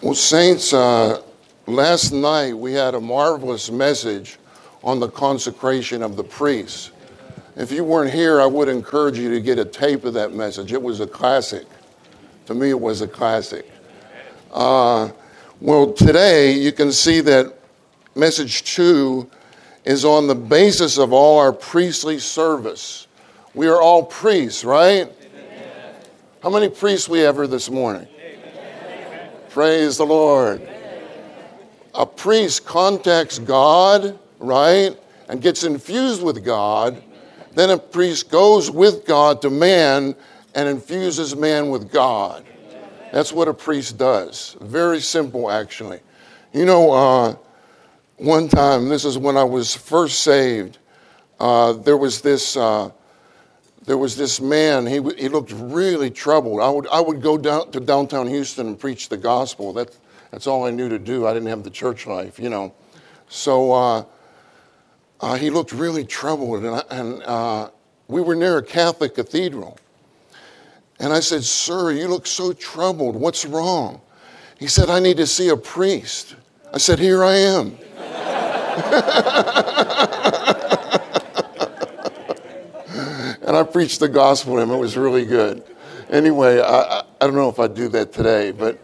Well, 0.00 0.14
Saints, 0.14 0.72
uh, 0.72 1.22
last 1.66 2.12
night 2.12 2.56
we 2.56 2.72
had 2.72 2.94
a 2.94 3.00
marvelous 3.00 3.68
message 3.68 4.38
on 4.84 5.00
the 5.00 5.08
consecration 5.08 6.04
of 6.04 6.14
the 6.14 6.22
priests. 6.22 6.92
If 7.56 7.72
you 7.72 7.82
weren't 7.82 8.12
here, 8.12 8.40
I 8.40 8.46
would 8.46 8.68
encourage 8.68 9.18
you 9.18 9.28
to 9.30 9.40
get 9.40 9.58
a 9.58 9.64
tape 9.64 10.04
of 10.04 10.14
that 10.14 10.32
message. 10.32 10.72
It 10.72 10.80
was 10.80 11.00
a 11.00 11.06
classic. 11.06 11.66
To 12.46 12.54
me, 12.54 12.70
it 12.70 12.78
was 12.78 13.00
a 13.00 13.08
classic. 13.08 13.68
Uh, 14.52 15.10
well, 15.60 15.92
today 15.92 16.52
you 16.52 16.70
can 16.70 16.92
see 16.92 17.20
that 17.22 17.52
message 18.14 18.62
two 18.72 19.28
is 19.84 20.04
on 20.04 20.28
the 20.28 20.34
basis 20.36 20.96
of 20.98 21.12
all 21.12 21.40
our 21.40 21.52
priestly 21.52 22.20
service. 22.20 23.08
We 23.52 23.66
are 23.66 23.82
all 23.82 24.04
priests, 24.04 24.64
right? 24.64 25.10
Amen. 25.10 25.94
How 26.40 26.50
many 26.50 26.68
priests 26.68 27.08
we 27.08 27.18
have 27.18 27.34
here 27.34 27.48
this 27.48 27.68
morning? 27.68 28.06
Praise 29.58 29.96
the 29.96 30.06
Lord. 30.06 30.62
A 31.92 32.06
priest 32.06 32.64
contacts 32.64 33.40
God, 33.40 34.16
right, 34.38 34.96
and 35.28 35.42
gets 35.42 35.64
infused 35.64 36.22
with 36.22 36.44
God. 36.44 37.02
Then 37.56 37.70
a 37.70 37.76
priest 37.76 38.30
goes 38.30 38.70
with 38.70 39.04
God 39.04 39.42
to 39.42 39.50
man 39.50 40.14
and 40.54 40.68
infuses 40.68 41.34
man 41.34 41.70
with 41.70 41.90
God. 41.90 42.44
That's 43.12 43.32
what 43.32 43.48
a 43.48 43.52
priest 43.52 43.98
does. 43.98 44.56
Very 44.60 45.00
simple, 45.00 45.50
actually. 45.50 45.98
You 46.52 46.64
know, 46.64 46.92
uh, 46.92 47.36
one 48.18 48.48
time, 48.48 48.88
this 48.88 49.04
is 49.04 49.18
when 49.18 49.36
I 49.36 49.42
was 49.42 49.74
first 49.74 50.20
saved, 50.20 50.78
uh, 51.40 51.72
there 51.72 51.96
was 51.96 52.20
this. 52.20 52.56
Uh, 52.56 52.92
there 53.88 53.96
was 53.96 54.16
this 54.18 54.38
man, 54.38 54.86
he, 54.86 55.00
he 55.16 55.30
looked 55.30 55.50
really 55.50 56.10
troubled. 56.10 56.60
I 56.60 56.68
would, 56.68 56.86
I 56.88 57.00
would 57.00 57.22
go 57.22 57.38
down 57.38 57.70
to 57.70 57.80
downtown 57.80 58.26
Houston 58.26 58.66
and 58.66 58.78
preach 58.78 59.08
the 59.08 59.16
gospel. 59.16 59.72
That, 59.72 59.96
that's 60.30 60.46
all 60.46 60.66
I 60.66 60.70
knew 60.70 60.90
to 60.90 60.98
do. 60.98 61.26
I 61.26 61.32
didn't 61.32 61.48
have 61.48 61.62
the 61.62 61.70
church 61.70 62.06
life, 62.06 62.38
you 62.38 62.50
know. 62.50 62.74
So 63.30 63.72
uh, 63.72 64.04
uh, 65.22 65.36
he 65.36 65.48
looked 65.48 65.72
really 65.72 66.04
troubled, 66.04 66.64
and, 66.64 66.74
I, 66.74 66.82
and 66.90 67.22
uh, 67.22 67.70
we 68.08 68.20
were 68.20 68.34
near 68.34 68.58
a 68.58 68.62
Catholic 68.62 69.14
cathedral. 69.14 69.78
And 71.00 71.10
I 71.10 71.20
said, 71.20 71.42
Sir, 71.42 71.92
you 71.92 72.08
look 72.08 72.26
so 72.26 72.52
troubled. 72.52 73.16
What's 73.16 73.46
wrong? 73.46 74.02
He 74.58 74.66
said, 74.66 74.90
I 74.90 75.00
need 75.00 75.16
to 75.16 75.26
see 75.26 75.48
a 75.48 75.56
priest. 75.56 76.36
I 76.74 76.78
said, 76.78 76.98
Here 76.98 77.24
I 77.24 77.36
am. 77.36 77.78
and 83.48 83.56
I 83.56 83.62
preached 83.62 84.00
the 84.00 84.10
gospel 84.10 84.56
to 84.56 84.60
him. 84.60 84.70
It 84.70 84.76
was 84.76 84.98
really 84.98 85.24
good. 85.24 85.64
Anyway, 86.10 86.60
I, 86.60 87.00
I 87.00 87.26
don't 87.26 87.34
know 87.34 87.48
if 87.48 87.58
I'd 87.58 87.74
do 87.74 87.88
that 87.88 88.12
today, 88.12 88.50
but 88.50 88.78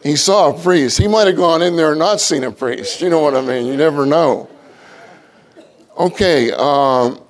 he 0.00 0.14
saw 0.14 0.54
a 0.54 0.62
priest. 0.62 0.96
He 0.96 1.08
might 1.08 1.26
have 1.26 1.34
gone 1.34 1.60
in 1.60 1.74
there 1.74 1.90
and 1.90 1.98
not 1.98 2.20
seen 2.20 2.44
a 2.44 2.52
priest. 2.52 3.00
You 3.00 3.10
know 3.10 3.18
what 3.18 3.34
I 3.34 3.40
mean? 3.40 3.66
You 3.66 3.76
never 3.76 4.06
know. 4.06 4.48
Okay, 5.98 6.52
um, 6.52 7.20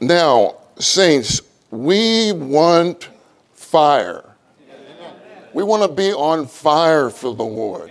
now, 0.00 0.56
saints, 0.78 1.42
we 1.70 2.32
want 2.32 3.10
fire. 3.52 4.34
We 5.52 5.64
want 5.64 5.82
to 5.82 5.94
be 5.94 6.14
on 6.14 6.46
fire 6.46 7.10
for 7.10 7.34
the 7.34 7.44
Lord. 7.44 7.90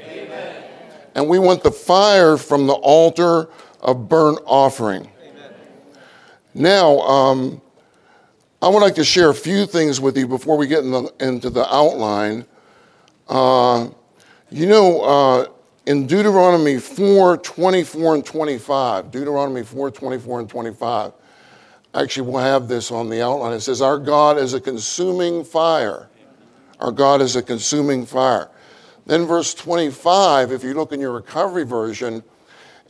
And 1.14 1.30
we 1.30 1.38
want 1.38 1.62
the 1.62 1.72
fire 1.72 2.38
from 2.38 2.66
the 2.66 2.74
altar 2.74 3.50
of 3.82 4.10
burnt 4.10 4.40
offering. 4.48 5.12
Now, 6.54 7.00
um, 7.00 7.62
I 8.62 8.68
would 8.68 8.80
like 8.80 8.96
to 8.96 9.04
share 9.04 9.30
a 9.30 9.36
few 9.36 9.66
things 9.66 10.00
with 10.00 10.18
you 10.18 10.28
before 10.28 10.56
we 10.56 10.68
get 10.68 10.84
in 10.84 10.92
the, 10.92 11.12
into 11.20 11.50
the 11.50 11.66
outline. 11.74 12.46
Uh, 13.28 13.90
you 14.52 14.68
know, 14.68 15.02
uh, 15.02 15.48
in 15.86 16.08
Deuteronomy 16.08 16.78
4 16.78 17.38
24 17.38 18.16
and 18.16 18.26
25, 18.26 19.12
Deuteronomy 19.12 19.64
4 19.64 19.92
24 19.92 20.40
and 20.42 20.50
25, 20.50 21.12
actually, 21.94 22.30
we'll 22.30 22.42
have 22.42 22.68
this 22.68 22.92
on 22.92 23.10
the 23.10 23.22
outline. 23.22 23.54
It 23.54 23.62
says, 23.62 23.82
Our 23.82 23.98
God 23.98 24.38
is 24.38 24.54
a 24.54 24.62
consuming 24.62 25.44
fire. 25.44 26.08
Our 26.80 26.92
God 26.92 27.22
is 27.22 27.36
a 27.36 27.42
consuming 27.42 28.06
fire. 28.06 28.50
Then, 29.06 29.26
verse 29.26 29.54
25, 29.54 30.52
if 30.52 30.64
you 30.64 30.74
look 30.74 30.94
in 30.94 31.00
your 31.00 31.12
recovery 31.12 31.66
version, 31.66 32.24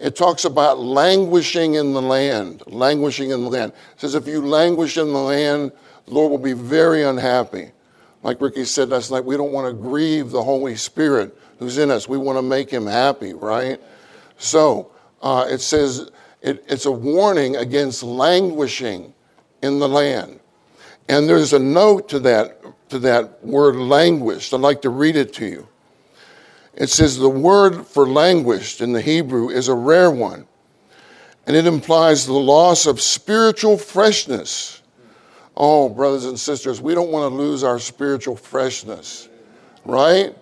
it 0.04 0.18
talks 0.18 0.44
about 0.44 0.80
languishing 0.80 1.76
in 1.76 1.94
the 1.94 2.02
land, 2.02 2.62
languishing 2.68 3.30
in 3.30 3.42
the 3.42 3.50
land. 3.50 3.72
It 3.94 4.02
says, 4.02 4.16
if 4.16 4.28
you 4.28 4.46
languish 4.46 4.98
in 4.98 5.14
the 5.14 5.20
land, 5.20 5.72
the 6.06 6.14
Lord 6.14 6.30
will 6.30 6.38
be 6.38 6.52
very 6.52 7.04
unhappy. 7.04 7.72
Like 8.22 8.42
Ricky 8.42 8.66
said 8.66 8.90
last 8.90 9.12
night, 9.12 9.24
we 9.24 9.38
don't 9.38 9.54
want 9.54 9.66
to 9.66 9.82
grieve 9.82 10.30
the 10.30 10.44
Holy 10.44 10.76
Spirit 10.76 11.38
who's 11.58 11.78
in 11.78 11.90
us. 11.90 12.10
We 12.10 12.18
want 12.18 12.38
to 12.38 12.42
make 12.42 12.70
him 12.70 12.86
happy, 12.86 13.34
right? 13.34 13.80
So 14.38 14.92
uh, 15.22 15.48
it 15.50 15.62
says 15.62 16.12
it, 16.42 16.66
it's 16.68 16.86
a 16.86 16.92
warning 16.92 17.56
against 17.56 18.04
languishing 18.04 19.14
in 19.62 19.80
the 19.80 19.88
land. 19.88 20.42
And 21.08 21.30
there's 21.30 21.54
a 21.54 21.60
note 21.60 22.10
to 22.10 22.20
that, 22.20 22.62
to 22.90 23.00
that 23.00 23.42
word 23.42 23.78
languished. 23.78 24.54
I'd 24.54 24.60
like 24.60 24.82
to 24.82 24.90
read 24.90 25.16
it 25.16 25.32
to 25.36 25.46
you. 25.46 25.66
It 26.76 26.90
says 26.90 27.18
the 27.18 27.30
word 27.30 27.86
for 27.86 28.08
languished 28.08 28.82
in 28.82 28.94
the 28.94 29.02
Hebrew 29.02 29.50
is 29.50 29.68
a 29.68 29.76
rare 29.76 30.10
one, 30.10 30.48
and 31.46 31.56
it 31.56 31.68
implies 31.68 32.26
the 32.26 32.34
loss 32.34 32.86
of 32.88 33.00
spiritual 33.00 33.78
freshness. 33.78 34.82
Oh, 35.56 35.88
brothers 35.88 36.26
and 36.26 36.40
sisters, 36.40 36.82
we 36.82 36.96
don't 36.96 37.12
want 37.12 37.32
to 37.32 37.36
lose 37.38 37.64
our 37.64 37.78
spiritual 37.78 38.36
freshness, 38.36 39.30
right? 39.86 40.36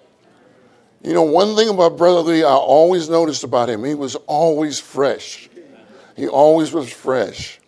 You 1.03 1.13
know, 1.13 1.23
one 1.23 1.55
thing 1.55 1.67
about 1.67 1.97
Brother 1.97 2.21
Lee 2.21 2.43
I 2.43 2.49
always 2.49 3.09
noticed 3.09 3.43
about 3.43 3.69
him, 3.69 3.83
he 3.83 3.95
was 3.95 4.15
always 4.27 4.79
fresh. 4.79 5.49
He 6.15 6.27
always 6.27 6.71
was 6.71 6.91
fresh. 6.91 7.59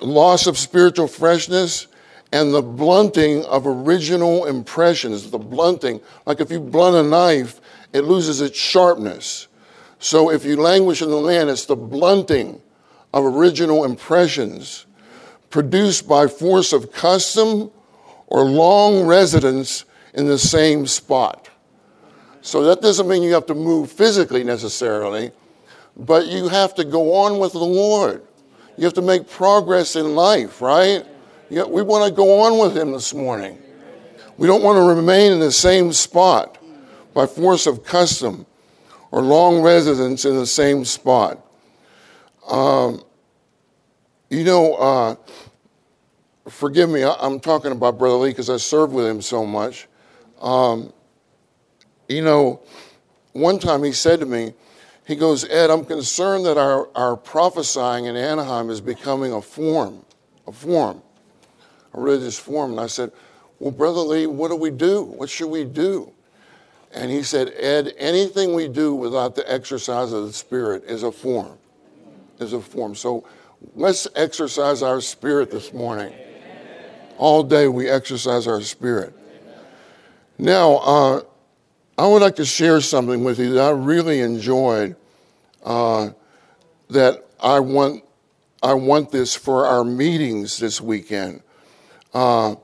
Loss 0.00 0.46
of 0.46 0.58
spiritual 0.58 1.06
freshness 1.06 1.86
and 2.32 2.54
the 2.54 2.62
blunting 2.62 3.44
of 3.46 3.66
original 3.66 4.46
impressions, 4.46 5.30
the 5.30 5.38
blunting, 5.38 6.00
like 6.26 6.40
if 6.40 6.50
you 6.50 6.60
blunt 6.60 6.96
a 6.96 7.08
knife, 7.08 7.60
it 7.92 8.02
loses 8.02 8.40
its 8.40 8.58
sharpness. 8.58 9.48
So 9.98 10.30
if 10.30 10.44
you 10.44 10.56
languish 10.56 11.02
in 11.02 11.10
the 11.10 11.16
land, 11.16 11.50
it's 11.50 11.66
the 11.66 11.76
blunting 11.76 12.62
of 13.12 13.24
original 13.24 13.84
impressions 13.84 14.86
produced 15.50 16.08
by 16.08 16.28
force 16.28 16.72
of 16.72 16.92
custom 16.92 17.70
or 18.28 18.44
long 18.44 19.06
residence 19.06 19.84
in 20.14 20.26
the 20.26 20.38
same 20.38 20.86
spot. 20.86 21.48
So 22.42 22.62
that 22.64 22.80
doesn't 22.80 23.08
mean 23.08 23.22
you 23.22 23.34
have 23.34 23.46
to 23.46 23.54
move 23.54 23.90
physically 23.90 24.44
necessarily, 24.44 25.32
but 25.96 26.26
you 26.26 26.48
have 26.48 26.74
to 26.76 26.84
go 26.84 27.14
on 27.14 27.38
with 27.38 27.52
the 27.52 27.58
Lord. 27.58 28.22
You 28.78 28.84
have 28.84 28.94
to 28.94 29.02
make 29.02 29.28
progress 29.28 29.96
in 29.96 30.14
life, 30.14 30.62
right? 30.62 31.04
Yeah, 31.50 31.64
we 31.64 31.82
want 31.82 32.08
to 32.08 32.14
go 32.14 32.42
on 32.42 32.60
with 32.60 32.76
him 32.76 32.92
this 32.92 33.12
morning. 33.12 33.58
We 34.36 34.46
don't 34.46 34.62
want 34.62 34.76
to 34.76 34.84
remain 34.84 35.32
in 35.32 35.40
the 35.40 35.50
same 35.50 35.92
spot 35.92 36.58
by 37.12 37.26
force 37.26 37.66
of 37.66 37.84
custom 37.84 38.46
or 39.10 39.20
long 39.20 39.60
residence 39.60 40.24
in 40.24 40.36
the 40.36 40.46
same 40.46 40.84
spot. 40.84 41.44
Um, 42.48 43.02
you 44.28 44.44
know, 44.44 44.74
uh, 44.74 45.16
forgive 46.48 46.88
me, 46.88 47.02
I, 47.02 47.26
am 47.26 47.40
talking 47.40 47.72
about 47.72 47.98
Brother 47.98 48.14
Lee 48.14 48.30
because 48.30 48.48
I 48.48 48.56
served 48.56 48.92
with 48.92 49.06
him 49.06 49.20
so 49.20 49.44
much. 49.44 49.88
Um, 50.40 50.92
you 52.08 52.22
know, 52.22 52.62
one 53.32 53.58
time 53.58 53.82
he 53.82 53.90
said 53.90 54.20
to 54.20 54.26
me, 54.26 54.54
he 55.04 55.16
goes, 55.16 55.44
Ed, 55.48 55.70
I'm 55.70 55.84
concerned 55.84 56.46
that 56.46 56.58
our, 56.58 56.88
our 56.94 57.16
prophesying 57.16 58.04
in 58.04 58.14
Anaheim 58.14 58.70
is 58.70 58.80
becoming 58.80 59.32
a 59.32 59.42
form, 59.42 60.04
a 60.46 60.52
form 60.52 61.02
a 61.94 62.00
religious 62.00 62.38
form. 62.38 62.72
And 62.72 62.80
I 62.80 62.86
said, 62.86 63.12
Well, 63.58 63.70
Brother 63.70 64.00
Lee, 64.00 64.26
what 64.26 64.48
do 64.48 64.56
we 64.56 64.70
do? 64.70 65.02
What 65.02 65.30
should 65.30 65.48
we 65.48 65.64
do? 65.64 66.12
And 66.92 67.10
he 67.10 67.22
said, 67.22 67.52
Ed, 67.56 67.94
anything 67.98 68.54
we 68.54 68.66
do 68.68 68.94
without 68.94 69.36
the 69.36 69.50
exercise 69.50 70.12
of 70.12 70.26
the 70.26 70.32
Spirit 70.32 70.84
is 70.84 71.02
a 71.02 71.12
form. 71.12 71.56
Is 72.38 72.52
a 72.52 72.60
form. 72.60 72.94
So 72.94 73.24
let's 73.74 74.08
exercise 74.16 74.82
our 74.82 75.00
spirit 75.00 75.50
this 75.50 75.72
morning. 75.72 76.12
All 77.18 77.42
day 77.42 77.68
we 77.68 77.88
exercise 77.88 78.46
our 78.46 78.62
spirit. 78.62 79.14
Now, 80.38 80.76
uh, 80.76 81.20
I 81.98 82.06
would 82.06 82.22
like 82.22 82.36
to 82.36 82.46
share 82.46 82.80
something 82.80 83.22
with 83.22 83.38
you 83.38 83.52
that 83.52 83.62
I 83.62 83.70
really 83.70 84.20
enjoyed. 84.20 84.96
Uh, 85.62 86.10
that 86.88 87.26
I 87.42 87.60
want, 87.60 88.04
I 88.62 88.72
want 88.74 89.10
this 89.10 89.34
for 89.34 89.66
our 89.66 89.84
meetings 89.84 90.58
this 90.58 90.80
weekend. 90.80 91.42
Uh, 92.12 92.56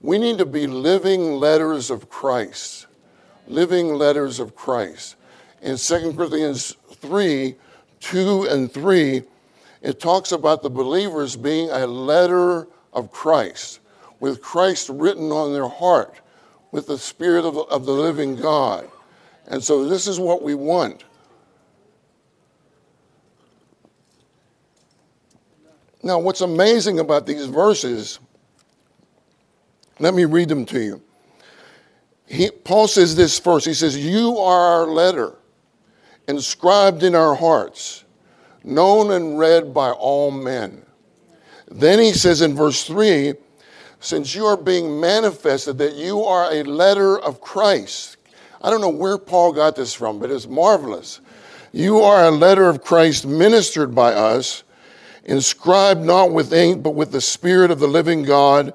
we 0.00 0.18
need 0.18 0.38
to 0.38 0.46
be 0.46 0.66
living 0.66 1.32
letters 1.32 1.90
of 1.90 2.08
Christ. 2.08 2.86
Living 3.46 3.94
letters 3.94 4.40
of 4.40 4.54
Christ. 4.54 5.16
In 5.62 5.76
2 5.76 6.14
Corinthians 6.14 6.76
3 6.92 7.56
2 8.00 8.42
and 8.44 8.70
3, 8.72 9.22
it 9.82 10.00
talks 10.00 10.32
about 10.32 10.62
the 10.62 10.70
believers 10.70 11.34
being 11.34 11.70
a 11.70 11.86
letter 11.86 12.68
of 12.92 13.10
Christ, 13.10 13.80
with 14.20 14.42
Christ 14.42 14.88
written 14.90 15.30
on 15.32 15.52
their 15.52 15.68
heart, 15.68 16.20
with 16.72 16.86
the 16.86 16.98
Spirit 16.98 17.44
of, 17.44 17.56
of 17.56 17.86
the 17.86 17.92
living 17.92 18.36
God. 18.36 18.88
And 19.46 19.62
so 19.62 19.88
this 19.88 20.06
is 20.06 20.20
what 20.20 20.42
we 20.42 20.54
want. 20.54 21.04
Now, 26.02 26.18
what's 26.18 26.40
amazing 26.40 27.00
about 27.00 27.26
these 27.26 27.46
verses, 27.46 28.20
let 29.98 30.14
me 30.14 30.24
read 30.24 30.48
them 30.48 30.64
to 30.66 30.80
you. 30.80 31.02
He, 32.26 32.50
Paul 32.50 32.88
says 32.88 33.14
this 33.14 33.38
first. 33.38 33.66
He 33.66 33.74
says, 33.74 33.96
You 33.96 34.38
are 34.38 34.80
our 34.80 34.86
letter, 34.86 35.34
inscribed 36.26 37.02
in 37.02 37.14
our 37.14 37.34
hearts, 37.34 38.04
known 38.64 39.12
and 39.12 39.38
read 39.38 39.72
by 39.72 39.90
all 39.90 40.30
men. 40.30 40.82
Then 41.70 41.98
he 41.98 42.12
says 42.12 42.42
in 42.42 42.54
verse 42.54 42.84
3 42.84 43.34
Since 44.00 44.34
you 44.34 44.44
are 44.46 44.56
being 44.56 45.00
manifested 45.00 45.78
that 45.78 45.94
you 45.94 46.22
are 46.24 46.52
a 46.52 46.62
letter 46.64 47.18
of 47.18 47.40
Christ. 47.40 48.16
I 48.62 48.70
don't 48.70 48.80
know 48.80 48.88
where 48.88 49.18
Paul 49.18 49.52
got 49.52 49.76
this 49.76 49.94
from, 49.94 50.18
but 50.18 50.30
it's 50.30 50.48
marvelous. 50.48 51.20
You 51.72 52.00
are 52.00 52.24
a 52.24 52.30
letter 52.30 52.68
of 52.68 52.82
Christ 52.82 53.26
ministered 53.26 53.94
by 53.94 54.12
us 54.12 54.64
inscribed 55.26 56.02
not 56.02 56.32
with 56.32 56.52
ink, 56.52 56.82
but 56.82 56.94
with 56.94 57.12
the 57.12 57.20
Spirit 57.20 57.70
of 57.70 57.80
the 57.80 57.86
living 57.86 58.22
God, 58.22 58.72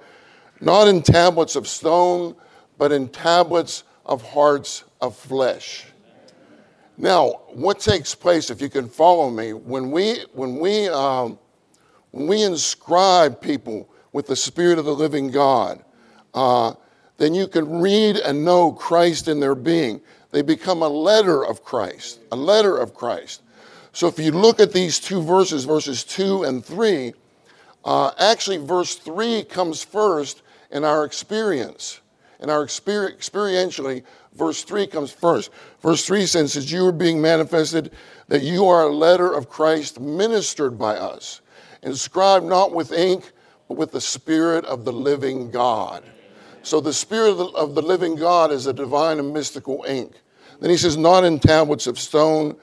not 0.62 0.88
in 0.88 1.02
tablets 1.02 1.56
of 1.56 1.68
stone, 1.68 2.36
but 2.78 2.92
in 2.92 3.10
tablets 3.10 3.84
of 4.06 4.22
hearts 4.22 4.84
of 5.02 5.16
flesh. 5.18 5.86
Now, 6.98 7.42
what 7.50 7.80
takes 7.80 8.13
place, 8.13 8.50
if 8.52 8.62
you 8.62 8.69
can 8.69 8.88
follow 8.88 9.30
me, 9.30 9.54
when 9.54 9.92
we, 9.92 10.19
when 10.34 10.60
we, 10.60 10.88
um, 10.88 11.40
when 12.12 12.28
we 12.28 12.44
inscribe 12.44 13.42
people 13.42 13.90
with 14.13 14.28
the 14.28 14.36
Spirit 14.36 14.78
of 14.78 14.86
the 14.86 14.94
living 14.94 15.31
God, 15.31 15.84
uh, 16.34 16.74
then 17.18 17.34
you 17.34 17.48
can 17.48 17.81
read 17.81 18.18
and 18.18 18.46
know 18.46 18.72
Christ 18.72 19.28
in 19.28 19.40
their 19.40 19.56
being. 19.56 20.02
They 20.31 20.42
become 20.42 20.81
a 20.81 20.88
letter 20.88 21.46
of 21.46 21.63
Christ, 21.63 22.19
a 22.31 22.36
letter 22.36 22.78
of 22.78 22.94
Christ. 22.94 23.42
So 23.94 24.08
if 24.08 24.19
you 24.19 24.31
look 24.31 24.60
at 24.60 24.72
these 24.72 25.00
two 25.00 25.22
verses, 25.22 25.66
verses 25.66 26.04
2 26.04 26.44
and 26.44 26.63
3, 26.63 27.13
uh, 27.84 28.12
actually, 28.19 28.58
verse 28.58 28.96
3 28.96 29.44
comes 29.44 29.84
first 29.84 30.44
in 30.71 30.83
our 30.83 31.06
experience. 31.06 32.01
In 32.39 32.50
our 32.50 32.65
experientially, 32.65 34.03
verse 34.33 34.63
3 34.63 34.88
comes 34.88 35.12
first. 35.12 35.51
Verse 35.81 36.06
3 36.06 36.25
says, 36.25 36.57
As 36.57 36.71
you 36.71 36.85
are 36.88 36.91
being 36.91 37.21
manifested, 37.21 37.91
that 38.29 38.41
you 38.41 38.65
are 38.65 38.83
a 38.83 38.94
letter 38.94 39.31
of 39.31 39.50
Christ 39.50 40.00
ministered 40.00 40.77
by 40.79 40.95
us, 40.95 41.41
inscribed 41.83 42.45
not 42.45 42.73
with 42.73 42.91
ink, 42.91 43.31
but 43.68 43.77
with 43.77 43.91
the 43.91 44.01
Spirit 44.01 44.65
of 44.65 44.85
the 44.85 44.94
living 44.94 45.51
God. 45.51 46.03
So 46.63 46.81
the 46.81 46.94
Spirit 46.94 47.33
of 47.56 47.75
the 47.75 47.81
living 47.81 48.15
God 48.15 48.51
is 48.51 48.65
a 48.65 48.74
divine 48.74 49.19
and 49.19 49.33
mystical 49.33 49.85
ink. 49.88 50.13
Then 50.59 50.69
he 50.69 50.77
says, 50.77 50.97
Not 50.97 51.24
in 51.24 51.39
tablets 51.39 51.85
of 51.85 52.00
stone, 52.00 52.56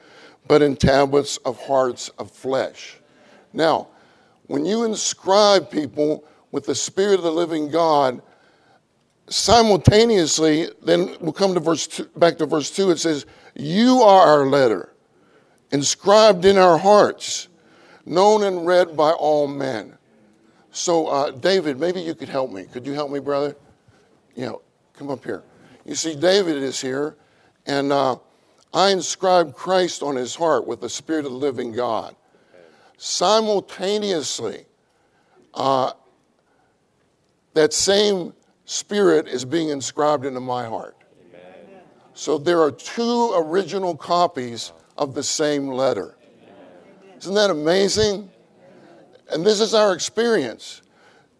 but 0.47 0.61
in 0.61 0.75
tablets 0.75 1.37
of 1.37 1.61
hearts 1.61 2.09
of 2.17 2.31
flesh. 2.31 2.97
Now, 3.53 3.87
when 4.47 4.65
you 4.65 4.83
inscribe 4.83 5.69
people 5.69 6.25
with 6.51 6.65
the 6.65 6.75
Spirit 6.75 7.15
of 7.15 7.23
the 7.23 7.31
living 7.31 7.69
God, 7.69 8.21
simultaneously, 9.29 10.69
then 10.83 11.15
we'll 11.19 11.33
come 11.33 11.53
to 11.53 11.59
verse 11.59 11.87
two, 11.87 12.05
back 12.15 12.37
to 12.37 12.45
verse 12.45 12.71
2, 12.71 12.91
it 12.91 12.99
says, 12.99 13.25
You 13.55 14.01
are 14.01 14.27
our 14.27 14.45
letter, 14.45 14.93
inscribed 15.71 16.45
in 16.45 16.57
our 16.57 16.77
hearts, 16.77 17.47
known 18.05 18.43
and 18.43 18.65
read 18.65 18.97
by 18.97 19.11
all 19.11 19.47
men. 19.47 19.97
So, 20.71 21.07
uh, 21.07 21.31
David, 21.31 21.79
maybe 21.79 22.01
you 22.01 22.15
could 22.15 22.29
help 22.29 22.51
me. 22.51 22.65
Could 22.65 22.85
you 22.85 22.93
help 22.93 23.11
me, 23.11 23.19
brother? 23.19 23.55
You 24.35 24.45
know, 24.45 24.61
come 24.93 25.09
up 25.09 25.23
here. 25.23 25.43
You 25.85 25.95
see, 25.95 26.15
David 26.15 26.57
is 26.57 26.79
here, 26.79 27.15
and 27.65 27.91
uh, 27.91 28.17
I 28.73 28.91
inscribed 28.91 29.55
Christ 29.55 30.03
on 30.03 30.15
his 30.15 30.35
heart 30.35 30.67
with 30.67 30.81
the 30.81 30.89
Spirit 30.89 31.25
of 31.25 31.31
the 31.31 31.37
living 31.37 31.71
God. 31.71 32.15
Simultaneously, 32.97 34.65
uh, 35.53 35.93
that 37.59 37.73
same 37.73 38.33
Spirit 38.65 39.27
is 39.27 39.45
being 39.45 39.69
inscribed 39.69 40.25
into 40.25 40.39
my 40.39 40.65
heart. 40.65 40.95
Amen. 41.29 41.81
So 42.13 42.37
there 42.37 42.61
are 42.61 42.71
two 42.71 43.33
original 43.35 43.95
copies 43.95 44.71
of 44.95 45.15
the 45.15 45.23
same 45.23 45.67
letter. 45.69 46.15
Isn't 47.17 47.33
that 47.33 47.49
amazing? 47.49 48.29
And 49.31 49.45
this 49.45 49.59
is 49.59 49.73
our 49.73 49.93
experience. 49.93 50.83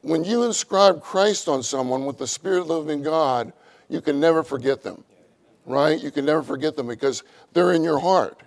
When 0.01 0.24
you 0.24 0.44
inscribe 0.44 1.01
Christ 1.01 1.48
on 1.48 1.62
someone 1.62 2.06
with 2.06 2.18
the 2.18 2.27
Spirit 2.27 2.62
of 2.62 2.68
the 2.68 2.80
living 2.80 3.04
God, 3.04 3.54
you 3.89 4.01
can 4.01 4.19
never 4.19 4.44
forget 4.44 4.81
them 4.81 5.04
right? 5.69 6.01
You 6.01 6.12
can 6.12 6.25
never 6.25 6.42
forget 6.42 6.75
them 6.75 6.88
because 6.88 7.24
they're 7.54 7.74
in 7.74 7.83
your 7.83 8.00
heart. 8.00 8.42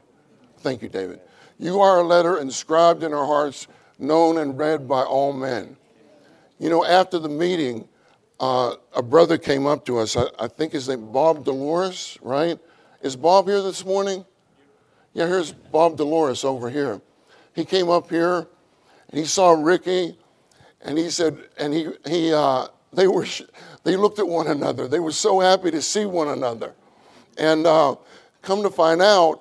Thank 0.58 0.82
you, 0.82 0.88
David. 0.88 1.20
You 1.58 1.80
are 1.80 2.00
a 2.00 2.02
letter 2.02 2.38
inscribed 2.38 3.04
in 3.04 3.14
our 3.14 3.26
hearts, 3.26 3.68
known 3.98 4.38
and 4.38 4.58
read 4.58 4.88
by 4.88 5.02
all 5.02 5.32
men. 5.32 5.76
You 6.62 6.70
know, 6.70 6.84
after 6.84 7.18
the 7.18 7.28
meeting, 7.28 7.88
uh, 8.38 8.76
a 8.94 9.02
brother 9.02 9.36
came 9.36 9.66
up 9.66 9.84
to 9.86 9.98
us. 9.98 10.16
I, 10.16 10.26
I 10.38 10.46
think 10.46 10.72
his 10.72 10.88
name 10.88 11.10
Bob 11.10 11.44
Dolores, 11.44 12.16
right? 12.22 12.56
Is 13.02 13.16
Bob 13.16 13.48
here 13.48 13.60
this 13.62 13.84
morning? 13.84 14.24
Yeah, 15.12 15.26
here's 15.26 15.50
Bob 15.50 15.96
Dolores 15.96 16.44
over 16.44 16.70
here. 16.70 17.00
He 17.52 17.64
came 17.64 17.90
up 17.90 18.08
here 18.08 18.46
and 19.08 19.18
he 19.18 19.24
saw 19.24 19.50
Ricky, 19.50 20.16
and 20.82 20.96
he 20.96 21.10
said, 21.10 21.36
and 21.58 21.74
he 21.74 21.88
he 22.06 22.32
uh, 22.32 22.68
they 22.92 23.08
were 23.08 23.26
they 23.82 23.96
looked 23.96 24.20
at 24.20 24.28
one 24.28 24.46
another. 24.46 24.86
They 24.86 25.00
were 25.00 25.10
so 25.10 25.40
happy 25.40 25.72
to 25.72 25.82
see 25.82 26.04
one 26.04 26.28
another. 26.28 26.74
And 27.38 27.66
uh, 27.66 27.96
come 28.40 28.62
to 28.62 28.70
find 28.70 29.02
out, 29.02 29.40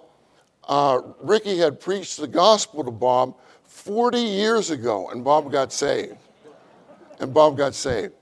uh, 0.68 1.02
Ricky 1.22 1.60
had 1.60 1.80
preached 1.80 2.18
the 2.18 2.28
gospel 2.28 2.84
to 2.84 2.90
Bob 2.90 3.36
40 3.66 4.18
years 4.20 4.72
ago, 4.72 5.12
and 5.12 5.24
Bob 5.24 5.52
got 5.52 5.72
saved. 5.72 6.18
And 7.22 7.34
Bob 7.34 7.56
got 7.56 7.74
saved. 7.74 8.14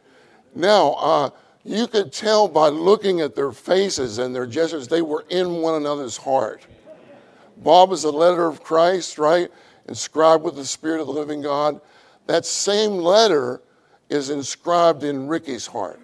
Now, 0.53 0.91
uh, 0.93 1.29
you 1.63 1.87
could 1.87 2.11
tell 2.11 2.47
by 2.47 2.67
looking 2.67 3.21
at 3.21 3.33
their 3.33 3.51
faces 3.51 4.17
and 4.17 4.35
their 4.35 4.45
gestures, 4.45 4.87
they 4.87 5.01
were 5.01 5.25
in 5.29 5.61
one 5.61 5.75
another's 5.75 6.17
heart. 6.17 6.67
Bob 7.57 7.91
is 7.91 8.03
a 8.03 8.11
letter 8.11 8.45
of 8.45 8.61
Christ, 8.61 9.17
right? 9.17 9.49
Inscribed 9.87 10.43
with 10.43 10.55
the 10.55 10.65
Spirit 10.65 11.01
of 11.01 11.07
the 11.07 11.13
living 11.13 11.41
God. 11.41 11.81
That 12.27 12.45
same 12.45 12.97
letter 12.97 13.61
is 14.09 14.29
inscribed 14.29 15.03
in 15.03 15.27
Ricky's 15.27 15.65
heart. 15.65 15.99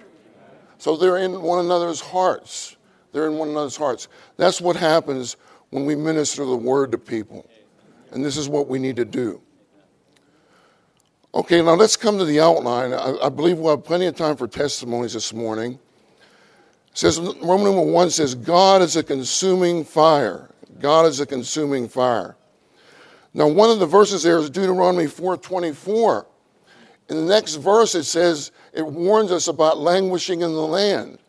So 0.77 0.97
they're 0.97 1.17
in 1.17 1.41
one 1.41 1.63
another's 1.63 2.01
hearts. 2.01 2.77
They're 3.11 3.27
in 3.27 3.37
one 3.37 3.49
another's 3.49 3.77
hearts. 3.77 4.07
That's 4.37 4.61
what 4.61 4.75
happens 4.75 5.37
when 5.69 5.85
we 5.85 5.95
minister 5.95 6.45
the 6.45 6.55
word 6.55 6.91
to 6.91 6.97
people. 6.97 7.49
And 8.11 8.23
this 8.23 8.37
is 8.37 8.47
what 8.47 8.67
we 8.67 8.79
need 8.79 8.95
to 8.97 9.05
do. 9.05 9.41
Okay, 11.35 11.61
now 11.61 11.73
let's 11.73 11.97
come 11.97 12.17
to 12.17 12.23
the 12.23 12.39
outline. 12.39 12.93
I, 12.93 13.17
I 13.25 13.29
believe 13.29 13.57
we'll 13.57 13.75
have 13.75 13.83
plenty 13.83 14.05
of 14.05 14.15
time 14.15 14.37
for 14.37 14.47
testimonies 14.47 15.11
this 15.11 15.33
morning. 15.33 15.73
It 16.91 16.97
says 16.97 17.19
Roman 17.19 17.65
number 17.65 17.81
one 17.81 18.09
says, 18.09 18.35
God 18.35 18.81
is 18.81 18.95
a 18.95 19.03
consuming 19.03 19.83
fire. 19.83 20.49
God 20.79 21.05
is 21.05 21.19
a 21.19 21.25
consuming 21.25 21.89
fire. 21.89 22.37
Now, 23.33 23.49
one 23.49 23.69
of 23.69 23.79
the 23.79 23.85
verses 23.85 24.23
there 24.23 24.37
is 24.37 24.49
Deuteronomy 24.49 25.07
4:24. 25.07 26.25
In 27.09 27.17
the 27.17 27.33
next 27.33 27.55
verse, 27.55 27.95
it 27.95 28.05
says 28.05 28.51
it 28.71 28.85
warns 28.85 29.29
us 29.29 29.49
about 29.49 29.77
languishing 29.77 30.39
in 30.39 30.53
the 30.53 30.65
land. 30.65 31.19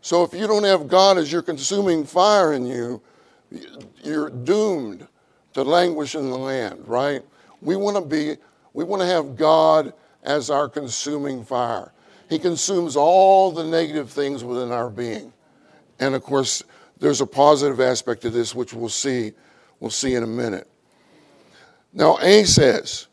So 0.00 0.24
if 0.24 0.32
you 0.32 0.46
don't 0.46 0.64
have 0.64 0.88
God 0.88 1.18
as 1.18 1.30
your 1.30 1.42
consuming 1.42 2.06
fire 2.06 2.54
in 2.54 2.64
you, 2.64 3.02
you're 4.02 4.30
doomed 4.30 5.06
to 5.52 5.62
languish 5.62 6.14
in 6.14 6.30
the 6.30 6.38
land, 6.38 6.84
right? 6.88 7.22
We 7.60 7.76
want 7.76 7.98
to 7.98 8.02
be, 8.02 8.36
we 8.72 8.84
want 8.84 9.02
to 9.02 9.06
have 9.06 9.36
God 9.36 9.92
as 10.22 10.50
our 10.50 10.68
consuming 10.68 11.44
fire. 11.44 11.92
He 12.28 12.38
consumes 12.38 12.96
all 12.96 13.50
the 13.50 13.64
negative 13.64 14.10
things 14.10 14.42
within 14.44 14.72
our 14.72 14.88
being. 14.88 15.32
And 15.98 16.14
of 16.14 16.22
course, 16.22 16.62
there's 16.98 17.20
a 17.20 17.26
positive 17.26 17.80
aspect 17.80 18.22
to 18.22 18.30
this, 18.30 18.54
which 18.54 18.72
we'll 18.72 18.88
see, 18.88 19.32
we'll 19.80 19.90
see 19.90 20.14
in 20.14 20.22
a 20.22 20.26
minute. 20.26 20.68
Now, 21.92 22.18
A 22.22 22.44
says, 22.44 23.08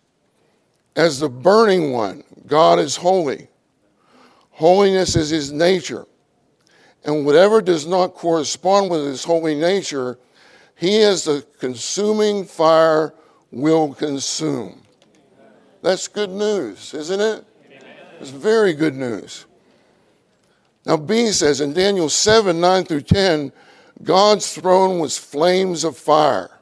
as 0.96 1.20
the 1.20 1.30
burning 1.30 1.92
one, 1.92 2.24
God 2.48 2.80
is 2.80 2.96
holy. 2.96 3.50
Holiness 4.52 5.16
is 5.16 5.30
his 5.30 5.52
nature 5.52 6.06
and 7.04 7.26
whatever 7.26 7.62
does 7.62 7.88
not 7.88 8.14
correspond 8.14 8.90
with 8.90 9.06
his 9.06 9.24
holy 9.24 9.56
nature, 9.56 10.18
he 10.76 11.02
as 11.02 11.24
the 11.24 11.46
consuming 11.60 12.46
fire 12.46 13.14
will 13.52 13.94
consume. 13.94 14.82
That's 15.82 16.08
good 16.08 16.30
news, 16.30 16.94
isn't 16.94 17.20
it? 17.20 17.46
It's 18.20 18.32
very 18.32 18.74
good 18.74 18.96
news. 18.96 19.46
Now, 20.86 20.98
B 20.98 21.28
says 21.28 21.62
in 21.62 21.74
Daniel 21.74 22.10
7 22.10 22.60
9 22.60 22.84
through 22.86 23.02
10, 23.02 23.52
God's 24.04 24.54
throne 24.54 25.00
was 25.00 25.18
flames 25.18 25.84
of 25.84 25.98
fire. 25.98 26.60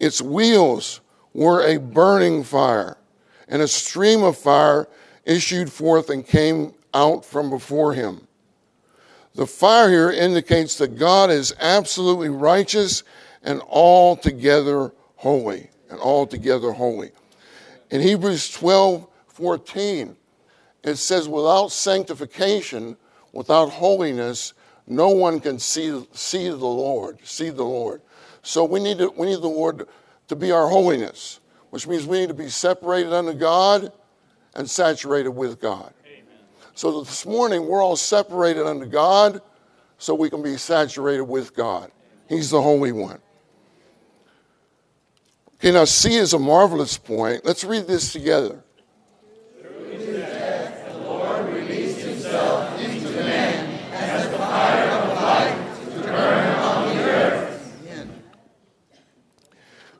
Its 0.00 0.20
wheels 0.20 1.00
were 1.32 1.64
a 1.64 1.78
burning 1.78 2.42
fire, 2.42 2.96
and 3.48 3.62
a 3.62 3.68
stream 3.68 4.22
of 4.22 4.36
fire 4.36 4.88
issued 5.24 5.72
forth 5.72 6.10
and 6.10 6.26
came 6.26 6.74
out 6.92 7.24
from 7.24 7.48
before 7.50 7.94
him. 7.94 8.26
The 9.34 9.46
fire 9.46 9.88
here 9.88 10.10
indicates 10.10 10.76
that 10.76 10.98
God 10.98 11.30
is 11.30 11.54
absolutely 11.58 12.28
righteous 12.28 13.02
and 13.42 13.62
altogether 13.62 14.92
holy. 15.16 15.70
And 15.88 16.00
altogether 16.00 16.72
holy. 16.72 17.12
In 17.92 18.00
Hebrews 18.00 18.50
12 18.52 19.06
14, 19.28 20.16
it 20.82 20.96
says, 20.96 21.28
without 21.28 21.70
sanctification, 21.70 22.96
without 23.32 23.68
holiness, 23.68 24.54
no 24.86 25.10
one 25.10 25.40
can 25.40 25.58
see, 25.58 26.04
see 26.12 26.48
the 26.48 26.56
Lord, 26.56 27.18
see 27.22 27.50
the 27.50 27.62
Lord. 27.62 28.00
So 28.42 28.64
we 28.64 28.80
need, 28.80 28.98
to, 28.98 29.08
we 29.10 29.26
need 29.26 29.40
the 29.40 29.46
Lord 29.46 29.86
to 30.28 30.36
be 30.36 30.50
our 30.50 30.68
holiness, 30.68 31.40
which 31.70 31.86
means 31.86 32.06
we 32.06 32.20
need 32.20 32.28
to 32.28 32.34
be 32.34 32.48
separated 32.48 33.12
unto 33.12 33.34
God 33.34 33.92
and 34.54 34.68
saturated 34.68 35.30
with 35.30 35.60
God. 35.60 35.92
Amen. 36.06 36.24
So 36.74 37.02
this 37.02 37.26
morning, 37.26 37.66
we're 37.66 37.82
all 37.82 37.96
separated 37.96 38.66
unto 38.66 38.86
God 38.86 39.40
so 39.98 40.14
we 40.14 40.30
can 40.30 40.42
be 40.42 40.56
saturated 40.56 41.24
with 41.24 41.54
God. 41.54 41.90
He's 42.28 42.50
the 42.50 42.60
Holy 42.60 42.92
One. 42.92 43.20
Okay, 45.62 45.70
now 45.70 45.84
C 45.84 46.16
is 46.16 46.32
a 46.32 46.40
marvelous 46.40 46.98
point. 46.98 47.44
Let's 47.44 47.62
read 47.62 47.86
this 47.86 48.10
together. 48.12 48.64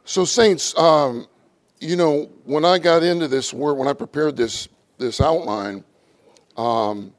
So, 0.05 0.25
saints, 0.25 0.77
um, 0.77 1.29
you 1.79 1.95
know, 1.95 2.29
when 2.43 2.65
I 2.65 2.81
got 2.81 3.05
into 3.05 3.29
this 3.29 3.55
work, 3.55 3.77
when 3.77 3.87
I 3.87 3.93
prepared 3.93 4.37
this 4.37 4.67
this 4.99 5.21
outline, 5.21 5.85
um, 6.57 7.15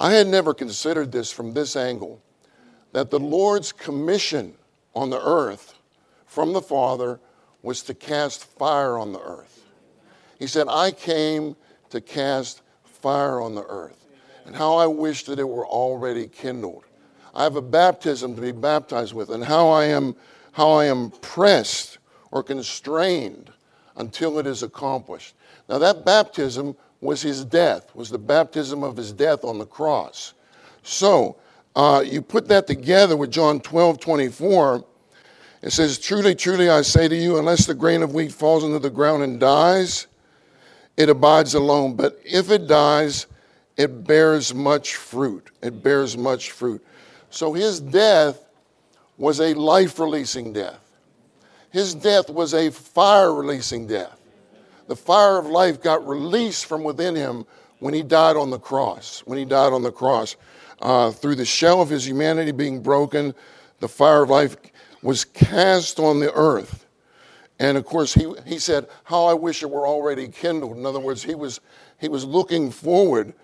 I 0.00 0.12
had 0.12 0.26
never 0.26 0.54
considered 0.54 1.12
this 1.12 1.30
from 1.30 1.52
this 1.52 1.76
angle, 1.76 2.22
that 2.92 3.10
the 3.10 3.20
Lord's 3.20 3.72
commission 3.72 4.54
on 4.94 5.10
the 5.10 5.20
earth 5.22 5.74
from 6.24 6.54
the 6.54 6.62
Father 6.62 7.20
was 7.62 7.82
to 7.84 7.94
cast 7.94 8.44
fire 8.58 8.98
on 8.98 9.12
the 9.12 9.20
earth. 9.20 9.64
He 10.38 10.46
said, 10.46 10.66
"I 10.68 10.90
came 10.90 11.56
to 11.90 12.00
cast 12.00 12.62
fire 12.84 13.40
on 13.40 13.54
the 13.54 13.64
earth, 13.64 14.06
and 14.44 14.56
how 14.56 14.76
I 14.76 14.86
wish 14.86 15.24
that 15.26 15.38
it 15.38 15.48
were 15.48 15.66
already 15.66 16.26
kindled. 16.26 16.84
I 17.34 17.44
have 17.44 17.56
a 17.56 17.62
baptism 17.62 18.34
to 18.34 18.42
be 18.42 18.52
baptized 18.52 19.14
with, 19.14 19.30
and 19.30 19.44
how 19.44 19.68
I 19.68 19.86
am." 19.86 20.16
how 20.52 20.72
I 20.72 20.84
am 20.86 21.10
pressed 21.10 21.98
or 22.30 22.42
constrained 22.42 23.50
until 23.96 24.38
it 24.38 24.46
is 24.46 24.62
accomplished. 24.62 25.34
Now, 25.68 25.78
that 25.78 26.04
baptism 26.04 26.76
was 27.00 27.22
his 27.22 27.44
death, 27.44 27.94
was 27.94 28.10
the 28.10 28.18
baptism 28.18 28.82
of 28.82 28.96
his 28.96 29.12
death 29.12 29.44
on 29.44 29.58
the 29.58 29.66
cross. 29.66 30.34
So, 30.82 31.36
uh, 31.74 32.04
you 32.06 32.22
put 32.22 32.48
that 32.48 32.66
together 32.66 33.16
with 33.16 33.30
John 33.30 33.60
12 33.60 33.98
24. 33.98 34.84
It 35.62 35.72
says, 35.72 35.98
Truly, 35.98 36.34
truly, 36.34 36.68
I 36.68 36.82
say 36.82 37.08
to 37.08 37.16
you, 37.16 37.38
unless 37.38 37.66
the 37.66 37.74
grain 37.74 38.02
of 38.02 38.14
wheat 38.14 38.32
falls 38.32 38.64
into 38.64 38.80
the 38.80 38.90
ground 38.90 39.22
and 39.22 39.38
dies, 39.38 40.08
it 40.96 41.08
abides 41.08 41.54
alone. 41.54 41.94
But 41.94 42.20
if 42.24 42.50
it 42.50 42.66
dies, 42.66 43.26
it 43.76 44.04
bears 44.04 44.52
much 44.52 44.96
fruit. 44.96 45.50
It 45.62 45.82
bears 45.82 46.16
much 46.16 46.50
fruit. 46.50 46.84
So 47.30 47.52
his 47.52 47.80
death 47.80 48.44
was 49.16 49.40
a 49.40 49.54
life 49.54 49.98
releasing 49.98 50.52
death. 50.52 50.80
His 51.70 51.94
death 51.94 52.28
was 52.28 52.52
a 52.52 52.70
fire 52.70 53.32
releasing 53.32 53.86
death. 53.86 54.20
The 54.88 54.96
fire 54.96 55.38
of 55.38 55.46
life 55.46 55.80
got 55.80 56.06
released 56.06 56.66
from 56.66 56.82
within 56.82 57.14
him 57.14 57.46
when 57.78 57.94
he 57.94 58.02
died 58.02 58.36
on 58.36 58.50
the 58.50 58.58
cross. 58.58 59.22
When 59.24 59.38
he 59.38 59.44
died 59.44 59.72
on 59.72 59.82
the 59.82 59.92
cross. 59.92 60.36
Uh, 60.82 61.12
through 61.12 61.36
the 61.36 61.44
shell 61.44 61.80
of 61.80 61.88
his 61.88 62.06
humanity 62.06 62.50
being 62.50 62.82
broken, 62.82 63.32
the 63.78 63.88
fire 63.88 64.24
of 64.24 64.30
life 64.30 64.56
was 65.02 65.24
cast 65.24 65.98
on 65.98 66.20
the 66.20 66.32
earth. 66.32 66.86
And 67.58 67.76
of 67.76 67.84
course, 67.84 68.14
he, 68.14 68.32
he 68.46 68.58
said, 68.58 68.88
How 69.04 69.24
I 69.24 69.34
wish 69.34 69.62
it 69.62 69.70
were 69.70 69.86
already 69.86 70.28
kindled. 70.28 70.76
In 70.76 70.86
other 70.86 71.00
words, 71.00 71.22
he 71.22 71.34
was, 71.34 71.60
he 72.00 72.08
was 72.08 72.24
looking 72.24 72.70
forward, 72.70 73.34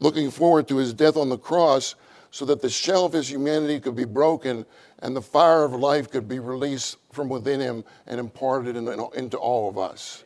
looking 0.00 0.30
forward 0.30 0.68
to 0.68 0.76
his 0.76 0.92
death 0.92 1.16
on 1.16 1.28
the 1.28 1.38
cross 1.38 1.94
so 2.30 2.44
that 2.46 2.60
the 2.60 2.68
shell 2.68 3.04
of 3.04 3.12
his 3.12 3.30
humanity 3.30 3.78
could 3.78 3.94
be 3.94 4.04
broken 4.04 4.66
and 5.00 5.14
the 5.14 5.22
fire 5.22 5.62
of 5.64 5.72
life 5.72 6.10
could 6.10 6.28
be 6.28 6.40
released 6.40 6.96
from 7.12 7.28
within 7.28 7.60
him 7.60 7.84
and 8.06 8.18
imparted 8.18 8.74
in, 8.74 8.88
into 9.14 9.36
all 9.36 9.68
of 9.68 9.78
us. 9.78 10.24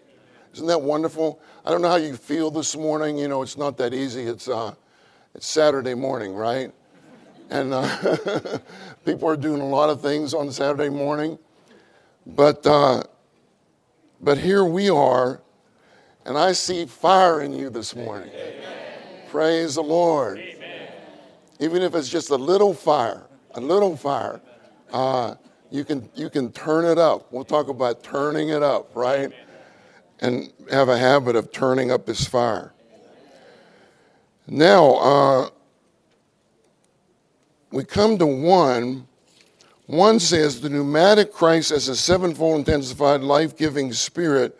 Isn't 0.55 0.69
that 0.69 0.81
wonderful? 0.81 1.41
I 1.65 1.71
don't 1.71 1.83
know 1.83 1.91
how 1.91 1.97
you 1.97 2.17
feel 2.17 2.51
this 2.51 2.77
morning. 2.77 3.19
You 3.19 3.29
know, 3.29 3.43
it's 3.43 3.59
not 3.59 3.77
that 3.77 3.93
easy. 3.93 4.23
It's, 4.23 4.49
uh, 4.49 4.75
it's 5.35 5.47
Saturday 5.47 5.95
morning, 5.95 6.35
right? 6.35 6.73
And 7.51 7.73
uh, 7.73 8.59
people 9.05 9.29
are 9.29 9.37
doing 9.37 9.61
a 9.61 9.69
lot 9.69 9.91
of 9.91 10.01
things 10.01 10.35
on 10.35 10.53
Saturday 10.53 10.91
morning. 10.91 11.39
But, 12.27 12.67
uh, 12.67 13.05
but 14.21 14.39
here 14.39 14.65
we 14.65 14.91
are, 14.91 15.41
and 16.27 16.37
I 16.37 16.53
see 16.53 16.85
fire 16.85 17.41
in 17.41 17.53
you 17.53 17.71
this 17.71 17.97
morning. 17.97 18.31
Amen. 18.35 18.65
Praise 19.31 19.77
the 19.77 19.83
Lord. 19.83 20.39
Amen 20.39 20.59
even 21.61 21.83
if 21.83 21.95
it's 21.95 22.09
just 22.09 22.31
a 22.31 22.37
little 22.37 22.73
fire, 22.73 23.27
a 23.55 23.61
little 23.61 23.97
fire, 23.97 24.41
uh, 24.93 25.35
you 25.71 25.85
can 25.85 26.09
you 26.15 26.31
can 26.31 26.51
turn 26.53 26.85
it 26.85 26.99
up. 26.99 27.31
We'll 27.33 27.45
talk 27.45 27.69
about 27.69 28.03
turning 28.03 28.51
it 28.51 28.63
up, 28.63 28.95
right? 28.95 29.31
And 30.21 30.53
have 30.71 30.89
a 30.89 30.99
habit 30.99 31.37
of 31.37 31.53
turning 31.53 31.91
up 31.91 32.07
this 32.07 32.27
fire. 32.27 32.73
Now 34.47 34.95
uh, 34.95 35.51
we 37.71 37.85
come 37.85 38.19
to 38.19 38.27
one. 38.27 39.07
One 39.87 40.21
says 40.21 40.61
the 40.61 40.69
pneumatic 40.69 41.33
Christ 41.33 41.71
as 41.71 41.89
a 41.89 41.97
sevenfold 41.97 42.59
intensified 42.59 43.23
life-giving 43.23 43.93
spirit 43.93 44.59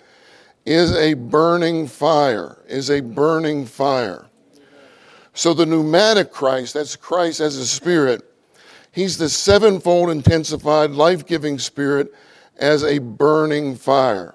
is 0.65 0.95
a 0.97 1.15
burning 1.15 1.87
fire. 1.87 2.63
Is 2.67 2.91
a 2.91 3.01
burning 3.01 3.67
fire. 3.67 4.27
So 5.35 5.55
the 5.55 5.67
pneumatic 5.67 6.33
Christ, 6.33 6.75
that's 6.75 6.97
Christ 6.97 7.41
as 7.41 7.57
a 7.57 7.67
spirit, 7.67 8.23
he's 8.91 9.19
the 9.19 9.29
sevenfold 9.29 10.11
intensified 10.11 10.91
life 10.91 11.27
giving 11.27 11.59
spirit 11.59 12.13
as 12.57 12.83
a 12.83 12.99
burning 12.99 13.77
fire. 13.77 14.35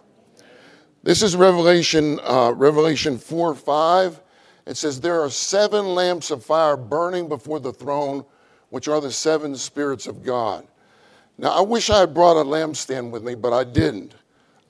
This 1.04 1.22
is 1.22 1.36
Revelation, 1.36 2.20
uh, 2.24 2.54
Revelation 2.56 3.18
4 3.18 3.54
5. 3.54 4.22
It 4.66 4.78
says, 4.78 5.02
There 5.02 5.22
are 5.22 5.30
seven 5.30 5.94
lamps 5.94 6.32
of 6.32 6.46
fire 6.46 6.78
burning 6.78 7.28
before 7.28 7.60
the 7.60 7.74
throne, 7.74 8.24
which 8.74 8.88
are 8.88 9.00
the 9.00 9.12
seven 9.12 9.56
spirits 9.56 10.08
of 10.08 10.24
God. 10.24 10.66
Now, 11.38 11.52
I 11.52 11.62
wish 11.62 11.92
I 11.92 12.00
had 12.00 12.12
brought 12.12 12.42
a 12.42 12.44
lampstand 12.44 13.12
with 13.12 13.22
me, 13.22 13.36
but 13.36 13.54
I 13.54 13.64
didn't. 13.64 14.16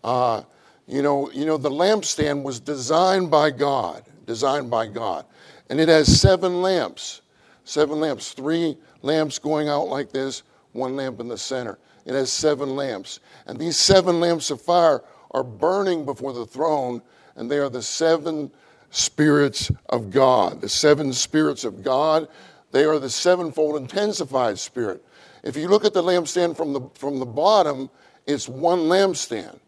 Uh, 0.04 0.44
you 0.88 1.02
know, 1.02 1.32
you 1.32 1.46
know, 1.46 1.56
the 1.56 1.70
lampstand 1.70 2.44
was 2.44 2.60
designed 2.60 3.32
by 3.32 3.50
God, 3.50 4.04
designed 4.26 4.70
by 4.70 4.88
God. 4.88 5.24
And 5.70 5.80
it 5.80 5.88
has 5.88 6.20
seven 6.20 6.62
lamps. 6.62 7.22
Seven 7.64 8.02
lamps. 8.02 8.34
Three 8.34 8.76
lamps 9.04 9.40
going 9.40 9.70
out 9.70 9.88
like 9.88 10.12
this, 10.12 10.44
one 10.74 10.98
lamp 10.98 11.22
in 11.22 11.30
the 11.30 11.38
center. 11.38 11.80
It 12.06 12.14
has 12.14 12.30
seven 12.30 12.76
lamps. 12.76 13.22
And 13.48 13.58
these 13.58 13.80
seven 13.80 14.20
lamps 14.20 14.52
of 14.52 14.60
fire 14.60 15.02
are 15.32 15.46
burning 15.46 16.04
before 16.04 16.34
the 16.34 16.46
throne, 16.46 17.02
and 17.38 17.50
they 17.50 17.58
are 17.58 17.70
the 17.70 17.82
seven 17.82 18.52
spirits 18.92 19.72
of 19.88 20.12
God. 20.12 20.60
The 20.60 20.68
seven 20.68 21.14
spirits 21.14 21.64
of 21.64 21.84
God, 21.84 22.28
they 22.74 22.84
are 22.86 23.00
the 23.00 23.10
sevenfold 23.10 23.78
intensified 23.78 24.58
spirit. 24.60 25.06
If 25.44 25.56
you 25.56 25.68
look 25.68 25.86
at 25.86 25.94
the 25.94 26.02
lampstand 26.02 26.58
from 26.58 26.74
the, 26.74 26.82
from 26.96 27.20
the 27.20 27.26
bottom, 27.26 27.90
it's 28.26 28.50
one 28.50 28.80
lampstand. 28.80 29.60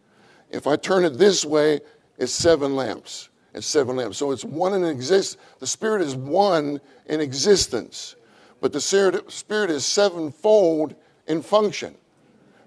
If 0.50 0.66
I 0.66 0.76
turn 0.76 1.06
it 1.06 1.18
this 1.18 1.46
way, 1.46 1.82
it's 2.18 2.32
seven 2.32 2.76
lamps 2.76 3.30
It's 3.54 3.68
seven 3.68 3.96
lamps. 3.98 4.18
So 4.18 4.32
it's 4.32 4.44
one 4.44 4.74
in 4.74 4.84
exist. 4.86 5.38
The 5.60 5.68
Spirit 5.68 6.02
is 6.02 6.16
one 6.16 6.82
in 7.06 7.22
existence, 7.22 8.16
but 8.60 8.74
the 8.74 8.82
Spirit 8.82 9.70
is 9.70 9.86
sevenfold 9.86 10.96
in 11.28 11.44
function 11.44 11.96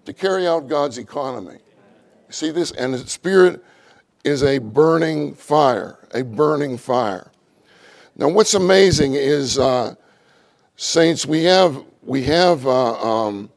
to 0.04 0.12
carry 0.12 0.46
out 0.46 0.68
God's 0.68 0.98
economy. 0.98 1.58
See 2.28 2.50
this? 2.52 2.70
And 2.72 2.94
the 2.94 2.98
Spirit 2.98 3.64
is 4.22 4.44
a 4.44 4.58
burning 4.58 5.34
fire, 5.34 5.98
a 6.14 6.22
burning 6.22 6.76
fire. 6.78 7.32
Now, 8.16 8.28
what's 8.28 8.54
amazing 8.54 9.14
is, 9.14 9.58
uh, 9.58 9.94
saints, 10.78 11.26
we 11.26 11.44
have 11.44 11.84
we 12.00 12.22
have 12.22 12.66
uh, 12.66 13.26
um, 13.26 13.50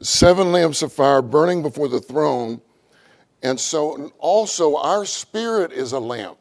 seven 0.00 0.52
lamps 0.52 0.80
of 0.80 0.90
fire 0.90 1.20
burning 1.20 1.60
before 1.60 1.88
the 1.88 2.00
throne 2.00 2.62
and 3.42 3.58
so 3.58 4.12
also 4.18 4.76
our 4.76 5.04
spirit 5.04 5.72
is 5.72 5.92
a 5.92 5.98
lamp. 5.98 6.38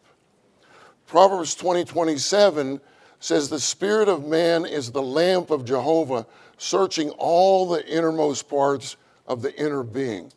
Proverbs 1.08 1.55
20 1.55 1.86
27 1.86 2.81
says, 3.19 3.50
The 3.50 3.60
spirit 3.60 4.10
of 4.10 4.25
man 4.25 4.65
is 4.65 4.91
the 4.91 5.01
lamp 5.01 5.50
of 5.50 5.65
Jehovah, 5.65 6.25
searching 6.58 7.10
all 7.12 7.67
the 7.67 7.86
innermost 7.88 8.50
parts 8.50 8.98
of 9.27 9.41
the 9.41 9.55
inner 9.55 9.84
being. 9.84 10.31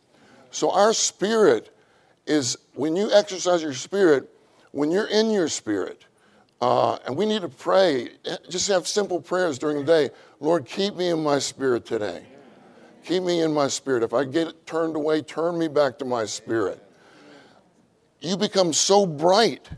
So 0.51 0.71
our 0.71 0.93
spirit 0.93 1.75
is, 2.25 2.57
when 2.75 2.95
you 2.95 3.11
exercise 3.11 3.61
your 3.61 3.73
spirit, 3.73 4.29
when 4.71 4.89
you're 4.91 5.07
in 5.07 5.31
your 5.31 5.49
spirit, 5.49 6.05
Uh, 6.63 6.97
and 7.05 7.17
we 7.17 7.25
need 7.25 7.41
to 7.41 7.49
pray, 7.49 8.07
just 8.47 8.69
have 8.69 8.87
simple 8.87 9.19
prayers 9.19 9.59
during 9.59 9.79
the 9.79 9.83
day. 9.83 10.09
Lord, 10.39 10.65
keep 10.65 10.95
me 10.95 11.09
in 11.09 11.21
my 11.21 11.37
spirit 11.37 11.85
today. 11.85 12.23
Keep 13.03 13.23
me 13.23 13.41
in 13.41 13.53
my 13.53 13.67
spirit. 13.67 14.01
If 14.01 14.13
I 14.13 14.23
get 14.23 14.65
turned 14.65 14.95
away, 14.95 15.23
turn 15.23 15.59
me 15.59 15.67
back 15.67 15.99
to 15.99 16.05
my 16.05 16.23
spirit. 16.23 16.81
You 18.21 18.37
become 18.37 18.71
so 18.71 19.05
bright 19.05 19.69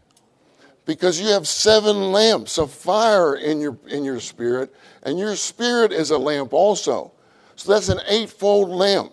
because 0.86 1.20
you 1.20 1.30
have 1.30 1.48
seven 1.48 2.12
lamps 2.12 2.60
of 2.60 2.70
fire 2.70 3.34
in 3.34 3.60
your, 3.60 3.80
in 3.88 4.04
your 4.04 4.20
spirit, 4.20 4.72
and 5.02 5.18
your 5.18 5.36
spirit 5.36 5.92
is 5.92 6.12
a 6.12 6.20
lamp 6.20 6.54
also. 6.54 7.12
So 7.56 7.72
that's 7.74 7.90
an 7.90 8.02
eightfold 8.08 8.70
lamp. 8.70 9.12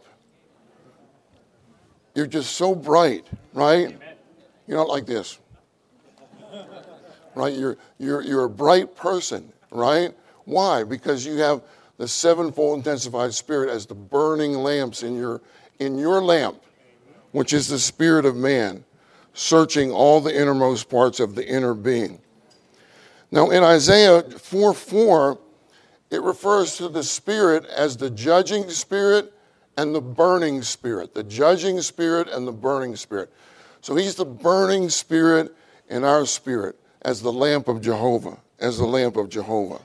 You're 2.14 2.26
just 2.26 2.54
so 2.54 2.74
bright, 2.74 3.26
right? 3.54 3.98
You're 4.66 4.76
not 4.76 4.88
like 4.88 5.06
this. 5.06 5.38
Right? 7.34 7.52
You're, 7.52 7.76
you're, 7.98 8.22
you're 8.22 8.44
a 8.44 8.50
bright 8.50 8.94
person, 8.96 9.52
right? 9.70 10.14
Why? 10.44 10.84
Because 10.84 11.24
you 11.24 11.36
have 11.38 11.62
the 11.98 12.08
sevenfold 12.08 12.78
intensified 12.78 13.34
spirit 13.34 13.70
as 13.70 13.86
the 13.86 13.94
burning 13.94 14.54
lamps 14.54 15.02
in 15.02 15.16
your, 15.16 15.40
in 15.78 15.98
your 15.98 16.22
lamp, 16.22 16.60
which 17.32 17.52
is 17.52 17.68
the 17.68 17.78
spirit 17.78 18.24
of 18.24 18.36
man 18.36 18.84
searching 19.34 19.90
all 19.90 20.20
the 20.20 20.34
innermost 20.34 20.88
parts 20.88 21.20
of 21.20 21.34
the 21.34 21.46
inner 21.46 21.74
being. 21.74 22.18
Now, 23.30 23.50
in 23.50 23.62
Isaiah 23.62 24.22
4 24.22 24.74
4, 24.74 25.38
it 26.10 26.20
refers 26.20 26.76
to 26.76 26.88
the 26.90 27.02
Spirit 27.02 27.64
as 27.64 27.96
the 27.96 28.10
judging 28.10 28.68
Spirit 28.68 29.32
and 29.78 29.94
the 29.94 30.02
burning 30.02 30.60
Spirit. 30.60 31.14
The 31.14 31.22
judging 31.22 31.80
Spirit 31.80 32.28
and 32.28 32.46
the 32.46 32.52
burning 32.52 32.94
Spirit. 32.96 33.32
So 33.80 33.96
He's 33.96 34.14
the 34.14 34.26
burning 34.26 34.90
Spirit 34.90 35.56
in 35.88 36.04
our 36.04 36.26
spirit 36.26 36.78
as 37.02 37.22
the 37.22 37.32
lamp 37.32 37.68
of 37.68 37.80
Jehovah, 37.80 38.38
as 38.58 38.78
the 38.78 38.86
lamp 38.86 39.16
of 39.16 39.28
Jehovah. 39.28 39.80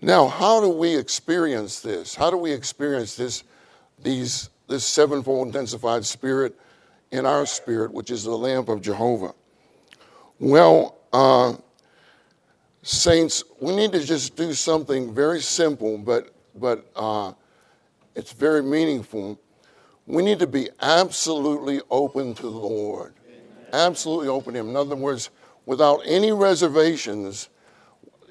Now, 0.00 0.26
how 0.26 0.60
do 0.60 0.68
we 0.68 0.96
experience 0.96 1.80
this? 1.80 2.14
How 2.14 2.30
do 2.30 2.36
we 2.36 2.52
experience 2.52 3.14
this, 3.14 3.44
these, 4.02 4.50
this 4.68 4.84
sevenfold 4.84 5.48
intensified 5.48 6.04
spirit 6.04 6.58
in 7.12 7.24
our 7.24 7.46
spirit, 7.46 7.92
which 7.92 8.10
is 8.10 8.24
the 8.24 8.36
lamp 8.36 8.68
of 8.68 8.82
Jehovah? 8.82 9.34
Well, 10.40 10.98
uh, 11.12 11.54
saints, 12.82 13.44
we 13.60 13.76
need 13.76 13.92
to 13.92 14.04
just 14.04 14.34
do 14.34 14.52
something 14.54 15.14
very 15.14 15.40
simple, 15.40 15.98
but 15.98 16.34
but 16.54 16.90
uh, 16.96 17.32
it's 18.14 18.32
very 18.32 18.62
meaningful. 18.62 19.40
We 20.06 20.22
need 20.22 20.38
to 20.40 20.46
be 20.46 20.68
absolutely 20.80 21.80
open 21.90 22.34
to 22.34 22.42
the 22.42 22.48
Lord, 22.48 23.14
absolutely 23.72 24.28
open 24.28 24.54
to 24.54 24.60
Him. 24.60 24.70
In 24.70 24.76
other 24.76 24.96
words, 24.96 25.30
without 25.66 26.00
any 26.04 26.32
reservations 26.32 27.48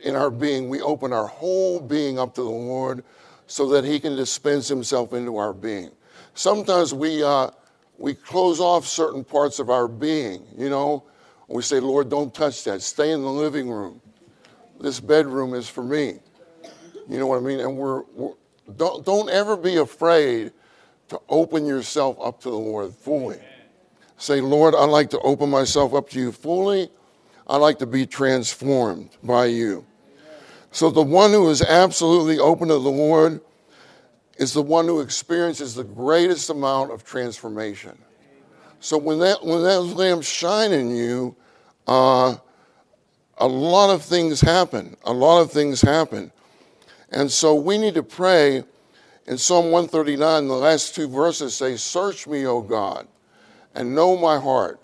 in 0.03 0.15
our 0.15 0.31
being, 0.31 0.69
we 0.69 0.81
open 0.81 1.13
our 1.13 1.27
whole 1.27 1.79
being 1.79 2.19
up 2.19 2.33
to 2.35 2.43
the 2.43 2.49
Lord, 2.49 3.03
so 3.47 3.67
that 3.69 3.83
He 3.83 3.99
can 3.99 4.15
dispense 4.15 4.67
Himself 4.67 5.13
into 5.13 5.37
our 5.37 5.53
being. 5.53 5.91
Sometimes 6.33 6.93
we 6.93 7.23
uh, 7.23 7.51
we 7.97 8.13
close 8.13 8.59
off 8.59 8.87
certain 8.87 9.23
parts 9.23 9.59
of 9.59 9.69
our 9.69 9.87
being, 9.87 10.45
you 10.57 10.69
know. 10.69 11.03
We 11.47 11.61
say, 11.61 11.81
Lord, 11.81 12.09
don't 12.09 12.33
touch 12.33 12.63
that. 12.63 12.81
Stay 12.81 13.11
in 13.11 13.21
the 13.21 13.29
living 13.29 13.69
room. 13.69 14.01
This 14.79 14.99
bedroom 15.01 15.53
is 15.53 15.67
for 15.67 15.83
me. 15.83 16.19
You 17.09 17.19
know 17.19 17.27
what 17.27 17.37
I 17.37 17.41
mean? 17.41 17.59
And 17.59 17.75
we're, 17.75 18.03
we're 18.13 18.33
don't, 18.77 19.05
don't 19.05 19.29
ever 19.29 19.57
be 19.57 19.77
afraid 19.77 20.53
to 21.09 21.19
open 21.27 21.65
yourself 21.65 22.17
up 22.23 22.39
to 22.41 22.49
the 22.49 22.55
Lord 22.55 22.93
fully. 22.93 23.39
Say, 24.17 24.39
Lord, 24.39 24.75
I'd 24.75 24.85
like 24.85 25.09
to 25.09 25.19
open 25.19 25.49
myself 25.49 25.93
up 25.93 26.09
to 26.11 26.19
you 26.19 26.31
fully. 26.31 26.89
I'd 27.51 27.57
like 27.57 27.79
to 27.79 27.85
be 27.85 28.05
transformed 28.05 29.09
by 29.21 29.47
you. 29.47 29.85
So 30.71 30.89
the 30.89 31.01
one 31.01 31.31
who 31.31 31.49
is 31.49 31.61
absolutely 31.61 32.39
open 32.39 32.69
to 32.69 32.75
the 32.75 32.79
Lord 32.79 33.41
is 34.37 34.53
the 34.53 34.61
one 34.61 34.85
who 34.85 35.01
experiences 35.01 35.75
the 35.75 35.83
greatest 35.83 36.49
amount 36.49 36.91
of 36.91 37.03
transformation. 37.03 37.97
So 38.79 38.97
when 38.97 39.19
that 39.19 39.43
when 39.43 39.63
those 39.63 39.93
lamps 39.93 40.29
shine 40.29 40.71
in 40.71 40.95
you, 40.95 41.35
uh, 41.87 42.37
a 43.37 43.47
lot 43.47 43.93
of 43.93 44.01
things 44.01 44.39
happen. 44.39 44.95
A 45.03 45.11
lot 45.11 45.41
of 45.41 45.51
things 45.51 45.81
happen, 45.81 46.31
and 47.09 47.29
so 47.29 47.53
we 47.53 47.77
need 47.77 47.95
to 47.95 48.03
pray. 48.03 48.63
In 49.27 49.37
Psalm 49.37 49.65
139, 49.71 50.47
the 50.47 50.53
last 50.53 50.95
two 50.95 51.09
verses 51.09 51.53
say, 51.53 51.75
"Search 51.75 52.27
me, 52.27 52.45
O 52.45 52.61
God, 52.61 53.09
and 53.75 53.93
know 53.93 54.15
my 54.15 54.39
heart. 54.39 54.79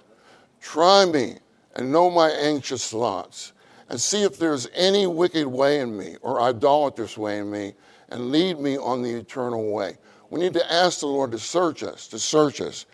Try 0.60 1.06
me 1.06 1.38
and 1.78 1.92
know 1.92 2.12
my 2.12 2.30
anxious 2.30 2.92
thoughts, 2.92 3.54
and 3.90 4.02
see 4.02 4.24
if 4.24 4.38
there's 4.38 4.68
any 4.74 5.08
wicked 5.08 5.48
way 5.48 5.80
in 5.80 5.98
me 5.98 6.18
or 6.22 6.42
idolatrous 6.42 7.18
way 7.18 7.40
in 7.40 7.50
me." 7.50 7.74
and 8.10 8.32
lead 8.32 8.60
me 8.60 8.78
on 8.78 9.02
the 9.02 9.12
eternal 9.12 9.72
way. 9.72 9.98
We 10.30 10.40
need 10.40 10.54
to 10.54 10.72
ask 10.74 11.00
the 11.00 11.08
Lord 11.08 11.32
to 11.32 11.40
search 11.40 11.84
us, 11.84 12.08
to 12.08 12.20
search 12.20 12.62
us. 12.62 12.86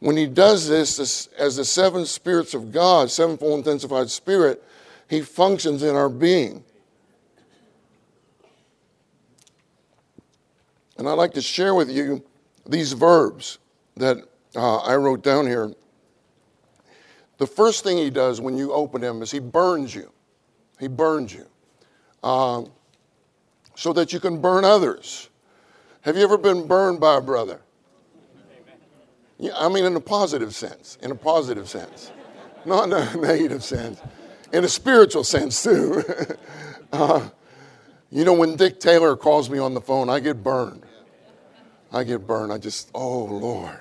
When 0.00 0.16
He 0.16 0.26
does 0.26 0.68
this, 0.68 0.96
this 0.96 1.28
as 1.38 1.56
the 1.56 1.64
seven 1.64 2.06
spirits 2.06 2.54
of 2.54 2.72
God, 2.72 3.10
sevenfold 3.10 3.58
intensified 3.58 4.10
spirit, 4.10 4.62
He 5.08 5.20
functions 5.20 5.82
in 5.82 5.94
our 5.94 6.08
being. 6.08 6.64
And 10.96 11.08
I'd 11.08 11.14
like 11.14 11.32
to 11.34 11.42
share 11.42 11.74
with 11.74 11.90
you 11.90 12.22
these 12.66 12.92
verbs 12.92 13.58
that 13.96 14.18
uh, 14.54 14.78
I 14.78 14.96
wrote 14.96 15.22
down 15.22 15.46
here. 15.46 15.72
The 17.40 17.46
first 17.46 17.84
thing 17.84 17.96
he 17.96 18.10
does 18.10 18.38
when 18.38 18.58
you 18.58 18.70
open 18.74 19.02
him 19.02 19.22
is 19.22 19.30
he 19.30 19.38
burns 19.38 19.94
you. 19.94 20.12
He 20.78 20.88
burns 20.88 21.32
you. 21.32 21.46
Uh, 22.22 22.64
so 23.74 23.94
that 23.94 24.12
you 24.12 24.20
can 24.20 24.42
burn 24.42 24.62
others. 24.62 25.30
Have 26.02 26.18
you 26.18 26.22
ever 26.22 26.36
been 26.36 26.66
burned 26.66 27.00
by 27.00 27.16
a 27.16 27.20
brother? 27.22 27.62
Yeah, 29.38 29.52
I 29.56 29.70
mean, 29.70 29.86
in 29.86 29.96
a 29.96 30.00
positive 30.00 30.54
sense, 30.54 30.98
in 31.00 31.12
a 31.12 31.14
positive 31.14 31.66
sense, 31.66 32.12
not 32.66 32.88
in 32.88 32.92
a 32.92 33.16
negative 33.26 33.64
sense, 33.64 34.02
in 34.52 34.62
a 34.62 34.68
spiritual 34.68 35.24
sense, 35.24 35.62
too. 35.62 36.04
uh, 36.92 37.26
you 38.10 38.26
know, 38.26 38.34
when 38.34 38.54
Dick 38.56 38.80
Taylor 38.80 39.16
calls 39.16 39.48
me 39.48 39.58
on 39.58 39.72
the 39.72 39.80
phone, 39.80 40.10
I 40.10 40.20
get 40.20 40.42
burned. 40.42 40.84
I 41.90 42.04
get 42.04 42.26
burned. 42.26 42.52
I 42.52 42.58
just, 42.58 42.90
oh, 42.94 43.24
Lord. 43.24 43.80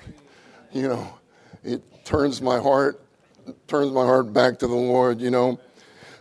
You 0.72 0.88
know, 0.88 1.20
it 1.66 2.06
turns 2.06 2.42
my 2.42 2.58
heart, 2.58 3.04
turns 3.68 3.92
my 3.92 4.04
heart 4.04 4.34
back 4.34 4.60
to 4.60 4.68
the 4.68 4.76
Lord, 4.76 5.22
you 5.22 5.32
know. 5.32 5.60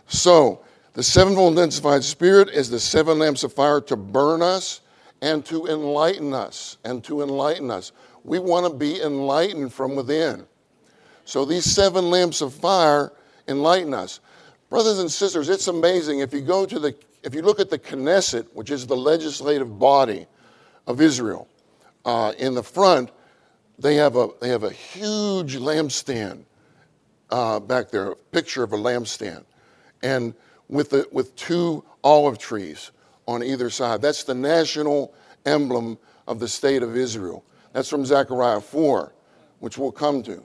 So, 0.07 0.61
the 0.93 1.03
sevenfold 1.03 1.53
intensified 1.53 2.03
spirit 2.03 2.49
is 2.49 2.69
the 2.69 2.79
seven 2.79 3.19
lamps 3.19 3.43
of 3.43 3.53
fire 3.53 3.79
to 3.81 3.95
burn 3.95 4.41
us 4.41 4.81
and 5.21 5.45
to 5.45 5.67
enlighten 5.67 6.33
us. 6.33 6.77
And 6.83 7.03
to 7.05 7.21
enlighten 7.21 7.71
us. 7.71 7.91
We 8.23 8.39
want 8.39 8.71
to 8.71 8.77
be 8.77 9.01
enlightened 9.01 9.73
from 9.73 9.95
within. 9.95 10.45
So 11.25 11.45
these 11.45 11.65
seven 11.65 12.09
lamps 12.09 12.41
of 12.41 12.53
fire 12.53 13.11
enlighten 13.47 13.93
us. 13.93 14.19
Brothers 14.69 14.99
and 14.99 15.11
sisters, 15.11 15.47
it's 15.49 15.67
amazing. 15.67 16.19
If 16.19 16.33
you 16.33 16.41
go 16.41 16.65
to 16.65 16.79
the 16.79 16.95
if 17.21 17.35
you 17.35 17.41
look 17.41 17.59
at 17.59 17.69
the 17.69 17.77
Knesset, 17.77 18.47
which 18.53 18.71
is 18.71 18.87
the 18.87 18.95
legislative 18.95 19.77
body 19.77 20.25
of 20.87 21.01
Israel, 21.01 21.47
uh, 22.05 22.33
in 22.37 22.55
the 22.55 22.63
front, 22.63 23.11
they 23.77 23.95
have 23.95 24.15
a 24.15 24.29
they 24.41 24.49
have 24.49 24.63
a 24.63 24.71
huge 24.71 25.57
lampstand 25.57 26.45
uh, 27.31 27.59
back 27.59 27.89
there, 27.89 28.11
a 28.11 28.15
picture 28.15 28.63
of 28.63 28.73
a 28.73 28.77
lampstand, 28.77 29.43
and 30.01 30.33
with, 30.67 30.91
the, 30.91 31.07
with 31.11 31.35
two 31.35 31.83
olive 32.03 32.37
trees 32.37 32.91
on 33.27 33.43
either 33.43 33.69
side. 33.69 34.01
That's 34.01 34.23
the 34.23 34.33
national 34.33 35.13
emblem 35.45 35.97
of 36.27 36.39
the 36.39 36.47
state 36.47 36.83
of 36.83 36.95
Israel. 36.95 37.43
That's 37.73 37.89
from 37.89 38.05
Zechariah 38.05 38.61
4, 38.61 39.13
which 39.59 39.77
we'll 39.77 39.91
come 39.91 40.23
to. 40.23 40.43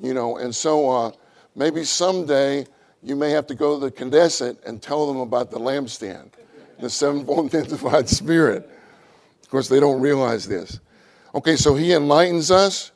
You 0.00 0.12
know, 0.12 0.36
and 0.36 0.54
so 0.54 0.90
uh, 0.90 1.12
maybe 1.54 1.84
someday 1.84 2.66
you 3.02 3.16
may 3.16 3.30
have 3.30 3.46
to 3.46 3.54
go 3.54 3.78
to 3.78 3.86
the 3.86 3.90
Knesset 3.90 4.62
and 4.66 4.82
tell 4.82 5.06
them 5.06 5.20
about 5.20 5.50
the 5.50 5.58
lampstand, 5.58 6.30
the 6.80 6.90
sevenfold 6.90 7.44
intensified 7.54 8.08
spirit. 8.08 8.68
Of 9.42 9.48
course, 9.48 9.68
they 9.68 9.80
don't 9.80 10.00
realize 10.00 10.46
this. 10.46 10.80
Okay, 11.34 11.56
so 11.56 11.74
he 11.74 11.92
enlightens 11.92 12.50
us, 12.50 12.92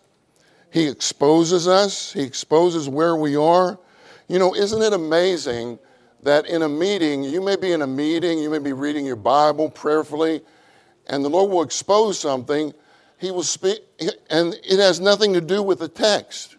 he 0.71 0.87
exposes 0.89 1.67
us, 1.67 2.13
he 2.13 2.23
exposes 2.23 2.89
where 2.89 3.17
we 3.17 3.37
are. 3.37 3.79
You 4.29 4.39
know, 4.39 4.55
isn't 4.55 4.81
it 4.81 4.93
amazing 4.93 5.79
that 6.23 6.47
in 6.47 6.63
a 6.63 6.69
meeting, 6.69 7.25
you 7.25 7.41
may 7.41 7.57
be 7.57 7.73
in 7.73 7.83
a 7.83 7.87
meeting, 7.87 8.39
you 8.39 8.51
may 8.51 8.59
be 8.59 8.73
reading 8.73 9.05
your 9.05 9.17
Bible 9.17 9.71
prayerfully, 9.71 10.43
and 11.09 11.25
the 11.25 11.29
Lord 11.29 11.51
will 11.51 11.63
expose 11.63 12.19
something. 12.21 12.73
He 13.19 13.31
will 13.31 13.43
speak, 13.43 13.81
and 14.31 14.55
it 14.63 14.79
has 14.79 15.01
nothing 15.01 15.33
to 15.35 15.41
do 15.41 15.63
with 15.63 15.81
the 15.81 15.89
text. 15.89 16.57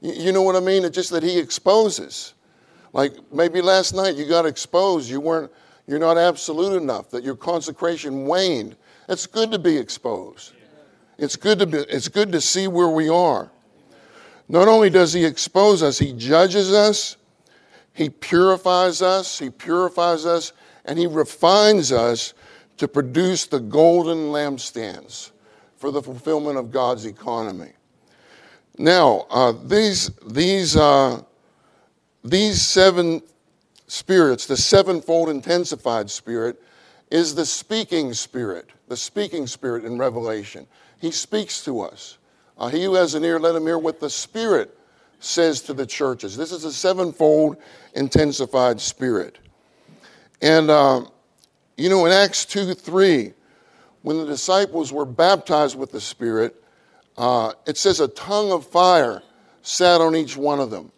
You 0.00 0.32
know 0.32 0.42
what 0.42 0.56
I 0.56 0.60
mean? 0.60 0.84
It's 0.84 0.94
just 0.94 1.10
that 1.10 1.22
He 1.22 1.38
exposes. 1.38 2.34
Like 2.92 3.14
maybe 3.32 3.60
last 3.60 3.94
night 3.94 4.16
you 4.16 4.26
got 4.26 4.46
exposed, 4.46 5.10
you 5.10 5.20
weren't, 5.20 5.50
you're 5.86 5.98
not 5.98 6.18
absolute 6.18 6.80
enough, 6.80 7.10
that 7.10 7.24
your 7.24 7.36
consecration 7.36 8.26
waned. 8.26 8.76
It's 9.08 9.26
good 9.26 9.50
to 9.50 9.58
be 9.58 9.76
exposed. 9.76 10.52
It's 11.18 11.36
good 11.36 11.58
to 11.60 11.66
be, 11.66 11.78
it's 11.78 12.08
good 12.08 12.32
to 12.32 12.40
see 12.40 12.68
where 12.68 12.88
we 12.88 13.08
are. 13.08 13.50
Not 14.48 14.68
only 14.68 14.90
does 14.90 15.12
He 15.12 15.24
expose 15.24 15.82
us, 15.82 15.98
He 15.98 16.12
judges 16.12 16.72
us 16.72 17.16
He 17.94 18.08
purifies 18.08 19.02
us, 19.02 19.38
He 19.38 19.50
purifies 19.50 20.26
us, 20.26 20.52
and 20.84 20.98
He 20.98 21.06
refines 21.06 21.92
us 21.92 22.34
to 22.78 22.88
produce 22.88 23.46
the 23.46 23.60
golden 23.60 24.28
lampstands 24.28 25.30
for 25.76 25.90
the 25.90 26.02
fulfillment 26.02 26.58
of 26.58 26.70
God's 26.70 27.06
economy. 27.06 27.72
Now, 28.78 29.26
uh, 29.30 29.52
these, 29.52 30.10
these, 30.26 30.76
uh, 30.76 31.22
these 32.24 32.62
seven 32.62 33.22
spirits, 33.86 34.46
the 34.46 34.56
sevenfold 34.56 35.28
intensified 35.28 36.10
spirit, 36.10 36.62
is 37.10 37.34
the 37.34 37.44
speaking 37.44 38.14
spirit, 38.14 38.70
the 38.88 38.96
speaking 38.96 39.46
spirit 39.46 39.84
in 39.84 39.98
Revelation. 39.98 40.66
He 41.02 41.10
speaks 41.10 41.64
to 41.64 41.80
us. 41.80 42.16
Uh, 42.56 42.68
he 42.68 42.84
who 42.84 42.94
has 42.94 43.16
an 43.16 43.24
ear, 43.24 43.40
let 43.40 43.56
him 43.56 43.66
hear 43.66 43.76
what 43.76 43.98
the 43.98 44.08
Spirit 44.08 44.78
says 45.18 45.60
to 45.62 45.74
the 45.74 45.84
churches. 45.84 46.36
This 46.36 46.52
is 46.52 46.64
a 46.64 46.72
sevenfold 46.72 47.56
intensified 47.94 48.80
spirit. 48.80 49.40
And, 50.40 50.70
uh, 50.70 51.04
you 51.76 51.88
know, 51.88 52.06
in 52.06 52.12
Acts 52.12 52.44
2 52.44 52.74
3, 52.74 53.32
when 54.02 54.18
the 54.18 54.26
disciples 54.26 54.92
were 54.92 55.04
baptized 55.04 55.76
with 55.76 55.90
the 55.90 56.00
Spirit, 56.00 56.62
uh, 57.18 57.54
it 57.66 57.76
says 57.76 57.98
a 57.98 58.06
tongue 58.06 58.52
of 58.52 58.64
fire 58.64 59.24
sat 59.62 60.00
on 60.00 60.14
each 60.14 60.36
one 60.36 60.60
of 60.60 60.70
them. 60.70 60.92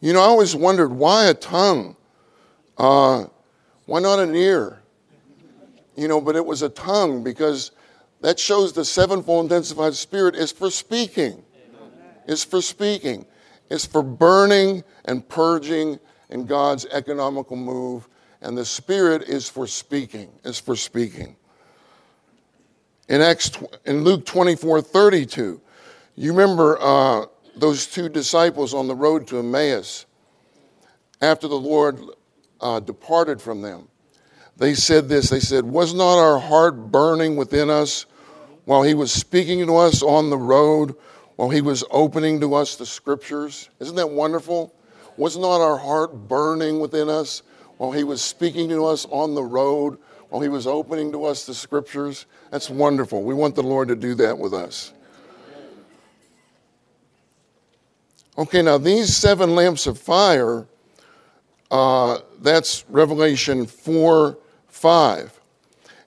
You 0.00 0.14
know, 0.14 0.20
I 0.20 0.24
always 0.24 0.56
wondered 0.56 0.90
why 0.90 1.26
a 1.26 1.34
tongue? 1.34 1.96
Uh, 2.78 3.26
why 3.84 4.00
not 4.00 4.20
an 4.20 4.34
ear? 4.34 4.80
You 5.96 6.08
know, 6.08 6.18
but 6.18 6.34
it 6.34 6.46
was 6.46 6.62
a 6.62 6.70
tongue 6.70 7.22
because 7.22 7.72
that 8.22 8.38
shows 8.38 8.72
the 8.72 8.84
sevenfold 8.84 9.46
intensified 9.46 9.94
spirit 9.94 10.34
is 10.34 10.50
for 10.52 10.70
speaking. 10.70 11.44
It's 12.26 12.44
for 12.44 12.62
speaking. 12.62 13.26
It's 13.68 13.84
for 13.84 14.02
burning 14.02 14.84
and 15.04 15.28
purging 15.28 15.98
in 16.30 16.46
God's 16.46 16.86
economical 16.86 17.56
move. 17.56 18.08
And 18.40 18.56
the 18.56 18.64
spirit 18.64 19.22
is 19.22 19.48
for 19.48 19.66
speaking. 19.66 20.30
Is 20.44 20.58
for 20.58 20.76
speaking. 20.76 21.36
In 23.08 23.20
Acts, 23.20 23.50
in 23.84 24.04
Luke 24.04 24.24
24, 24.24 24.80
32, 24.80 25.60
you 26.14 26.32
remember 26.32 26.78
uh, 26.80 27.26
those 27.56 27.86
two 27.86 28.08
disciples 28.08 28.72
on 28.72 28.86
the 28.86 28.94
road 28.94 29.26
to 29.28 29.38
Emmaus 29.38 30.06
after 31.20 31.48
the 31.48 31.58
Lord 31.58 32.00
uh, 32.60 32.80
departed 32.80 33.40
from 33.42 33.62
them. 33.62 33.88
They 34.56 34.74
said 34.74 35.08
this. 35.08 35.30
They 35.30 35.40
said, 35.40 35.64
"Was 35.64 35.94
not 35.94 36.18
our 36.18 36.38
heart 36.38 36.92
burning 36.92 37.36
within 37.36 37.70
us?" 37.70 38.06
While 38.64 38.82
he 38.82 38.94
was 38.94 39.12
speaking 39.12 39.66
to 39.66 39.76
us 39.76 40.02
on 40.02 40.30
the 40.30 40.36
road, 40.36 40.94
while 41.36 41.50
he 41.50 41.60
was 41.60 41.84
opening 41.90 42.40
to 42.40 42.54
us 42.54 42.76
the 42.76 42.86
scriptures. 42.86 43.68
Isn't 43.80 43.96
that 43.96 44.10
wonderful? 44.10 44.74
Was 45.16 45.36
not 45.36 45.60
our 45.60 45.76
heart 45.76 46.28
burning 46.28 46.80
within 46.80 47.08
us 47.08 47.42
while 47.78 47.92
he 47.92 48.04
was 48.04 48.22
speaking 48.22 48.68
to 48.68 48.86
us 48.86 49.06
on 49.10 49.34
the 49.34 49.42
road, 49.42 49.98
while 50.28 50.40
he 50.40 50.48
was 50.48 50.66
opening 50.66 51.12
to 51.12 51.24
us 51.24 51.46
the 51.46 51.54
scriptures? 51.54 52.26
That's 52.50 52.70
wonderful. 52.70 53.22
We 53.22 53.34
want 53.34 53.54
the 53.54 53.62
Lord 53.62 53.88
to 53.88 53.96
do 53.96 54.14
that 54.16 54.38
with 54.38 54.54
us. 54.54 54.92
Okay, 58.38 58.62
now 58.62 58.78
these 58.78 59.14
seven 59.14 59.54
lamps 59.54 59.86
of 59.86 59.98
fire, 59.98 60.66
uh, 61.70 62.20
that's 62.40 62.84
Revelation 62.88 63.66
4 63.66 64.38
5. 64.68 65.40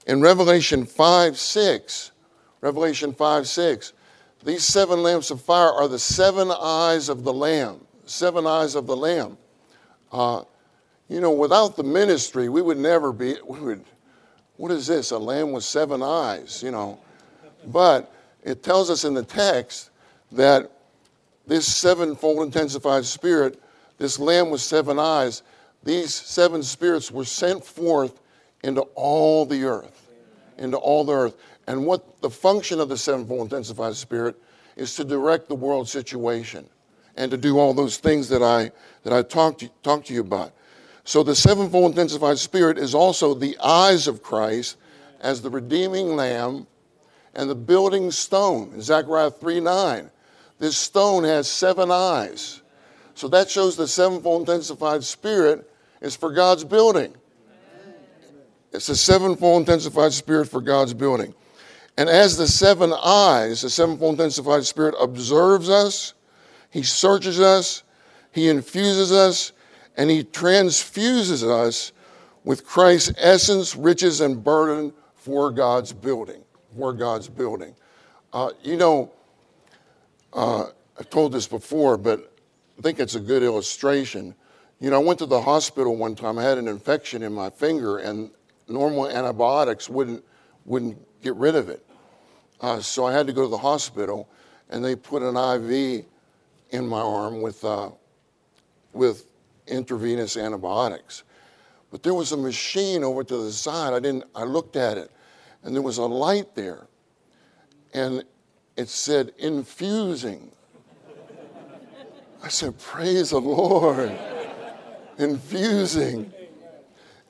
In 0.07 0.21
Revelation 0.21 0.85
5 0.85 1.37
6, 1.37 2.11
Revelation 2.65 3.13
5 3.13 3.47
6. 3.47 3.93
These 4.43 4.63
seven 4.63 5.03
lamps 5.03 5.29
of 5.29 5.39
fire 5.39 5.71
are 5.71 5.87
the 5.87 5.99
seven 5.99 6.51
eyes 6.51 7.09
of 7.09 7.23
the 7.23 7.31
Lamb. 7.31 7.79
Seven 8.05 8.47
eyes 8.47 8.73
of 8.73 8.87
the 8.87 8.95
Lamb. 8.95 9.37
Uh, 10.11 10.43
you 11.07 11.21
know, 11.21 11.29
without 11.29 11.75
the 11.75 11.83
ministry, 11.83 12.49
we 12.49 12.63
would 12.63 12.79
never 12.79 13.13
be, 13.13 13.35
we 13.45 13.59
would, 13.59 13.85
what 14.57 14.71
is 14.71 14.87
this? 14.87 15.11
A 15.11 15.17
lamb 15.19 15.51
with 15.51 15.63
seven 15.63 16.01
eyes, 16.01 16.63
you 16.63 16.71
know. 16.71 16.97
But 17.67 18.11
it 18.43 18.63
tells 18.63 18.89
us 18.89 19.03
in 19.03 19.13
the 19.13 19.23
text 19.23 19.91
that 20.31 20.71
this 21.45 21.71
sevenfold 21.71 22.47
intensified 22.47 23.05
spirit, 23.05 23.61
this 23.99 24.17
lamb 24.17 24.49
with 24.49 24.61
seven 24.61 24.97
eyes, 24.97 25.43
these 25.83 26.15
seven 26.15 26.63
spirits 26.63 27.11
were 27.11 27.25
sent 27.25 27.63
forth 27.63 28.19
into 28.63 28.81
all 28.95 29.45
the 29.45 29.65
earth. 29.65 30.01
Into 30.57 30.77
all 30.77 31.03
the 31.03 31.13
earth. 31.13 31.35
And 31.67 31.85
what 31.85 32.21
the 32.21 32.29
function 32.29 32.79
of 32.79 32.89
the 32.89 32.97
sevenfold 32.97 33.51
intensified 33.51 33.95
spirit 33.95 34.35
is 34.75 34.95
to 34.95 35.03
direct 35.03 35.47
the 35.47 35.55
world 35.55 35.89
situation 35.89 36.69
and 37.15 37.31
to 37.31 37.37
do 37.37 37.57
all 37.57 37.73
those 37.73 37.97
things 37.97 38.29
that 38.29 38.43
I 38.43 38.71
that 39.03 39.13
I 39.13 39.21
talked 39.21 39.61
to, 39.61 39.69
talked 39.83 40.07
to 40.07 40.13
you 40.13 40.21
about. 40.21 40.51
So 41.03 41.23
the 41.23 41.35
sevenfold 41.35 41.91
intensified 41.91 42.39
spirit 42.39 42.77
is 42.77 42.93
also 42.93 43.33
the 43.33 43.57
eyes 43.59 44.07
of 44.07 44.21
Christ 44.23 44.77
as 45.21 45.41
the 45.41 45.49
redeeming 45.49 46.15
lamb 46.15 46.67
and 47.33 47.49
the 47.49 47.55
building 47.55 48.11
stone. 48.11 48.81
Zechariah 48.81 49.31
3 49.31 49.59
9. 49.59 50.09
This 50.59 50.77
stone 50.77 51.23
has 51.23 51.49
seven 51.49 51.91
eyes. 51.91 52.61
So 53.13 53.27
that 53.29 53.49
shows 53.49 53.75
the 53.75 53.87
sevenfold 53.87 54.49
intensified 54.49 55.03
spirit 55.03 55.69
is 56.01 56.15
for 56.15 56.31
God's 56.31 56.63
building. 56.63 57.15
It's 58.71 58.89
a 58.89 58.95
sevenfold 58.95 59.61
intensified 59.61 60.11
spirit 60.11 60.49
for 60.49 60.59
God's 60.59 60.93
building. 60.93 61.33
And 61.97 62.09
as 62.09 62.37
the 62.37 62.47
seven 62.47 62.93
eyes, 62.93 63.61
the 63.61 63.69
sevenfold 63.69 64.15
intensified 64.15 64.65
spirit 64.65 64.95
observes 64.99 65.69
us, 65.69 66.13
he 66.69 66.83
searches 66.83 67.39
us, 67.39 67.83
he 68.31 68.49
infuses 68.49 69.11
us, 69.11 69.53
and 69.95 70.09
he 70.09 70.23
transfuses 70.23 71.43
us 71.43 71.93
with 72.43 72.65
Christ's 72.65 73.13
essence, 73.17 73.75
riches, 73.75 74.19
and 74.19 74.43
burden 74.43 74.93
for 75.15 75.51
God's 75.51 75.93
building. 75.93 76.43
For 76.77 76.91
God's 76.91 77.29
building. 77.29 77.75
Uh, 78.33 78.49
you 78.61 78.75
know, 78.75 79.11
uh, 80.33 80.65
I've 80.99 81.09
told 81.09 81.31
this 81.31 81.47
before, 81.47 81.97
but 81.97 82.31
I 82.77 82.81
think 82.81 82.99
it's 82.99 83.15
a 83.15 83.19
good 83.21 83.41
illustration. 83.41 84.35
You 84.81 84.89
know, 84.89 85.01
I 85.01 85.03
went 85.03 85.19
to 85.19 85.25
the 85.25 85.41
hospital 85.41 85.95
one 85.95 86.15
time. 86.15 86.37
I 86.37 86.43
had 86.43 86.57
an 86.57 86.67
infection 86.67 87.23
in 87.23 87.31
my 87.31 87.49
finger, 87.49 87.99
and 87.99 88.29
normal 88.67 89.07
antibiotics 89.07 89.89
wouldn't 89.89 90.23
wouldn't 90.65 90.97
get 91.21 91.35
rid 91.35 91.55
of 91.55 91.69
it. 91.69 91.84
Uh, 92.61 92.79
so 92.79 93.05
I 93.05 93.13
had 93.13 93.27
to 93.27 93.33
go 93.33 93.43
to 93.43 93.49
the 93.49 93.57
hospital, 93.57 94.29
and 94.69 94.83
they 94.83 94.95
put 94.95 95.21
an 95.21 95.35
IV 95.35 96.05
in 96.71 96.87
my 96.87 97.01
arm 97.01 97.41
with, 97.41 97.63
uh, 97.63 97.89
with 98.93 99.25
intravenous 99.67 100.37
antibiotics. 100.37 101.23
But 101.91 102.03
there 102.03 102.13
was 102.13 102.31
a 102.31 102.37
machine 102.37 103.03
over 103.03 103.23
to 103.23 103.37
the 103.37 103.51
side. 103.51 103.93
I 103.93 103.99
didn't. 103.99 104.25
I 104.35 104.43
looked 104.43 104.75
at 104.75 104.97
it, 104.97 105.11
and 105.63 105.73
there 105.73 105.81
was 105.81 105.97
a 105.97 106.05
light 106.05 106.53
there, 106.55 106.87
and 107.93 108.23
it 108.75 108.89
said 108.89 109.31
infusing. 109.37 110.51
I 112.43 112.49
said, 112.49 112.77
"Praise 112.79 113.29
the 113.29 113.39
Lord!" 113.39 114.11
infusing, 115.17 116.33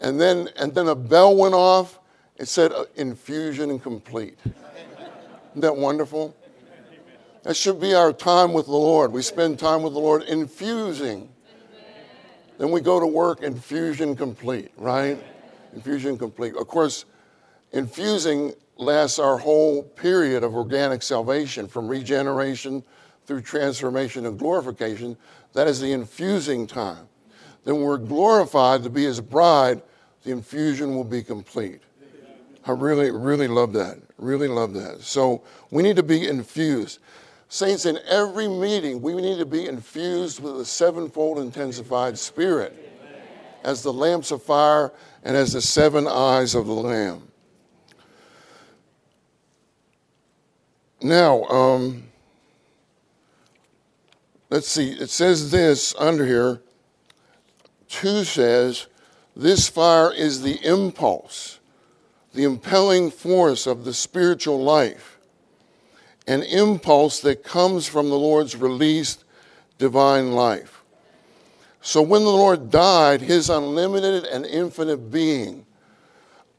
and 0.01 0.19
then 0.19 0.49
and 0.55 0.73
then 0.73 0.87
a 0.87 0.95
bell 0.95 1.35
went 1.35 1.53
off. 1.53 1.99
It 2.37 2.47
said 2.47 2.71
uh, 2.71 2.85
infusion 2.95 3.77
complete. 3.79 4.39
Isn't 5.55 5.61
that 5.61 5.77
wonderful? 5.77 6.35
That 7.43 7.55
should 7.55 7.79
be 7.79 7.93
our 7.93 8.11
time 8.11 8.51
with 8.51 8.65
the 8.65 8.73
Lord. 8.73 9.13
We 9.13 9.21
spend 9.21 9.57
time 9.57 9.83
with 9.83 9.93
the 9.93 9.99
Lord 9.99 10.23
infusing. 10.23 11.29
Then 12.57 12.71
we 12.71 12.81
go 12.81 12.99
to 12.99 13.07
work, 13.07 13.41
infusion 13.41 14.17
complete, 14.17 14.71
right? 14.75 15.17
Infusion 15.73 16.17
complete. 16.17 16.57
Of 16.57 16.67
course, 16.67 17.05
infusing 17.71 18.53
lasts 18.75 19.17
our 19.17 19.37
whole 19.37 19.81
period 19.81 20.43
of 20.43 20.55
organic 20.55 21.01
salvation 21.01 21.69
from 21.69 21.87
regeneration 21.87 22.83
through 23.25 23.39
transformation 23.39 24.25
and 24.25 24.37
glorification. 24.37 25.15
That 25.53 25.67
is 25.67 25.79
the 25.79 25.93
infusing 25.93 26.67
time. 26.67 27.07
Then 27.63 27.79
we're 27.79 27.97
glorified 27.97 28.83
to 28.83 28.89
be 28.89 29.05
his 29.05 29.21
bride, 29.21 29.81
the 30.25 30.31
infusion 30.31 30.95
will 30.95 31.05
be 31.05 31.23
complete. 31.23 31.79
I 32.67 32.71
really, 32.71 33.09
really 33.09 33.47
love 33.47 33.71
that. 33.71 33.99
Really 34.17 34.47
love 34.47 34.73
that. 34.73 35.01
So 35.01 35.43
we 35.71 35.83
need 35.83 35.97
to 35.97 36.03
be 36.03 36.27
infused. 36.27 36.99
Saints, 37.49 37.85
in 37.85 37.99
every 38.07 38.47
meeting, 38.47 39.01
we 39.01 39.13
need 39.13 39.37
to 39.37 39.45
be 39.45 39.67
infused 39.67 40.41
with 40.41 40.57
the 40.57 40.65
sevenfold 40.65 41.39
intensified 41.39 42.17
spirit 42.17 42.81
as 43.63 43.81
the 43.81 43.93
lamps 43.93 44.31
of 44.31 44.41
fire 44.43 44.91
and 45.23 45.35
as 45.35 45.53
the 45.53 45.61
seven 45.61 46.07
eyes 46.07 46.55
of 46.55 46.67
the 46.67 46.73
Lamb. 46.73 47.27
Now, 51.01 51.43
um, 51.45 52.03
let's 54.49 54.67
see, 54.67 54.91
it 54.91 55.09
says 55.09 55.51
this 55.51 55.93
under 55.99 56.25
here. 56.25 56.61
Two 57.89 58.23
says, 58.23 58.87
This 59.35 59.67
fire 59.67 60.11
is 60.11 60.41
the 60.41 60.63
impulse 60.65 61.54
the 62.35 62.43
impelling 62.43 63.09
force 63.09 63.65
of 63.65 63.85
the 63.85 63.93
spiritual 63.93 64.61
life, 64.61 65.17
an 66.27 66.43
impulse 66.43 67.21
that 67.21 67.43
comes 67.43 67.87
from 67.87 68.09
the 68.09 68.17
Lord's 68.17 68.55
released 68.55 69.23
divine 69.77 70.33
life. 70.33 70.83
So 71.81 72.01
when 72.01 72.23
the 72.23 72.31
Lord 72.31 72.71
died, 72.71 73.21
his 73.21 73.49
unlimited 73.49 74.25
and 74.25 74.45
infinite 74.45 75.11
being 75.11 75.65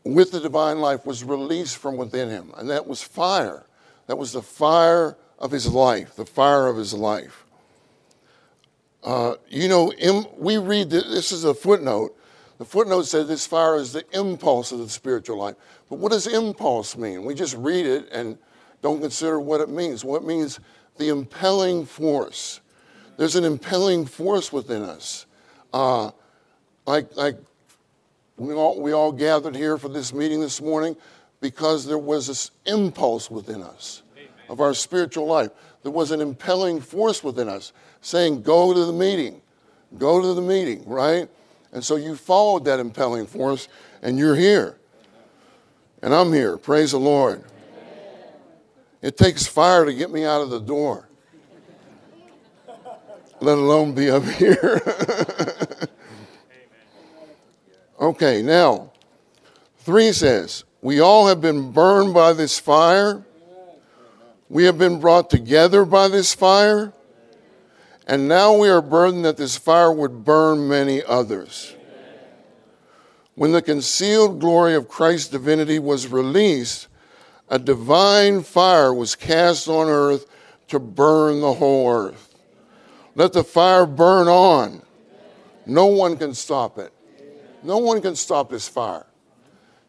with 0.04 0.30
the 0.30 0.40
divine 0.40 0.80
life 0.80 1.04
was 1.04 1.24
released 1.24 1.78
from 1.78 1.96
within 1.96 2.28
him. 2.28 2.52
And 2.56 2.70
that 2.70 2.86
was 2.86 3.02
fire. 3.02 3.66
That 4.06 4.16
was 4.16 4.32
the 4.32 4.42
fire 4.42 5.16
of 5.38 5.50
his 5.50 5.66
life, 5.66 6.14
the 6.14 6.24
fire 6.24 6.68
of 6.68 6.76
his 6.76 6.94
life. 6.94 7.44
Uh, 9.02 9.34
you 9.48 9.68
know, 9.68 9.92
we 10.38 10.58
read 10.58 10.90
this, 10.90 11.04
this 11.04 11.32
is 11.32 11.44
a 11.44 11.54
footnote. 11.54 12.15
The 12.58 12.64
footnote 12.64 13.02
says 13.02 13.28
this 13.28 13.46
fire 13.46 13.76
is 13.76 13.92
the 13.92 14.04
impulse 14.12 14.72
of 14.72 14.78
the 14.78 14.88
spiritual 14.88 15.38
life. 15.38 15.56
But 15.90 15.98
what 15.98 16.12
does 16.12 16.26
impulse 16.26 16.96
mean? 16.96 17.24
We 17.24 17.34
just 17.34 17.56
read 17.56 17.86
it 17.86 18.08
and 18.10 18.38
don't 18.82 19.00
consider 19.00 19.38
what 19.38 19.60
it 19.60 19.68
means. 19.68 20.04
What 20.04 20.22
well, 20.22 20.28
means 20.28 20.60
the 20.96 21.08
impelling 21.08 21.84
force. 21.84 22.60
There's 23.16 23.36
an 23.36 23.44
impelling 23.44 24.06
force 24.06 24.52
within 24.52 24.82
us. 24.82 25.26
Uh, 25.72 26.10
like, 26.86 27.14
like 27.16 27.36
we 28.36 28.54
all, 28.54 28.80
we 28.80 28.92
all 28.92 29.12
gathered 29.12 29.56
here 29.56 29.76
for 29.76 29.88
this 29.88 30.12
meeting 30.12 30.40
this 30.40 30.60
morning 30.60 30.96
because 31.40 31.86
there 31.86 31.98
was 31.98 32.26
this 32.26 32.50
impulse 32.64 33.30
within 33.30 33.62
us 33.62 34.02
Amen. 34.16 34.28
of 34.48 34.60
our 34.60 34.72
spiritual 34.72 35.26
life. 35.26 35.50
There 35.82 35.92
was 35.92 36.10
an 36.10 36.20
impelling 36.20 36.80
force 36.80 37.22
within 37.22 37.48
us 37.48 37.72
saying, 38.00 38.42
Go 38.42 38.72
to 38.72 38.84
the 38.84 38.92
meeting, 38.92 39.42
go 39.98 40.20
to 40.20 40.34
the 40.34 40.42
meeting, 40.42 40.84
right? 40.86 41.28
And 41.76 41.84
so 41.84 41.96
you 41.96 42.16
followed 42.16 42.64
that 42.64 42.80
impelling 42.80 43.26
force 43.26 43.68
and 44.00 44.18
you're 44.18 44.34
here. 44.34 44.78
And 46.00 46.14
I'm 46.14 46.32
here. 46.32 46.56
Praise 46.56 46.92
the 46.92 46.98
Lord. 46.98 47.44
It 49.02 49.18
takes 49.18 49.46
fire 49.46 49.84
to 49.84 49.92
get 49.92 50.10
me 50.10 50.24
out 50.24 50.40
of 50.40 50.48
the 50.48 50.58
door, 50.58 51.06
let 53.42 53.58
alone 53.58 53.94
be 53.94 54.08
up 54.08 54.24
here. 54.38 54.80
okay, 58.00 58.40
now, 58.40 58.90
three 59.80 60.12
says, 60.12 60.64
We 60.80 61.00
all 61.00 61.26
have 61.26 61.42
been 61.42 61.72
burned 61.72 62.14
by 62.14 62.32
this 62.32 62.58
fire. 62.58 63.22
We 64.48 64.64
have 64.64 64.78
been 64.78 64.98
brought 64.98 65.28
together 65.28 65.84
by 65.84 66.08
this 66.08 66.32
fire. 66.32 66.94
And 68.06 68.28
now 68.28 68.56
we 68.56 68.68
are 68.68 68.82
burdened 68.82 69.24
that 69.24 69.36
this 69.36 69.56
fire 69.56 69.90
would 69.90 70.24
burn 70.24 70.68
many 70.68 71.02
others. 71.02 71.74
When 73.34 73.52
the 73.52 73.60
concealed 73.60 74.40
glory 74.40 74.74
of 74.74 74.88
Christ's 74.88 75.28
divinity 75.28 75.78
was 75.78 76.08
released, 76.08 76.88
a 77.48 77.58
divine 77.58 78.42
fire 78.42 78.94
was 78.94 79.14
cast 79.14 79.68
on 79.68 79.88
earth 79.88 80.26
to 80.68 80.78
burn 80.78 81.40
the 81.40 81.54
whole 81.54 81.90
earth. 81.90 82.34
Let 83.14 83.32
the 83.32 83.44
fire 83.44 83.86
burn 83.86 84.28
on. 84.28 84.82
No 85.66 85.86
one 85.86 86.16
can 86.16 86.32
stop 86.32 86.78
it. 86.78 86.92
No 87.62 87.78
one 87.78 88.00
can 88.00 88.14
stop 88.14 88.50
this 88.50 88.68
fire. 88.68 89.06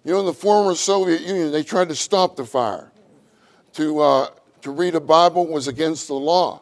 You 0.03 0.13
know, 0.13 0.21
in 0.21 0.25
the 0.25 0.33
former 0.33 0.73
Soviet 0.73 1.21
Union, 1.21 1.51
they 1.51 1.63
tried 1.63 1.89
to 1.89 1.95
stop 1.95 2.35
the 2.35 2.45
fire. 2.45 2.91
To, 3.73 3.99
uh, 3.99 4.29
to 4.61 4.71
read 4.71 4.95
a 4.95 4.99
Bible 4.99 5.45
was 5.45 5.67
against 5.67 6.07
the 6.07 6.15
law. 6.15 6.61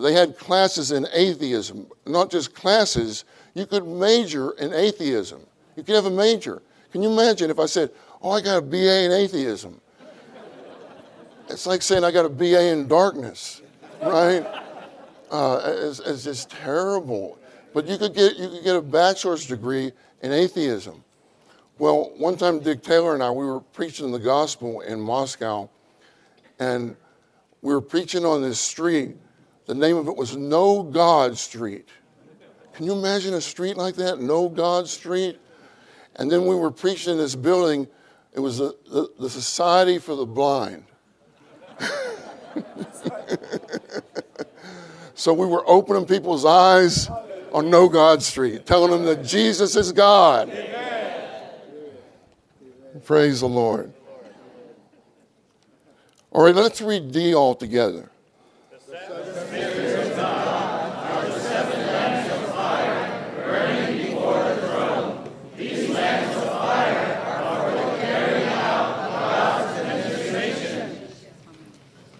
They 0.00 0.12
had 0.12 0.38
classes 0.38 0.92
in 0.92 1.06
atheism, 1.12 1.88
not 2.06 2.30
just 2.30 2.54
classes, 2.54 3.24
you 3.54 3.66
could 3.66 3.86
major 3.86 4.52
in 4.52 4.72
atheism. 4.72 5.40
You 5.76 5.82
could 5.82 5.96
have 5.96 6.06
a 6.06 6.10
major. 6.10 6.62
Can 6.92 7.02
you 7.02 7.10
imagine 7.10 7.50
if 7.50 7.58
I 7.58 7.66
said, 7.66 7.90
Oh, 8.22 8.30
I 8.30 8.40
got 8.40 8.58
a 8.58 8.62
BA 8.62 9.04
in 9.04 9.12
atheism? 9.12 9.80
It's 11.48 11.66
like 11.66 11.82
saying 11.82 12.04
I 12.04 12.10
got 12.10 12.26
a 12.26 12.28
BA 12.28 12.72
in 12.72 12.88
darkness, 12.88 13.62
right? 14.02 14.46
Uh, 15.30 15.60
it's, 15.64 16.00
it's 16.00 16.24
just 16.24 16.50
terrible. 16.50 17.38
But 17.72 17.86
you 17.86 17.96
could 17.96 18.14
get 18.14 18.36
you 18.36 18.48
could 18.48 18.64
get 18.64 18.76
a 18.76 18.82
bachelor's 18.82 19.46
degree 19.46 19.92
in 20.22 20.32
atheism. 20.32 21.02
Well, 21.78 22.12
one 22.16 22.36
time 22.36 22.58
Dick 22.60 22.82
Taylor 22.82 23.14
and 23.14 23.22
I 23.22 23.30
we 23.30 23.46
were 23.46 23.60
preaching 23.60 24.10
the 24.10 24.18
gospel 24.18 24.80
in 24.80 25.00
Moscow, 25.00 25.68
and 26.58 26.96
we 27.62 27.72
were 27.72 27.80
preaching 27.80 28.24
on 28.24 28.42
this 28.42 28.60
street. 28.60 29.16
The 29.68 29.74
name 29.74 29.96
of 29.98 30.08
it 30.08 30.16
was 30.16 30.34
No 30.34 30.82
God 30.82 31.36
Street. 31.36 31.86
Can 32.72 32.86
you 32.86 32.92
imagine 32.92 33.34
a 33.34 33.40
street 33.40 33.76
like 33.76 33.96
that? 33.96 34.18
No 34.18 34.48
God 34.48 34.88
Street. 34.88 35.38
And 36.16 36.32
then 36.32 36.46
we 36.46 36.54
were 36.54 36.70
preaching 36.70 37.12
in 37.12 37.18
this 37.18 37.36
building. 37.36 37.86
It 38.32 38.40
was 38.40 38.56
the, 38.56 38.74
the, 38.90 39.12
the 39.20 39.28
Society 39.28 39.98
for 39.98 40.14
the 40.14 40.24
Blind. 40.24 40.84
so 45.14 45.34
we 45.34 45.44
were 45.44 45.62
opening 45.68 46.06
people's 46.06 46.46
eyes 46.46 47.10
on 47.52 47.68
No 47.68 47.90
God 47.90 48.22
Street, 48.22 48.64
telling 48.64 48.90
them 48.90 49.04
that 49.04 49.22
Jesus 49.22 49.76
is 49.76 49.92
God. 49.92 50.48
Amen. 50.48 51.28
Praise 53.04 53.40
the 53.40 53.48
Lord. 53.48 53.92
All 56.30 56.46
right, 56.46 56.54
let's 56.54 56.80
read 56.80 57.12
D 57.12 57.34
all 57.34 57.54
together. 57.54 58.10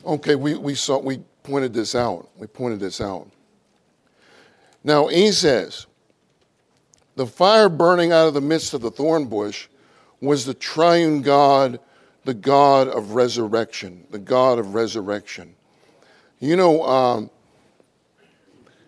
Okay, 0.08 0.36
we, 0.36 0.54
we 0.54 0.74
saw 0.74 0.98
we 0.98 1.18
pointed 1.42 1.74
this 1.74 1.94
out. 1.94 2.30
We 2.38 2.46
pointed 2.46 2.80
this 2.80 3.02
out. 3.02 3.30
Now 4.82 5.08
he 5.08 5.30
says, 5.32 5.86
the 7.14 7.26
fire 7.26 7.68
burning 7.68 8.10
out 8.10 8.26
of 8.26 8.32
the 8.32 8.40
midst 8.40 8.72
of 8.72 8.80
the 8.80 8.90
thorn 8.90 9.26
bush 9.26 9.68
was 10.22 10.46
the 10.46 10.54
triune 10.54 11.20
God, 11.20 11.78
the 12.24 12.32
God 12.32 12.88
of 12.88 13.10
resurrection, 13.10 14.06
the 14.10 14.18
God 14.18 14.58
of 14.58 14.74
resurrection. 14.74 15.54
You 16.40 16.56
know, 16.56 16.84
um, 16.84 17.30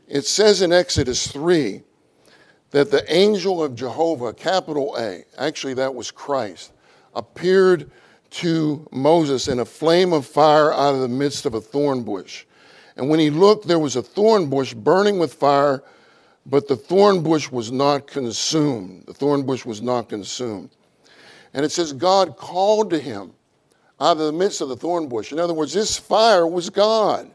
it 0.09 0.25
says 0.25 0.63
in 0.63 0.73
Exodus 0.73 1.27
3 1.27 1.83
that 2.71 2.91
the 2.91 3.05
angel 3.15 3.63
of 3.63 3.75
Jehovah, 3.75 4.33
capital 4.33 4.97
A, 4.99 5.25
actually 5.37 5.75
that 5.75 5.95
was 5.95 6.11
Christ, 6.11 6.73
appeared 7.15 7.91
to 8.31 8.87
Moses 8.93 9.49
in 9.49 9.59
a 9.59 9.64
flame 9.64 10.12
of 10.12 10.27
fire 10.27 10.73
out 10.73 10.95
of 10.95 11.01
the 11.01 11.09
midst 11.09 11.47
of 11.47 11.55
a 11.55 11.61
thorn 11.61 12.03
bush. 12.03 12.45
And 12.97 13.09
when 13.09 13.19
he 13.19 13.31
looked, 13.31 13.66
there 13.66 13.79
was 13.79 13.97
a 13.97 14.03
thorn 14.03 14.49
bush 14.49 14.75
burning 14.75 15.19
with 15.19 15.35
fire, 15.35 15.83
but 16.47 16.69
the 16.69 16.77
thorn 16.77 17.23
bush 17.23 17.51
was 17.51 17.73
not 17.73 18.07
consumed. 18.07 19.05
The 19.07 19.14
thorn 19.14 19.45
bush 19.45 19.64
was 19.64 19.83
not 19.83 20.09
consumed. 20.09 20.71
And 21.55 21.64
it 21.64 21.73
says, 21.73 21.93
God 21.93 22.37
called 22.37 22.90
to 22.90 22.99
him 22.99 23.33
out 24.01 24.12
of 24.12 24.19
the 24.19 24.33
midst 24.33 24.61
of 24.61 24.69
the 24.69 24.77
thorn 24.77 25.09
bush. 25.09 25.33
In 25.33 25.38
other 25.38 25.55
words, 25.55 25.73
this 25.73 25.97
fire 25.97 26.47
was 26.47 26.71
God. 26.71 27.31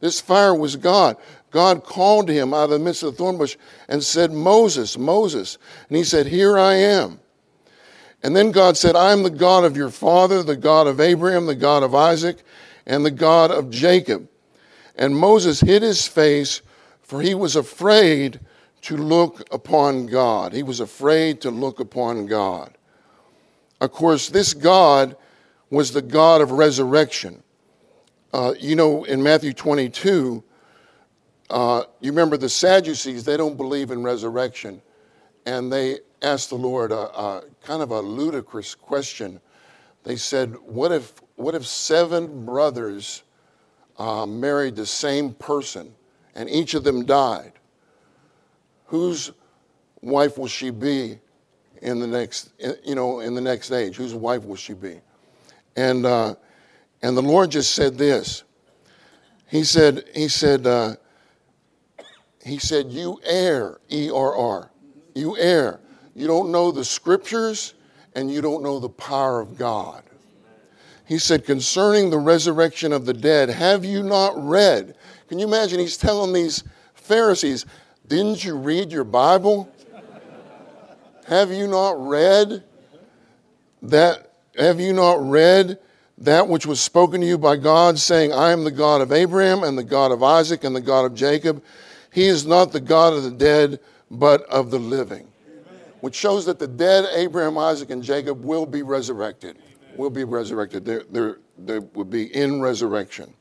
This 0.00 0.20
fire 0.20 0.54
was 0.54 0.76
God. 0.76 1.16
God 1.50 1.82
called 1.82 2.28
to 2.28 2.32
him 2.32 2.54
out 2.54 2.64
of 2.64 2.70
the 2.70 2.78
midst 2.78 3.02
of 3.02 3.12
the 3.12 3.18
thorn 3.18 3.36
bush 3.36 3.56
and 3.88 4.02
said, 4.02 4.30
Moses, 4.30 4.96
Moses. 4.96 5.58
And 5.88 5.96
he 5.96 6.04
said, 6.04 6.26
Here 6.26 6.58
I 6.58 6.74
am. 6.74 7.20
And 8.22 8.34
then 8.34 8.50
God 8.50 8.76
said, 8.76 8.96
I 8.96 9.12
am 9.12 9.22
the 9.22 9.30
God 9.30 9.64
of 9.64 9.76
your 9.76 9.90
father, 9.90 10.42
the 10.42 10.56
God 10.56 10.86
of 10.86 11.00
Abraham, 11.00 11.46
the 11.46 11.54
God 11.54 11.82
of 11.82 11.94
Isaac, 11.94 12.38
and 12.86 13.04
the 13.04 13.10
God 13.10 13.50
of 13.50 13.70
Jacob. 13.70 14.28
And 14.96 15.16
Moses 15.16 15.60
hid 15.60 15.82
his 15.82 16.06
face, 16.06 16.60
for 17.02 17.22
he 17.22 17.34
was 17.34 17.54
afraid 17.54 18.40
to 18.82 18.96
look 18.96 19.46
upon 19.52 20.06
God. 20.06 20.52
He 20.52 20.62
was 20.62 20.80
afraid 20.80 21.40
to 21.42 21.50
look 21.50 21.78
upon 21.78 22.26
God. 22.26 22.76
Of 23.80 23.92
course, 23.92 24.28
this 24.28 24.54
God 24.54 25.16
was 25.70 25.92
the 25.92 26.02
God 26.02 26.40
of 26.40 26.50
resurrection. 26.50 27.42
Uh, 28.32 28.54
you 28.58 28.74
know, 28.74 29.04
in 29.04 29.22
Matthew 29.22 29.52
22, 29.52 30.42
uh, 31.50 31.84
you 32.00 32.10
remember 32.10 32.36
the 32.36 32.48
Sadducees, 32.48 33.24
they 33.24 33.36
don't 33.36 33.56
believe 33.56 33.90
in 33.90 34.02
resurrection. 34.02 34.82
And 35.46 35.72
they 35.72 36.00
asked 36.22 36.50
the 36.50 36.56
Lord 36.56 36.92
a, 36.92 36.96
a, 36.96 37.44
kind 37.62 37.82
of 37.82 37.90
a 37.90 38.00
ludicrous 38.00 38.74
question. 38.74 39.40
They 40.04 40.16
said, 40.16 40.54
"What 40.64 40.92
if 40.92 41.12
what 41.36 41.54
if 41.54 41.66
seven 41.66 42.44
brothers 42.44 43.22
uh, 43.98 44.26
married 44.26 44.76
the 44.76 44.86
same 44.86 45.32
person, 45.34 45.94
and 46.34 46.48
each 46.48 46.74
of 46.74 46.84
them 46.84 47.04
died? 47.04 47.52
Whose 48.86 49.32
wife 50.00 50.38
will 50.38 50.46
she 50.46 50.70
be 50.70 51.18
in 51.82 52.00
the 52.00 52.06
next 52.06 52.50
you 52.84 52.94
know 52.94 53.20
in 53.20 53.34
the 53.34 53.40
next 53.40 53.70
age? 53.70 53.96
Whose 53.96 54.14
wife 54.14 54.44
will 54.44 54.56
she 54.56 54.74
be?" 54.74 55.00
And 55.76 56.06
uh, 56.06 56.34
and 57.02 57.16
the 57.16 57.22
Lord 57.22 57.50
just 57.50 57.74
said 57.74 57.96
this. 57.98 58.44
He 59.46 59.64
said 59.64 60.04
he 60.14 60.28
said 60.28 60.66
uh, 60.66 60.96
he 62.44 62.58
said 62.58 62.90
you 62.90 63.20
err 63.24 63.78
E 63.88 64.10
R 64.10 64.36
R 64.36 64.70
you 65.14 65.36
err 65.36 65.80
you 66.18 66.26
don't 66.26 66.50
know 66.50 66.72
the 66.72 66.84
scriptures 66.84 67.74
and 68.14 68.28
you 68.28 68.40
don't 68.40 68.62
know 68.62 68.80
the 68.80 68.88
power 68.88 69.40
of 69.40 69.56
God. 69.56 70.02
He 71.06 71.18
said, 71.18 71.44
concerning 71.44 72.10
the 72.10 72.18
resurrection 72.18 72.92
of 72.92 73.06
the 73.06 73.14
dead, 73.14 73.48
have 73.48 73.84
you 73.84 74.02
not 74.02 74.32
read? 74.36 74.96
Can 75.28 75.38
you 75.38 75.46
imagine? 75.46 75.78
He's 75.78 75.96
telling 75.96 76.32
these 76.32 76.64
Pharisees, 76.94 77.66
Didn't 78.08 78.44
you 78.44 78.56
read 78.56 78.90
your 78.90 79.04
Bible? 79.04 79.72
have 81.26 81.52
you 81.52 81.68
not 81.68 82.04
read 82.04 82.64
that? 83.82 84.32
Have 84.58 84.80
you 84.80 84.92
not 84.92 85.20
read 85.20 85.78
that 86.18 86.48
which 86.48 86.66
was 86.66 86.80
spoken 86.80 87.20
to 87.20 87.26
you 87.26 87.38
by 87.38 87.56
God, 87.56 87.98
saying, 87.98 88.32
I 88.32 88.50
am 88.50 88.64
the 88.64 88.72
God 88.72 89.00
of 89.02 89.12
Abraham 89.12 89.62
and 89.62 89.78
the 89.78 89.84
God 89.84 90.10
of 90.10 90.22
Isaac 90.22 90.64
and 90.64 90.74
the 90.74 90.80
God 90.80 91.04
of 91.04 91.14
Jacob? 91.14 91.62
He 92.10 92.26
is 92.26 92.44
not 92.44 92.72
the 92.72 92.80
God 92.80 93.12
of 93.12 93.22
the 93.22 93.30
dead, 93.30 93.78
but 94.10 94.42
of 94.46 94.72
the 94.72 94.80
living. 94.80 95.28
Which 96.00 96.14
shows 96.14 96.46
that 96.46 96.58
the 96.58 96.68
dead, 96.68 97.06
Abraham, 97.12 97.58
Isaac, 97.58 97.90
and 97.90 98.02
Jacob, 98.02 98.44
will 98.44 98.66
be 98.66 98.82
resurrected. 98.82 99.58
Will 99.96 100.10
be 100.10 100.24
resurrected. 100.24 100.84
They're, 100.84 101.04
they're, 101.10 101.38
they 101.58 101.80
will 101.80 102.04
be 102.04 102.34
in 102.34 102.60
resurrection. 102.60 103.34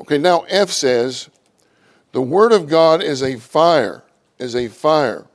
Okay, 0.00 0.18
now 0.18 0.40
F 0.48 0.70
says, 0.70 1.30
the 2.12 2.20
Word 2.20 2.52
of 2.52 2.68
God 2.68 3.02
is 3.02 3.22
a 3.22 3.38
fire, 3.38 4.04
is 4.38 4.54
a 4.54 4.68
fire 4.68 5.26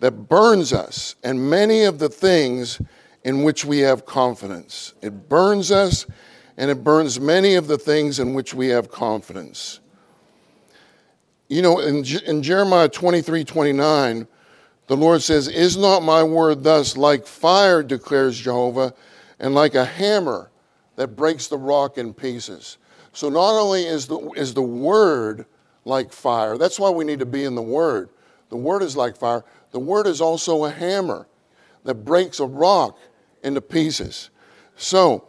that 0.00 0.28
burns 0.28 0.72
us 0.72 1.16
and 1.22 1.50
many 1.50 1.84
of 1.84 1.98
the 1.98 2.08
things 2.08 2.80
in 3.24 3.42
which 3.42 3.64
we 3.64 3.78
have 3.80 4.06
confidence. 4.06 4.94
It 5.02 5.28
burns 5.28 5.70
us 5.70 6.06
and 6.56 6.70
it 6.70 6.84
burns 6.84 7.20
many 7.20 7.54
of 7.54 7.66
the 7.66 7.78
things 7.78 8.20
in 8.20 8.34
which 8.34 8.54
we 8.54 8.68
have 8.68 8.90
confidence. 8.90 9.80
You 11.48 11.62
know, 11.62 11.80
in, 11.80 12.04
in 12.26 12.42
Jeremiah 12.42 12.88
23 12.88 13.44
29, 13.44 14.26
the 14.86 14.96
Lord 14.96 15.22
says, 15.22 15.48
Is 15.48 15.76
not 15.76 16.02
my 16.02 16.22
word 16.22 16.62
thus 16.62 16.96
like 16.96 17.26
fire, 17.26 17.82
declares 17.82 18.38
Jehovah, 18.38 18.94
and 19.38 19.54
like 19.54 19.74
a 19.74 19.84
hammer 19.84 20.50
that 20.96 21.16
breaks 21.16 21.46
the 21.46 21.58
rock 21.58 21.98
in 21.98 22.14
pieces? 22.14 22.78
So 23.12 23.28
not 23.28 23.58
only 23.58 23.84
is 23.84 24.06
the, 24.06 24.18
is 24.36 24.54
the 24.54 24.62
word 24.62 25.46
like 25.84 26.12
fire. 26.12 26.56
That's 26.56 26.78
why 26.78 26.90
we 26.90 27.04
need 27.04 27.18
to 27.18 27.26
be 27.26 27.44
in 27.44 27.54
the 27.54 27.62
Word. 27.62 28.10
The 28.48 28.56
Word 28.56 28.82
is 28.82 28.96
like 28.96 29.16
fire. 29.16 29.44
The 29.70 29.78
Word 29.78 30.06
is 30.06 30.20
also 30.20 30.64
a 30.64 30.70
hammer 30.70 31.26
that 31.84 31.96
breaks 31.96 32.40
a 32.40 32.46
rock 32.46 32.98
into 33.42 33.60
pieces. 33.60 34.30
So, 34.76 35.28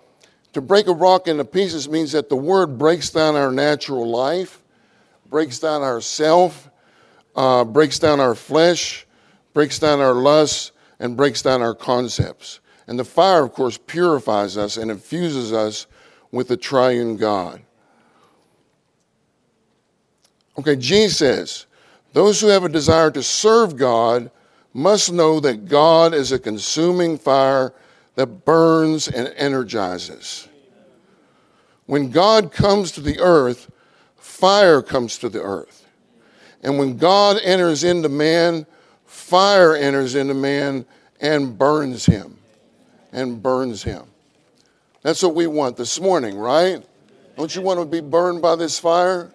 to 0.54 0.62
break 0.62 0.88
a 0.88 0.94
rock 0.94 1.28
into 1.28 1.44
pieces 1.44 1.90
means 1.90 2.14
that 2.14 2.30
the 2.30 2.36
Word 2.36 2.78
breaks 2.78 3.10
down 3.10 3.36
our 3.36 3.52
natural 3.52 4.10
life, 4.10 4.64
breaks 5.30 5.60
down 5.60 5.82
our 5.82 6.00
self, 6.00 6.70
uh, 7.36 7.66
breaks 7.66 8.00
down 8.00 8.20
our 8.20 8.36
flesh, 8.36 9.05
breaks 9.56 9.80
down 9.80 10.02
our 10.02 10.14
lusts, 10.14 10.74
and 11.00 11.16
breaks 11.16 11.42
down 11.42 11.62
our 11.62 11.74
concepts. 11.74 12.60
And 12.88 13.00
the 13.00 13.06
fire, 13.06 13.46
of 13.46 13.54
course, 13.54 13.78
purifies 13.78 14.58
us 14.58 14.76
and 14.76 14.92
infuses 14.92 15.54
us 15.54 15.88
with 16.30 16.50
the 16.50 16.58
triune 16.58 17.16
God. 17.16 17.62
Okay, 20.60 20.76
G 20.76 21.08
says, 21.08 21.68
those 22.12 22.42
who 22.42 22.48
have 22.48 22.66
a 22.66 22.70
desire 22.70 23.10
to 23.12 23.24
serve 23.24 23.78
God 23.78 24.30
must 24.74 25.14
know 25.14 25.40
that 25.40 25.70
God 25.70 26.14
is 26.14 26.34
a 26.34 26.40
consuming 26.40 27.18
fire 27.18 27.74
that 28.16 28.44
burns 28.44 29.08
and 29.08 29.34
energizes. 29.38 30.50
When 31.86 32.12
God 32.12 32.52
comes 32.52 32.92
to 32.92 33.02
the 33.02 33.20
earth, 33.22 33.72
fire 34.18 34.82
comes 34.82 35.18
to 35.20 35.30
the 35.30 35.42
earth. 35.42 35.88
And 36.62 36.78
when 36.78 36.98
God 36.98 37.40
enters 37.42 37.86
into 37.86 38.10
man, 38.10 38.66
fire 39.26 39.76
enters 39.76 40.14
into 40.14 40.36
man 40.36 40.86
and 41.20 41.58
burns 41.58 42.06
him. 42.06 42.38
And 43.12 43.42
burns 43.42 43.82
him. 43.82 44.04
That's 45.02 45.24
what 45.24 45.34
we 45.34 45.48
want 45.48 45.78
this 45.78 46.00
morning, 46.00 46.38
right? 46.38 46.86
Don't 47.38 47.56
you 47.56 47.62
want 47.62 47.80
to 47.80 47.86
be 47.86 48.02
burned 48.02 48.42
by 48.42 48.56
this 48.56 48.78
fire? 48.78 49.32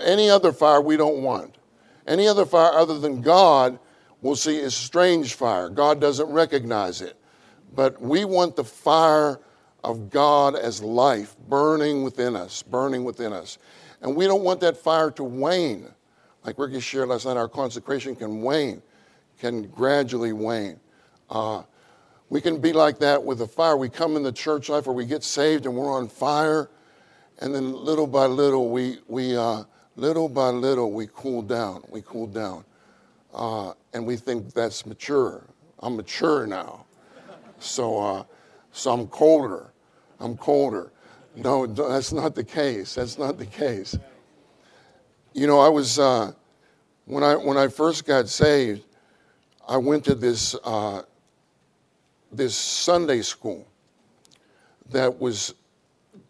any 0.00 0.30
other 0.30 0.50
fire 0.52 0.80
we 0.80 0.96
don't 0.96 1.22
want. 1.22 1.56
Any 2.06 2.26
other 2.26 2.46
fire 2.46 2.72
other 2.72 2.98
than 2.98 3.20
God 3.20 3.78
we'll 4.22 4.36
see 4.36 4.56
is 4.56 4.74
strange 4.74 5.34
fire. 5.34 5.68
God 5.68 6.00
doesn't 6.00 6.30
recognize 6.30 7.02
it. 7.02 7.16
But 7.74 8.00
we 8.00 8.24
want 8.24 8.56
the 8.56 8.64
fire 8.64 9.40
of 9.84 10.08
God 10.08 10.56
as 10.56 10.82
life 10.82 11.36
burning 11.48 12.02
within 12.02 12.34
us, 12.34 12.62
burning 12.62 13.04
within 13.04 13.32
us. 13.32 13.58
And 14.00 14.16
we 14.16 14.26
don't 14.26 14.42
want 14.42 14.60
that 14.60 14.76
fire 14.76 15.10
to 15.12 15.24
wane. 15.24 15.86
Like 16.44 16.58
Ricky 16.58 16.80
shared 16.80 17.08
last 17.08 17.26
night, 17.26 17.36
our 17.36 17.48
consecration 17.48 18.16
can 18.16 18.42
wane, 18.42 18.82
can 19.38 19.68
gradually 19.68 20.32
wane. 20.32 20.80
Uh, 21.28 21.62
we 22.30 22.40
can 22.40 22.60
be 22.60 22.72
like 22.72 22.98
that 23.00 23.22
with 23.22 23.38
the 23.38 23.46
fire. 23.46 23.76
We 23.76 23.88
come 23.88 24.16
in 24.16 24.22
the 24.22 24.32
church 24.32 24.68
life 24.68 24.86
or 24.86 24.92
we 24.92 25.04
get 25.04 25.22
saved 25.22 25.66
and 25.66 25.76
we're 25.76 25.92
on 25.92 26.08
fire, 26.08 26.70
and 27.40 27.54
then 27.54 27.72
little 27.72 28.06
by 28.06 28.26
little 28.26 28.70
we, 28.70 28.98
we, 29.08 29.36
uh, 29.36 29.64
little 29.96 30.28
by 30.28 30.48
little, 30.48 30.92
we 30.92 31.08
cool 31.14 31.42
down. 31.42 31.82
We 31.90 32.02
cool 32.02 32.26
down. 32.26 32.64
Uh, 33.34 33.72
and 33.92 34.06
we 34.06 34.16
think 34.16 34.52
that's 34.54 34.86
mature. 34.86 35.44
I'm 35.80 35.96
mature 35.96 36.46
now. 36.46 36.86
So, 37.58 37.98
uh, 37.98 38.24
so 38.72 38.92
I'm 38.92 39.06
colder. 39.08 39.72
I'm 40.18 40.36
colder. 40.36 40.92
No, 41.36 41.66
that's 41.66 42.12
not 42.12 42.34
the 42.34 42.44
case. 42.44 42.94
That's 42.94 43.18
not 43.18 43.38
the 43.38 43.46
case. 43.46 43.96
You 45.32 45.46
know, 45.46 45.60
I 45.60 45.68
was, 45.68 45.98
uh, 45.98 46.32
when, 47.04 47.22
I, 47.22 47.36
when 47.36 47.56
I 47.56 47.68
first 47.68 48.04
got 48.04 48.28
saved, 48.28 48.84
I 49.68 49.76
went 49.76 50.04
to 50.06 50.16
this, 50.16 50.56
uh, 50.64 51.02
this 52.32 52.56
Sunday 52.56 53.22
school 53.22 53.66
that 54.90 55.20
was 55.20 55.54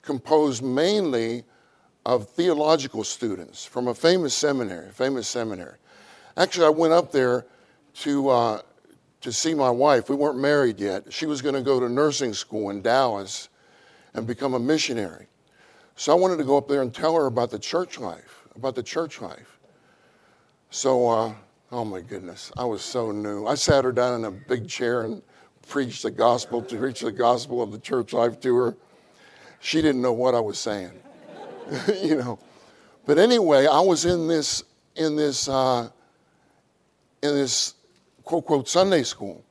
composed 0.03 0.63
mainly 0.63 1.45
of 2.05 2.29
theological 2.29 3.03
students 3.03 3.65
from 3.65 3.89
a 3.89 3.95
famous 3.95 4.35
seminary, 4.35 4.91
famous 4.91 5.27
seminary. 5.27 5.77
Actually, 6.37 6.67
I 6.67 6.71
went 6.71 6.93
up 6.93 7.11
there 7.11 7.47
to, 7.95 8.29
uh, 8.29 8.63
to 9.23 9.33
see 9.33 9.55
my 9.55 9.71
wife. 9.71 10.11
We 10.11 10.17
weren't 10.17 10.39
married 10.39 10.79
yet. 10.79 11.11
She 11.11 11.25
was 11.25 11.41
going 11.41 11.55
to 11.55 11.63
go 11.63 11.81
to 11.81 11.89
nursing 11.89 12.35
school 12.35 12.69
in 12.69 12.83
Dallas 12.83 13.49
and 14.13 14.27
become 14.27 14.53
a 14.55 14.59
missionary. 14.59 15.27
So 15.97 16.13
I 16.13 16.17
wanted 16.17 16.37
to 16.37 16.45
go 16.45 16.59
up 16.59 16.69
there 16.69 16.83
and 16.83 16.95
tell 16.95 17.15
her 17.15 17.27
about 17.27 17.51
the 17.51 17.59
church 17.59 17.99
life, 17.99 18.40
about 18.55 18.75
the 18.75 18.83
church 18.83 19.21
life. 19.21 19.59
So, 20.71 21.09
uh, 21.09 21.35
oh 21.73 21.85
my 21.85 22.01
goodness, 22.01 22.53
I 22.57 22.65
was 22.65 22.83
so 22.83 23.11
new. 23.11 23.47
I 23.47 23.55
sat 23.55 23.85
her 23.85 23.93
down 23.93 24.21
in 24.21 24.25
a 24.25 24.31
big 24.31 24.69
chair 24.69 25.03
and 25.03 25.23
preached 25.69 26.03
the 26.03 26.11
gospel, 26.11 26.63
to 26.63 26.77
preach 26.77 27.01
the 27.01 27.13
gospel 27.13 27.63
of 27.63 27.73
the 27.73 27.79
church 27.79 28.13
life 28.13 28.41
to 28.41 28.55
her. 28.57 28.77
She 29.61 29.83
didn't 29.83 30.03
know 30.03 30.13
what 30.13 30.35
I 30.35 30.41
was 30.41 30.59
saying. 30.59 30.93
you 32.03 32.17
know. 32.17 32.39
But 33.07 33.19
anyway, 33.19 33.67
I 33.67 33.81
was 33.81 34.05
in 34.05 34.29
this 34.29 34.63
in 34.97 35.17
this 35.17 35.49
uh, 35.49 35.89
in 37.23 37.35
this 37.35 37.75
quote 38.25 38.47
quote 38.47 38.69
Sunday 38.69 39.03
school, 39.03 39.43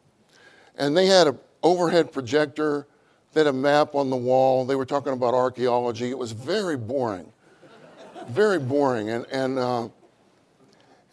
and 0.78 0.96
they 0.96 1.08
had 1.08 1.28
an 1.28 1.40
overhead 1.64 2.12
projector. 2.12 2.88
They 3.34 3.42
had 3.42 3.48
a 3.48 3.54
map 3.54 3.96
on 3.96 4.10
the 4.10 4.18
wall. 4.18 4.66
They 4.66 4.76
were 4.76 4.86
talking 4.86 5.14
about 5.14 5.34
archaeology. 5.34 6.10
It 6.10 6.18
was 6.18 6.32
very 6.32 6.78
boring, 6.78 7.32
very 8.30 8.60
boring. 8.60 9.10
And 9.10 9.26
and 9.32 9.60
uh, 9.60 9.90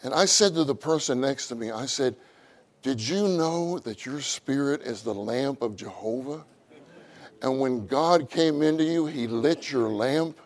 and 0.02 0.14
I 0.14 0.24
said 0.24 0.54
to 0.54 0.64
the 0.64 0.74
person 0.74 1.20
next 1.20 1.48
to 1.48 1.54
me, 1.54 1.70
I 1.70 1.86
said, 1.86 2.16
"Did 2.82 3.00
you 3.00 3.28
know 3.28 3.78
that 3.80 4.06
your 4.06 4.20
spirit 4.20 4.82
is 4.82 5.02
the 5.02 5.14
lamp 5.14 5.62
of 5.62 5.76
Jehovah?" 5.76 6.44
And 7.42 7.60
when 7.60 7.86
God 7.86 8.30
came 8.30 8.62
into 8.62 8.84
you, 8.84 9.06
He 9.06 9.26
lit 9.26 9.70
your 9.70 9.88
lamp. 9.88 10.38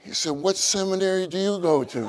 He 0.00 0.12
said, 0.12 0.30
What 0.32 0.56
seminary 0.56 1.26
do 1.26 1.38
you 1.38 1.58
go 1.60 1.84
to? 1.84 2.00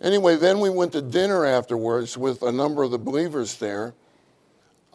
anyway, 0.00 0.36
then 0.36 0.60
we 0.60 0.70
went 0.70 0.92
to 0.92 1.02
dinner 1.02 1.44
afterwards 1.44 2.16
with 2.16 2.42
a 2.42 2.52
number 2.52 2.82
of 2.82 2.90
the 2.90 2.98
believers 2.98 3.56
there. 3.56 3.94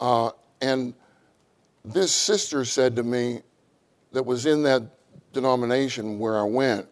Uh, 0.00 0.30
and 0.60 0.94
this 1.92 2.12
sister 2.12 2.64
said 2.64 2.96
to 2.96 3.02
me, 3.02 3.42
that 4.12 4.24
was 4.24 4.46
in 4.46 4.62
that 4.62 4.82
denomination 5.32 6.18
where 6.18 6.38
I 6.38 6.44
went, 6.44 6.86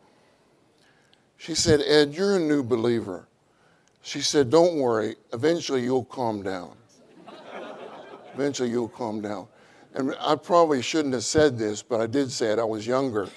she 1.39 1.55
said, 1.55 1.81
Ed, 1.81 2.15
you're 2.15 2.37
a 2.37 2.41
new 2.41 2.63
believer. 2.63 3.29
She 4.03 4.21
said, 4.21 4.51
Don't 4.51 4.77
worry, 4.79 5.17
eventually 5.33 5.83
you'll 5.83 6.05
calm 6.05 6.43
down. 6.43 6.77
eventually 8.35 8.71
you'll 8.71 8.89
calm 8.89 9.21
down 9.21 9.49
and 9.97 10.15
I 10.21 10.37
probably 10.37 10.83
shouldn't 10.83 11.15
have 11.15 11.25
said 11.25 11.59
this, 11.59 11.83
but 11.83 12.03
I 12.03 12.07
did 12.07 12.31
say 12.31 12.53
it. 12.53 12.59
I 12.59 12.65
was 12.65 12.87
younger. 12.87 13.29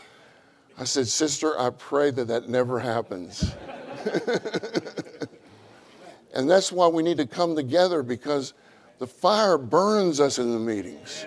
I 0.77 0.83
said, 0.83 1.07
Sister, 1.07 1.57
I 1.57 1.69
pray 1.69 2.11
that 2.11 2.27
that 2.27 2.49
never 2.49 2.79
happens. 2.79 3.55
and 6.33 6.49
that's 6.49 6.71
why 6.71 6.87
we 6.87 7.01
need 7.01 7.17
to 7.17 7.25
come 7.25 7.55
together 7.55 8.03
because 8.03 8.53
the 8.99 9.07
fire 9.07 9.57
burns 9.57 10.19
us 10.19 10.37
in 10.37 10.51
the 10.51 10.59
meetings. 10.59 11.25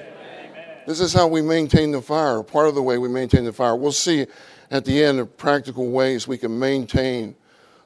This 0.87 1.01
is 1.01 1.12
how 1.12 1.28
we 1.28 1.43
maintain 1.43 1.93
the 1.93 2.03
fire, 2.03 2.43
part 2.43 2.66
of 2.66 2.74
the 2.74 2.83
way 2.83 2.99
we 2.99 3.09
maintain 3.09 3.45
the 3.45 3.53
fire. 3.53 3.76
We'll 3.76 3.93
see 3.93 4.26
at 4.70 4.85
the 4.85 5.03
end 5.03 5.20
of 5.20 5.37
practical 5.37 5.91
ways 5.91 6.26
we 6.26 6.39
can 6.39 6.59
maintain 6.59 7.37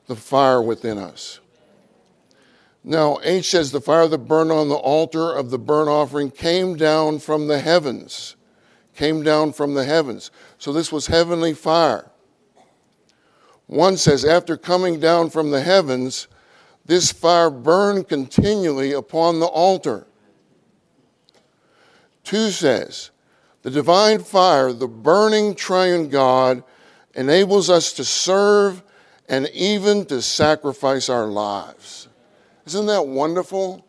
the 0.06 0.16
fire 0.16 0.62
within 0.62 0.96
us. 0.98 1.40
Now, 2.82 3.18
H 3.22 3.50
says, 3.50 3.70
The 3.72 3.80
fire 3.80 4.06
that 4.08 4.18
burned 4.18 4.52
on 4.52 4.68
the 4.68 4.76
altar 4.76 5.32
of 5.32 5.50
the 5.50 5.58
burnt 5.58 5.88
offering 5.88 6.30
came 6.30 6.76
down 6.76 7.18
from 7.18 7.48
the 7.48 7.58
heavens. 7.58 8.36
came 8.94 9.22
down 9.22 9.52
from 9.52 9.74
the 9.74 9.84
heavens. 9.84 10.30
So 10.56 10.72
this 10.72 10.90
was 10.90 11.08
heavenly 11.08 11.52
fire. 11.52 12.10
One 13.66 13.96
says, 13.96 14.24
after 14.24 14.56
coming 14.56 15.00
down 15.00 15.28
from 15.28 15.50
the 15.50 15.60
heavens, 15.60 16.28
this 16.86 17.12
fire 17.12 17.50
burned 17.50 18.08
continually 18.08 18.92
upon 18.92 19.40
the 19.40 19.46
altar. 19.46 20.06
Two 22.26 22.50
says, 22.50 23.12
the 23.62 23.70
divine 23.70 24.18
fire, 24.18 24.72
the 24.72 24.88
burning 24.88 25.54
triune 25.54 26.08
God, 26.08 26.64
enables 27.14 27.70
us 27.70 27.92
to 27.92 28.04
serve 28.04 28.82
and 29.28 29.48
even 29.54 30.04
to 30.06 30.20
sacrifice 30.20 31.08
our 31.08 31.28
lives. 31.28 32.08
Isn't 32.66 32.86
that 32.86 33.06
wonderful? 33.06 33.86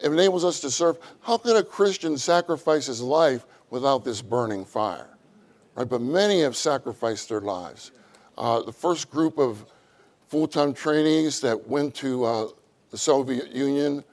It 0.00 0.12
enables 0.12 0.44
us 0.44 0.60
to 0.60 0.70
serve. 0.70 0.96
How 1.22 1.36
could 1.36 1.56
a 1.56 1.64
Christian 1.64 2.16
sacrifice 2.18 2.86
his 2.86 3.00
life 3.00 3.44
without 3.68 4.04
this 4.04 4.22
burning 4.22 4.64
fire? 4.64 5.08
Right? 5.74 5.88
But 5.88 6.02
many 6.02 6.42
have 6.42 6.54
sacrificed 6.54 7.30
their 7.30 7.40
lives. 7.40 7.90
Uh, 8.38 8.62
the 8.62 8.72
first 8.72 9.10
group 9.10 9.38
of 9.38 9.66
full 10.28 10.46
time 10.46 10.72
trainees 10.72 11.40
that 11.40 11.66
went 11.66 11.96
to 11.96 12.24
uh, 12.24 12.48
the 12.92 12.98
Soviet 12.98 13.50
Union 13.50 14.04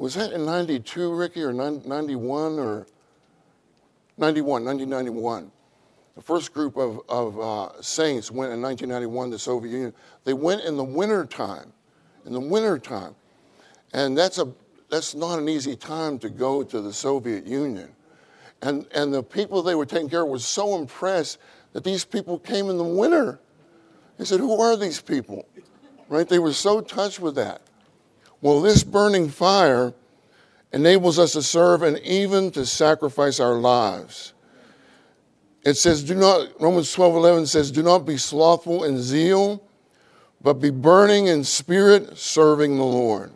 was 0.00 0.14
that 0.14 0.32
in 0.32 0.44
92, 0.44 1.14
Ricky, 1.14 1.42
or 1.42 1.52
91 1.52 2.58
or 2.58 2.86
91, 4.16 4.64
1991? 4.64 5.50
The 6.16 6.22
first 6.22 6.52
group 6.52 6.76
of, 6.76 7.00
of 7.08 7.40
uh, 7.40 7.82
saints 7.82 8.30
went 8.30 8.52
in 8.52 8.60
1991 8.60 9.28
to 9.28 9.32
the 9.32 9.38
Soviet 9.38 9.70
Union. 9.70 9.94
They 10.24 10.34
went 10.34 10.62
in 10.62 10.76
the 10.76 10.84
winter 10.84 11.24
time, 11.24 11.72
in 12.26 12.32
the 12.32 12.40
winter 12.40 12.78
time. 12.78 13.14
And 13.92 14.16
that's, 14.16 14.38
a, 14.38 14.48
that's 14.88 15.14
not 15.14 15.38
an 15.38 15.48
easy 15.48 15.76
time 15.76 16.18
to 16.20 16.30
go 16.30 16.62
to 16.62 16.80
the 16.80 16.92
Soviet 16.92 17.46
Union. 17.46 17.90
And, 18.62 18.86
and 18.94 19.12
the 19.12 19.22
people 19.22 19.62
they 19.62 19.74
were 19.74 19.86
taking 19.86 20.10
care 20.10 20.22
of 20.22 20.28
were 20.28 20.38
so 20.38 20.76
impressed 20.76 21.38
that 21.72 21.84
these 21.84 22.04
people 22.04 22.38
came 22.38 22.68
in 22.68 22.76
the 22.76 22.84
winter. 22.84 23.40
They 24.18 24.24
said, 24.24 24.40
Who 24.40 24.60
are 24.60 24.76
these 24.76 25.00
people? 25.00 25.46
Right? 26.08 26.28
They 26.28 26.38
were 26.38 26.52
so 26.52 26.80
touched 26.80 27.20
with 27.20 27.36
that. 27.36 27.62
Well, 28.40 28.60
this 28.60 28.82
burning 28.82 29.28
fire 29.28 29.92
enables 30.72 31.18
us 31.18 31.32
to 31.32 31.42
serve 31.42 31.82
and 31.82 31.98
even 32.00 32.50
to 32.52 32.64
sacrifice 32.64 33.40
our 33.40 33.54
lives. 33.54 34.34
It 35.62 35.74
says, 35.74 36.02
do 36.02 36.14
not, 36.14 36.60
Romans 36.60 36.92
12 36.92 37.16
11 37.16 37.46
says, 37.46 37.70
do 37.70 37.82
not 37.82 38.00
be 38.00 38.16
slothful 38.16 38.84
in 38.84 39.00
zeal, 39.02 39.62
but 40.40 40.54
be 40.54 40.70
burning 40.70 41.26
in 41.26 41.44
spirit, 41.44 42.16
serving 42.16 42.76
the 42.76 42.84
Lord. 42.84 43.32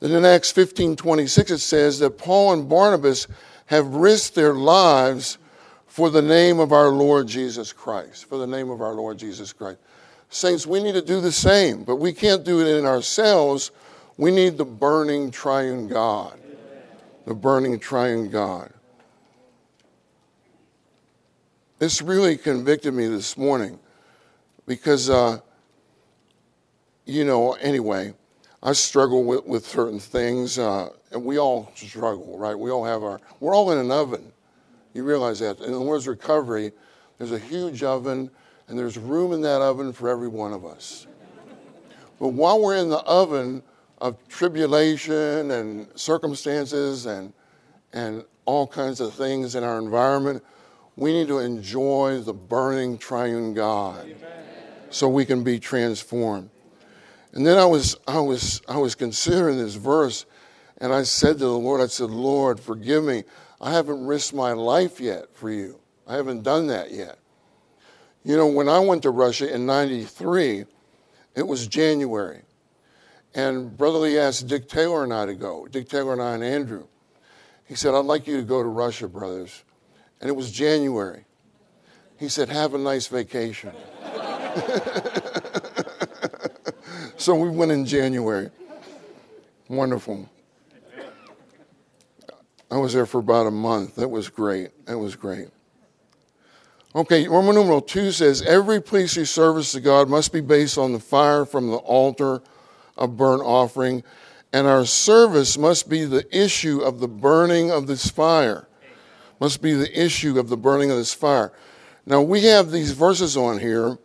Then 0.00 0.12
in 0.12 0.24
Acts 0.24 0.52
15 0.52 0.94
26, 0.94 1.50
it 1.50 1.58
says 1.58 1.98
that 1.98 2.18
Paul 2.18 2.52
and 2.52 2.68
Barnabas 2.68 3.26
have 3.66 3.86
risked 3.88 4.36
their 4.36 4.54
lives 4.54 5.38
for 5.86 6.10
the 6.10 6.22
name 6.22 6.60
of 6.60 6.72
our 6.72 6.90
Lord 6.90 7.26
Jesus 7.26 7.72
Christ. 7.72 8.26
For 8.26 8.38
the 8.38 8.46
name 8.46 8.70
of 8.70 8.80
our 8.80 8.94
Lord 8.94 9.18
Jesus 9.18 9.52
Christ. 9.52 9.80
Saints, 10.30 10.66
we 10.66 10.82
need 10.82 10.92
to 10.92 11.02
do 11.02 11.20
the 11.20 11.32
same, 11.32 11.84
but 11.84 11.96
we 11.96 12.12
can't 12.12 12.44
do 12.44 12.60
it 12.60 12.66
in 12.78 12.84
ourselves. 12.84 13.70
We 14.16 14.30
need 14.30 14.58
the 14.58 14.64
burning 14.64 15.30
triune 15.30 15.88
God. 15.88 16.38
The 17.24 17.34
burning 17.34 17.78
triune 17.78 18.30
God. 18.30 18.72
This 21.78 22.02
really 22.02 22.36
convicted 22.36 22.92
me 22.92 23.06
this 23.06 23.36
morning 23.38 23.78
because, 24.66 25.08
uh, 25.08 25.38
you 27.06 27.24
know, 27.24 27.52
anyway, 27.54 28.12
I 28.62 28.72
struggle 28.72 29.22
with, 29.24 29.46
with 29.46 29.64
certain 29.64 30.00
things, 30.00 30.58
uh, 30.58 30.90
and 31.12 31.24
we 31.24 31.38
all 31.38 31.70
struggle, 31.76 32.36
right? 32.36 32.58
We 32.58 32.70
all 32.70 32.84
have 32.84 33.04
our, 33.04 33.20
we're 33.38 33.54
all 33.54 33.70
in 33.70 33.78
an 33.78 33.90
oven. 33.90 34.32
You 34.92 35.04
realize 35.04 35.38
that. 35.38 35.60
In 35.60 35.70
the 35.70 35.78
Lord's 35.78 36.08
recovery, 36.08 36.72
there's 37.16 37.32
a 37.32 37.38
huge 37.38 37.84
oven, 37.84 38.30
and 38.68 38.78
there's 38.78 38.98
room 38.98 39.32
in 39.32 39.40
that 39.42 39.60
oven 39.62 39.92
for 39.92 40.08
every 40.08 40.28
one 40.28 40.52
of 40.52 40.64
us. 40.64 41.06
But 42.20 42.28
while 42.28 42.60
we're 42.60 42.76
in 42.76 42.90
the 42.90 42.98
oven 42.98 43.62
of 43.98 44.16
tribulation 44.28 45.50
and 45.50 45.88
circumstances 45.98 47.06
and, 47.06 47.32
and 47.92 48.24
all 48.44 48.66
kinds 48.66 49.00
of 49.00 49.14
things 49.14 49.54
in 49.54 49.64
our 49.64 49.78
environment, 49.78 50.42
we 50.96 51.12
need 51.12 51.28
to 51.28 51.38
enjoy 51.38 52.20
the 52.20 52.34
burning 52.34 52.98
triune 52.98 53.54
God 53.54 54.04
Amen. 54.04 54.16
so 54.90 55.08
we 55.08 55.24
can 55.24 55.44
be 55.44 55.58
transformed. 55.58 56.50
And 57.32 57.46
then 57.46 57.56
I 57.56 57.64
was, 57.64 57.96
I, 58.08 58.18
was, 58.20 58.62
I 58.68 58.78
was 58.78 58.94
considering 58.94 59.58
this 59.58 59.74
verse, 59.74 60.26
and 60.78 60.92
I 60.92 61.04
said 61.04 61.38
to 61.38 61.44
the 61.44 61.58
Lord, 61.58 61.80
I 61.80 61.86
said, 61.86 62.10
Lord, 62.10 62.58
forgive 62.58 63.04
me. 63.04 63.24
I 63.60 63.72
haven't 63.72 64.06
risked 64.06 64.34
my 64.34 64.52
life 64.52 64.98
yet 64.98 65.34
for 65.34 65.50
you. 65.50 65.78
I 66.06 66.16
haven't 66.16 66.42
done 66.42 66.66
that 66.68 66.90
yet. 66.90 67.18
You 68.28 68.36
know, 68.36 68.46
when 68.46 68.68
I 68.68 68.78
went 68.78 69.02
to 69.02 69.10
Russia 69.10 69.52
in 69.52 69.66
93, 69.66 70.66
it 71.34 71.46
was 71.46 71.66
January. 71.66 72.42
And 73.34 73.76
Brother 73.76 73.98
Lee 73.98 74.18
asked 74.18 74.46
Dick 74.46 74.68
Taylor 74.68 75.02
and 75.02 75.12
I 75.12 75.26
to 75.26 75.34
go, 75.34 75.66
Dick 75.66 75.88
Taylor 75.88 76.12
and 76.12 76.22
I 76.22 76.34
and 76.34 76.44
Andrew. 76.44 76.86
He 77.64 77.74
said, 77.74 77.94
I'd 77.94 78.04
like 78.04 78.28
you 78.28 78.36
to 78.36 78.42
go 78.42 78.62
to 78.62 78.68
Russia, 78.68 79.08
brothers 79.08 79.64
and 80.20 80.28
it 80.28 80.34
was 80.34 80.50
January. 80.50 81.24
He 82.18 82.28
said, 82.28 82.48
Have 82.48 82.74
a 82.74 82.78
nice 82.78 83.06
vacation. 83.06 83.72
so 87.16 87.34
we 87.34 87.48
went 87.48 87.72
in 87.72 87.86
January. 87.86 88.50
Wonderful. 89.68 90.28
I 92.70 92.76
was 92.76 92.92
there 92.92 93.06
for 93.06 93.18
about 93.18 93.46
a 93.46 93.50
month. 93.50 93.96
That 93.96 94.08
was 94.08 94.28
great. 94.28 94.86
That 94.86 94.98
was 94.98 95.16
great. 95.16 95.48
Okay, 96.98 97.28
Roman 97.28 97.54
numeral 97.54 97.80
2 97.80 98.10
says 98.10 98.42
every 98.42 98.82
priestly 98.82 99.24
service 99.24 99.70
to 99.70 99.80
God 99.80 100.08
must 100.08 100.32
be 100.32 100.40
based 100.40 100.76
on 100.76 100.92
the 100.92 100.98
fire 100.98 101.44
from 101.44 101.68
the 101.68 101.76
altar 101.76 102.42
of 102.96 103.16
burnt 103.16 103.40
offering, 103.42 104.02
and 104.52 104.66
our 104.66 104.84
service 104.84 105.56
must 105.56 105.88
be 105.88 106.04
the 106.04 106.26
issue 106.36 106.80
of 106.80 106.98
the 106.98 107.06
burning 107.06 107.70
of 107.70 107.86
this 107.86 108.10
fire 108.10 108.68
must 109.40 109.62
be 109.62 109.72
the 109.72 110.00
issue 110.00 110.38
of 110.38 110.48
the 110.48 110.56
burning 110.56 110.90
of 110.90 110.96
this 110.96 111.14
fire. 111.14 111.52
Now 112.06 112.22
we 112.22 112.42
have 112.46 112.70
these 112.70 112.92
verses 112.92 113.36
on 113.36 113.60
here, 113.60 113.98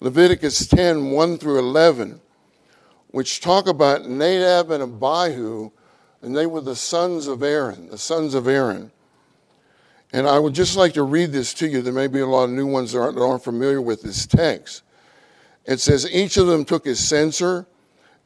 Leviticus 0.00 0.66
10, 0.66 1.10
1 1.10 1.38
through 1.38 1.58
11, 1.58 2.20
which 3.08 3.40
talk 3.40 3.66
about 3.68 4.08
Nadab 4.08 4.70
and 4.70 4.82
Abihu, 4.82 5.70
and 6.22 6.36
they 6.36 6.46
were 6.46 6.60
the 6.60 6.76
sons 6.76 7.26
of 7.26 7.42
Aaron, 7.42 7.90
the 7.90 7.98
sons 7.98 8.34
of 8.34 8.46
Aaron. 8.46 8.92
And 10.12 10.26
I 10.26 10.38
would 10.38 10.54
just 10.54 10.76
like 10.76 10.94
to 10.94 11.02
read 11.02 11.32
this 11.32 11.54
to 11.54 11.68
you. 11.68 11.82
There 11.82 11.92
may 11.92 12.08
be 12.08 12.20
a 12.20 12.26
lot 12.26 12.44
of 12.44 12.50
new 12.50 12.66
ones 12.66 12.92
that 12.92 13.00
aren't, 13.00 13.16
that 13.16 13.22
aren't 13.22 13.44
familiar 13.44 13.80
with 13.80 14.02
this 14.02 14.26
text. 14.26 14.82
It 15.66 15.78
says, 15.78 16.10
Each 16.10 16.36
of 16.36 16.46
them 16.46 16.64
took 16.64 16.84
his 16.84 16.98
censer 16.98 17.66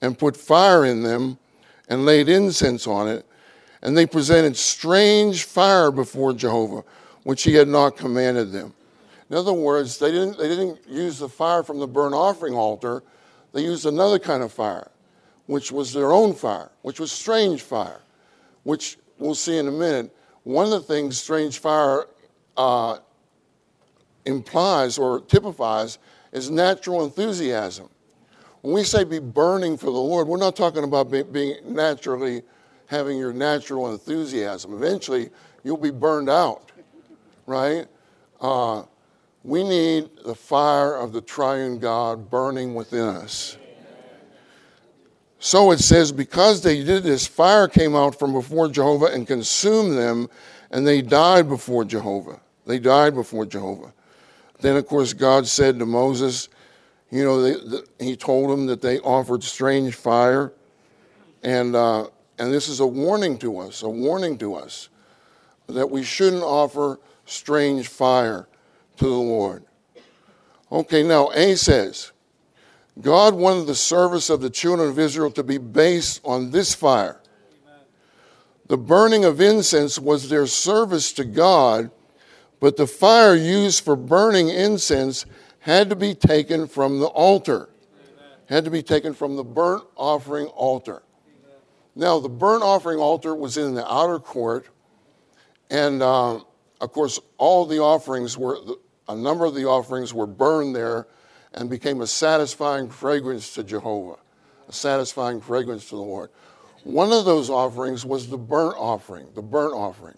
and 0.00 0.18
put 0.18 0.36
fire 0.36 0.84
in 0.84 1.02
them 1.02 1.38
and 1.88 2.06
laid 2.06 2.28
incense 2.28 2.86
on 2.86 3.08
it 3.08 3.26
and 3.84 3.96
they 3.96 4.06
presented 4.06 4.56
strange 4.56 5.44
fire 5.44 5.90
before 5.90 6.32
Jehovah, 6.32 6.82
which 7.22 7.42
he 7.42 7.54
had 7.54 7.68
not 7.68 7.98
commanded 7.98 8.50
them. 8.50 8.72
In 9.28 9.36
other 9.36 9.52
words, 9.52 9.98
they 9.98 10.10
didn't, 10.10 10.38
they 10.38 10.48
didn't 10.48 10.80
use 10.88 11.18
the 11.18 11.28
fire 11.28 11.62
from 11.62 11.78
the 11.78 11.86
burnt 11.86 12.14
offering 12.14 12.54
altar, 12.54 13.02
they 13.52 13.62
used 13.62 13.86
another 13.86 14.18
kind 14.18 14.42
of 14.42 14.52
fire, 14.52 14.90
which 15.46 15.70
was 15.70 15.92
their 15.92 16.12
own 16.12 16.34
fire, 16.34 16.70
which 16.80 16.98
was 16.98 17.12
strange 17.12 17.62
fire, 17.62 18.00
which 18.64 18.96
we'll 19.18 19.34
see 19.34 19.58
in 19.58 19.68
a 19.68 19.72
minute. 19.72 20.14
One 20.44 20.66
of 20.66 20.72
the 20.72 20.80
things 20.80 21.20
strange 21.20 21.58
fire 21.58 22.06
uh, 22.56 22.98
implies 24.24 24.98
or 24.98 25.20
typifies 25.20 25.98
is 26.32 26.50
natural 26.50 27.04
enthusiasm. 27.04 27.88
When 28.60 28.74
we 28.74 28.84
say 28.84 29.04
be 29.04 29.18
burning 29.18 29.76
for 29.76 29.86
the 29.86 29.92
Lord, 29.92 30.28
we're 30.28 30.38
not 30.38 30.56
talking 30.56 30.84
about 30.84 31.10
be, 31.10 31.22
being 31.22 31.56
naturally 31.64 32.42
having 32.86 33.18
your 33.18 33.32
natural 33.32 33.92
enthusiasm. 33.92 34.74
Eventually, 34.74 35.30
you'll 35.62 35.76
be 35.76 35.90
burned 35.90 36.30
out, 36.30 36.72
right? 37.46 37.86
Uh, 38.40 38.84
we 39.42 39.62
need 39.62 40.10
the 40.24 40.34
fire 40.34 40.96
of 40.96 41.12
the 41.12 41.20
triune 41.20 41.78
God 41.78 42.30
burning 42.30 42.74
within 42.74 43.08
us. 43.08 43.56
So 45.44 45.72
it 45.72 45.78
says, 45.78 46.10
because 46.10 46.62
they 46.62 46.82
did 46.82 47.02
this, 47.02 47.26
fire 47.26 47.68
came 47.68 47.94
out 47.94 48.18
from 48.18 48.32
before 48.32 48.66
Jehovah 48.66 49.08
and 49.12 49.26
consumed 49.26 49.98
them, 49.98 50.30
and 50.70 50.86
they 50.86 51.02
died 51.02 51.50
before 51.50 51.84
Jehovah. 51.84 52.40
They 52.64 52.78
died 52.78 53.14
before 53.14 53.44
Jehovah. 53.44 53.92
Then, 54.60 54.78
of 54.78 54.86
course, 54.86 55.12
God 55.12 55.46
said 55.46 55.78
to 55.80 55.84
Moses, 55.84 56.48
you 57.10 57.24
know, 57.24 57.42
they, 57.42 57.52
the, 57.52 57.86
he 58.00 58.16
told 58.16 58.48
them 58.48 58.64
that 58.68 58.80
they 58.80 59.00
offered 59.00 59.44
strange 59.44 59.94
fire, 59.94 60.50
and 61.42 61.76
uh, 61.76 62.06
and 62.38 62.50
this 62.50 62.66
is 62.66 62.80
a 62.80 62.86
warning 62.86 63.36
to 63.40 63.58
us, 63.58 63.82
a 63.82 63.88
warning 63.88 64.38
to 64.38 64.54
us 64.54 64.88
that 65.66 65.90
we 65.90 66.02
shouldn't 66.02 66.42
offer 66.42 66.98
strange 67.26 67.88
fire 67.88 68.48
to 68.96 69.04
the 69.04 69.10
Lord. 69.10 69.62
Okay, 70.72 71.02
now 71.02 71.28
A 71.32 71.54
says, 71.54 72.12
God 73.00 73.34
wanted 73.34 73.66
the 73.66 73.74
service 73.74 74.30
of 74.30 74.40
the 74.40 74.50
children 74.50 74.88
of 74.88 74.98
Israel 74.98 75.30
to 75.32 75.42
be 75.42 75.58
based 75.58 76.20
on 76.24 76.50
this 76.50 76.74
fire 76.74 77.20
The 78.66 78.78
burning 78.78 79.24
of 79.24 79.40
incense 79.40 79.98
was 79.98 80.28
their 80.28 80.46
service 80.46 81.12
to 81.14 81.24
God, 81.24 81.90
but 82.60 82.76
the 82.76 82.86
fire 82.86 83.34
used 83.34 83.84
for 83.84 83.96
burning 83.96 84.48
incense 84.48 85.26
had 85.58 85.90
to 85.90 85.96
be 85.96 86.14
taken 86.14 86.66
from 86.66 87.00
the 87.00 87.06
altar, 87.06 87.68
had 88.46 88.64
to 88.64 88.70
be 88.70 88.82
taken 88.82 89.12
from 89.12 89.36
the 89.36 89.44
burnt 89.44 89.84
offering 89.96 90.46
altar. 90.46 91.02
Now, 91.96 92.18
the 92.20 92.28
burnt 92.28 92.62
offering 92.62 92.98
altar 92.98 93.34
was 93.34 93.56
in 93.56 93.74
the 93.74 93.86
outer 93.86 94.18
court, 94.18 94.66
and 95.70 96.02
uh, 96.02 96.40
of 96.80 96.92
course, 96.92 97.18
all 97.38 97.66
the 97.66 97.80
offerings 97.80 98.36
were, 98.36 98.58
a 99.08 99.14
number 99.14 99.44
of 99.44 99.54
the 99.54 99.64
offerings 99.64 100.12
were 100.12 100.26
burned 100.26 100.74
there 100.74 101.06
and 101.54 101.70
became 101.70 102.00
a 102.00 102.06
satisfying 102.06 102.90
fragrance 102.90 103.54
to 103.54 103.64
Jehovah, 103.64 104.18
a 104.68 104.72
satisfying 104.72 105.40
fragrance 105.40 105.88
to 105.88 105.96
the 105.96 106.02
Lord. 106.02 106.30
One 106.82 107.12
of 107.12 107.24
those 107.24 107.48
offerings 107.48 108.04
was 108.04 108.28
the 108.28 108.36
burnt 108.36 108.76
offering, 108.76 109.28
the 109.34 109.42
burnt 109.42 109.74
offering. 109.74 110.16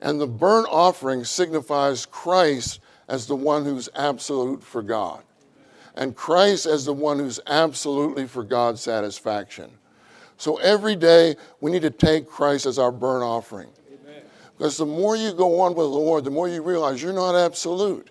And 0.00 0.20
the 0.20 0.26
burnt 0.26 0.66
offering 0.70 1.24
signifies 1.24 2.04
Christ 2.04 2.80
as 3.08 3.26
the 3.26 3.36
one 3.36 3.64
who's 3.64 3.88
absolute 3.94 4.62
for 4.62 4.82
God. 4.82 5.22
And 5.94 6.16
Christ 6.16 6.66
as 6.66 6.84
the 6.84 6.92
one 6.92 7.18
who's 7.18 7.40
absolutely 7.46 8.26
for 8.26 8.42
God's 8.42 8.80
satisfaction. 8.80 9.70
So 10.36 10.56
every 10.56 10.96
day 10.96 11.36
we 11.60 11.70
need 11.70 11.82
to 11.82 11.90
take 11.90 12.28
Christ 12.28 12.66
as 12.66 12.78
our 12.78 12.92
burnt 12.92 13.24
offering. 13.24 13.68
Amen. 13.88 14.22
Because 14.56 14.78
the 14.78 14.86
more 14.86 15.16
you 15.16 15.32
go 15.32 15.60
on 15.60 15.74
with 15.74 15.84
the 15.84 15.90
Lord, 15.90 16.24
the 16.24 16.30
more 16.30 16.48
you 16.48 16.62
realize 16.62 17.02
you're 17.02 17.12
not 17.12 17.34
absolute. 17.34 18.08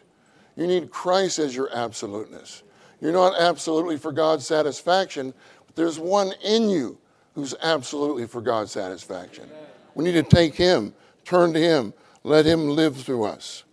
You 0.59 0.67
need 0.67 0.91
Christ 0.91 1.39
as 1.39 1.55
your 1.55 1.69
absoluteness. 1.73 2.63
You're 2.99 3.13
not 3.13 3.39
absolutely 3.39 3.95
for 3.95 4.11
God's 4.11 4.45
satisfaction, 4.45 5.33
but 5.65 5.77
there's 5.77 5.97
one 5.97 6.33
in 6.43 6.69
you 6.69 6.97
who's 7.33 7.55
absolutely 7.61 8.27
for 8.27 8.41
God's 8.41 8.69
satisfaction. 8.69 9.49
We 9.95 10.03
need 10.03 10.11
to 10.13 10.23
take 10.23 10.55
him, 10.55 10.93
turn 11.23 11.53
to 11.53 11.61
him, 11.61 11.93
let 12.25 12.45
him 12.45 12.67
live 12.67 12.97
through 12.97 13.23
us. 13.23 13.63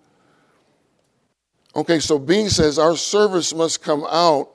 Okay, 1.74 1.98
so 1.98 2.20
B 2.20 2.48
says 2.48 2.78
our 2.78 2.96
service 2.96 3.52
must 3.52 3.82
come 3.82 4.06
out 4.08 4.50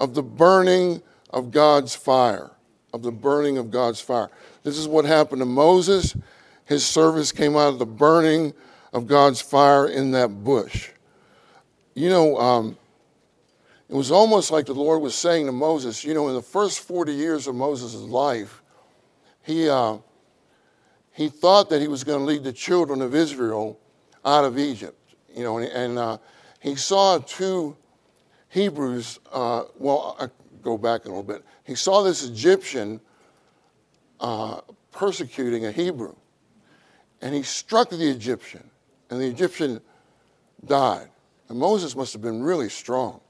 of 0.00 0.14
the 0.14 0.22
burning 0.22 1.00
of 1.30 1.52
God's 1.52 1.94
fire, 1.94 2.50
of 2.92 3.02
the 3.04 3.12
burning 3.12 3.56
of 3.56 3.70
God's 3.70 4.00
fire. 4.00 4.30
This 4.64 4.78
is 4.78 4.88
what 4.88 5.04
happened 5.04 5.42
to 5.42 5.46
Moses. 5.46 6.16
His 6.64 6.84
service 6.84 7.30
came 7.30 7.54
out 7.54 7.68
of 7.68 7.78
the 7.78 7.86
burning 7.86 8.52
of 8.92 9.06
God's 9.06 9.40
fire 9.40 9.86
in 9.86 10.10
that 10.10 10.42
bush. 10.42 10.90
You 11.98 12.10
know, 12.10 12.38
um, 12.38 12.78
it 13.88 13.94
was 13.96 14.12
almost 14.12 14.52
like 14.52 14.66
the 14.66 14.72
Lord 14.72 15.02
was 15.02 15.16
saying 15.16 15.46
to 15.46 15.52
Moses, 15.52 16.04
you 16.04 16.14
know, 16.14 16.28
in 16.28 16.34
the 16.36 16.42
first 16.42 16.78
40 16.78 17.12
years 17.12 17.48
of 17.48 17.56
Moses' 17.56 17.96
life, 17.96 18.62
he, 19.42 19.68
uh, 19.68 19.96
he 21.10 21.28
thought 21.28 21.70
that 21.70 21.80
he 21.80 21.88
was 21.88 22.04
going 22.04 22.20
to 22.20 22.24
lead 22.24 22.44
the 22.44 22.52
children 22.52 23.02
of 23.02 23.16
Israel 23.16 23.80
out 24.24 24.44
of 24.44 24.60
Egypt, 24.60 24.96
you 25.34 25.42
know, 25.42 25.58
and, 25.58 25.66
and 25.72 25.98
uh, 25.98 26.18
he 26.60 26.76
saw 26.76 27.18
two 27.18 27.76
Hebrews, 28.50 29.18
uh, 29.32 29.64
well, 29.76 30.16
I 30.20 30.28
go 30.62 30.78
back 30.78 31.04
a 31.04 31.08
little 31.08 31.24
bit. 31.24 31.44
He 31.64 31.74
saw 31.74 32.04
this 32.04 32.24
Egyptian 32.24 33.00
uh, 34.20 34.60
persecuting 34.92 35.66
a 35.66 35.72
Hebrew, 35.72 36.14
and 37.20 37.34
he 37.34 37.42
struck 37.42 37.90
the 37.90 38.08
Egyptian, 38.08 38.70
and 39.10 39.20
the 39.20 39.26
Egyptian 39.26 39.80
died. 40.64 41.08
And 41.48 41.58
Moses 41.58 41.96
must 41.96 42.12
have 42.12 42.22
been 42.22 42.42
really 42.42 42.68
strong 42.68 43.20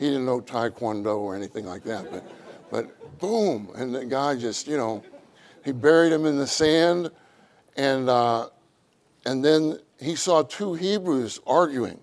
he 0.00 0.06
didn't 0.06 0.24
know 0.24 0.40
Taekwondo 0.40 1.18
or 1.18 1.36
anything 1.36 1.66
like 1.66 1.84
that, 1.84 2.10
but, 2.10 2.24
but 2.70 3.18
boom, 3.18 3.70
and 3.76 3.94
the 3.94 4.06
guy 4.06 4.34
just, 4.34 4.66
you 4.66 4.78
know, 4.78 5.04
he 5.62 5.72
buried 5.72 6.10
him 6.10 6.24
in 6.24 6.38
the 6.38 6.46
sand, 6.46 7.10
and, 7.76 8.08
uh, 8.08 8.48
and 9.26 9.44
then 9.44 9.78
he 10.00 10.16
saw 10.16 10.42
two 10.42 10.72
Hebrews 10.72 11.40
arguing. 11.46 12.00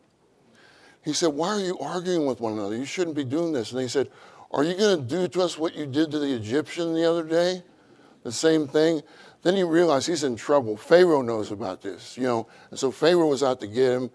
He 1.03 1.11
said, 1.11 1.29
Why 1.29 1.47
are 1.47 1.59
you 1.59 1.79
arguing 1.79 2.27
with 2.27 2.39
one 2.39 2.53
another? 2.53 2.75
You 2.75 2.85
shouldn't 2.85 3.15
be 3.15 3.23
doing 3.23 3.51
this. 3.51 3.71
And 3.71 3.79
they 3.79 3.87
said, 3.87 4.11
Are 4.51 4.63
you 4.63 4.75
going 4.75 4.99
to 4.99 5.03
do 5.03 5.27
to 5.27 5.41
us 5.41 5.57
what 5.57 5.73
you 5.73 5.87
did 5.87 6.11
to 6.11 6.19
the 6.19 6.35
Egyptian 6.35 6.93
the 6.93 7.09
other 7.09 7.23
day? 7.23 7.63
The 8.23 8.31
same 8.31 8.67
thing. 8.67 9.01
Then 9.41 9.55
he 9.55 9.63
realized 9.63 10.05
he's 10.07 10.23
in 10.23 10.35
trouble. 10.35 10.77
Pharaoh 10.77 11.23
knows 11.23 11.51
about 11.51 11.81
this, 11.81 12.15
you 12.15 12.23
know. 12.23 12.47
And 12.69 12.77
so 12.77 12.91
Pharaoh 12.91 13.27
was 13.27 13.41
out 13.41 13.59
to 13.61 13.67
get 13.67 13.93
him. 13.93 14.11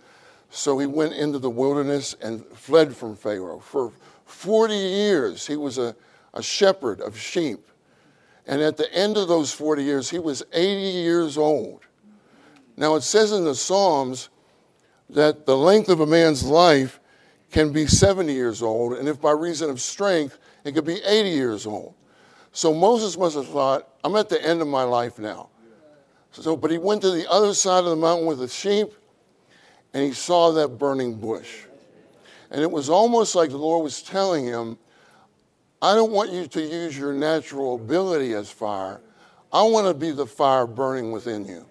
So 0.54 0.78
he 0.78 0.86
went 0.86 1.14
into 1.14 1.38
the 1.38 1.48
wilderness 1.48 2.14
and 2.20 2.44
fled 2.48 2.94
from 2.94 3.16
Pharaoh. 3.16 3.58
For 3.58 3.90
40 4.26 4.74
years, 4.74 5.46
he 5.46 5.56
was 5.56 5.78
a, 5.78 5.96
a 6.34 6.42
shepherd 6.42 7.00
of 7.00 7.18
sheep. 7.18 7.66
And 8.46 8.60
at 8.60 8.76
the 8.76 8.92
end 8.92 9.16
of 9.16 9.28
those 9.28 9.50
40 9.50 9.82
years, 9.82 10.10
he 10.10 10.18
was 10.18 10.42
80 10.52 10.80
years 10.90 11.38
old. 11.38 11.80
Now, 12.76 12.96
it 12.96 13.00
says 13.00 13.32
in 13.32 13.44
the 13.44 13.54
Psalms 13.54 14.28
that 15.08 15.46
the 15.46 15.56
length 15.56 15.88
of 15.88 16.00
a 16.00 16.06
man's 16.06 16.44
life 16.44 17.00
can 17.50 17.72
be 17.72 17.86
70 17.86 18.30
years 18.30 18.62
old, 18.62 18.98
and 18.98 19.08
if 19.08 19.20
by 19.20 19.30
reason 19.30 19.70
of 19.70 19.80
strength, 19.80 20.38
it 20.64 20.72
could 20.72 20.84
be 20.84 21.02
80 21.02 21.30
years 21.30 21.66
old. 21.66 21.94
So 22.52 22.74
Moses 22.74 23.16
must 23.16 23.36
have 23.36 23.48
thought, 23.48 23.88
I'm 24.04 24.16
at 24.16 24.28
the 24.28 24.42
end 24.44 24.60
of 24.60 24.68
my 24.68 24.82
life 24.82 25.18
now. 25.18 25.48
So, 26.32 26.56
but 26.56 26.70
he 26.70 26.76
went 26.76 27.00
to 27.02 27.10
the 27.10 27.30
other 27.30 27.54
side 27.54 27.84
of 27.84 27.90
the 27.90 27.96
mountain 27.96 28.26
with 28.26 28.38
the 28.38 28.48
sheep, 28.48 28.92
and 29.94 30.04
he 30.04 30.12
saw 30.12 30.52
that 30.52 30.78
burning 30.78 31.14
bush. 31.14 31.64
And 32.50 32.60
it 32.60 32.70
was 32.70 32.88
almost 32.88 33.34
like 33.34 33.50
the 33.50 33.56
Lord 33.56 33.82
was 33.82 34.02
telling 34.02 34.44
him, 34.44 34.78
I 35.80 35.94
don't 35.94 36.12
want 36.12 36.30
you 36.32 36.46
to 36.46 36.60
use 36.60 36.96
your 36.96 37.12
natural 37.12 37.74
ability 37.74 38.34
as 38.34 38.50
fire. 38.50 39.00
I 39.52 39.62
want 39.62 39.86
to 39.86 39.94
be 39.94 40.10
the 40.10 40.26
fire 40.26 40.66
burning 40.66 41.12
within 41.12 41.46
you. 41.46 41.66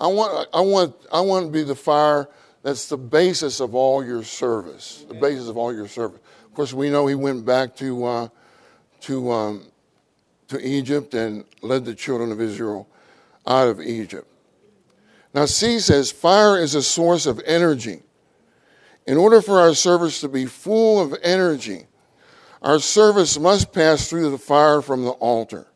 I 0.00 0.06
want, 0.06 0.48
I, 0.52 0.60
want, 0.60 0.94
I 1.12 1.20
want 1.20 1.46
to 1.46 1.52
be 1.52 1.62
the 1.62 1.74
fire 1.74 2.28
that's 2.62 2.88
the 2.88 2.96
basis 2.96 3.60
of 3.60 3.74
all 3.74 4.04
your 4.04 4.22
service, 4.22 5.04
the 5.08 5.14
basis 5.14 5.48
of 5.48 5.56
all 5.56 5.72
your 5.72 5.88
service. 5.88 6.20
Of 6.44 6.54
course, 6.54 6.72
we 6.72 6.90
know 6.90 7.06
he 7.06 7.14
went 7.14 7.44
back 7.44 7.74
to, 7.76 8.04
uh, 8.04 8.28
to, 9.02 9.30
um, 9.30 9.66
to 10.48 10.60
Egypt 10.60 11.14
and 11.14 11.44
led 11.62 11.84
the 11.84 11.94
children 11.94 12.30
of 12.30 12.40
Israel 12.40 12.88
out 13.46 13.68
of 13.68 13.80
Egypt. 13.80 14.28
Now, 15.38 15.46
C 15.46 15.78
says 15.78 16.10
fire 16.10 16.58
is 16.58 16.74
a 16.74 16.82
source 16.82 17.24
of 17.24 17.40
energy. 17.46 18.02
In 19.06 19.16
order 19.16 19.40
for 19.40 19.60
our 19.60 19.72
service 19.72 20.20
to 20.22 20.28
be 20.28 20.46
full 20.46 21.00
of 21.00 21.16
energy, 21.22 21.86
our 22.60 22.80
service 22.80 23.38
must 23.38 23.72
pass 23.72 24.10
through 24.10 24.32
the 24.32 24.38
fire 24.38 24.82
from 24.82 25.04
the 25.04 25.12
altar. 25.12 25.68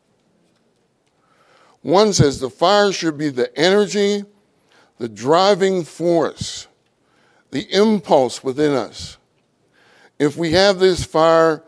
One 1.81 2.11
says 2.11 2.41
the 2.41 2.49
fire 2.49 2.91
should 2.91 3.17
be 3.17 3.29
the 3.29 3.57
energy, 3.57 4.25
the 4.97 5.07
driving 5.07 5.85
force, 5.85 6.67
the 7.51 7.65
impulse 7.73 8.43
within 8.43 8.73
us. 8.73 9.17
If 10.19 10.35
we 10.35 10.51
have 10.51 10.79
this 10.79 11.05
fire, 11.05 11.63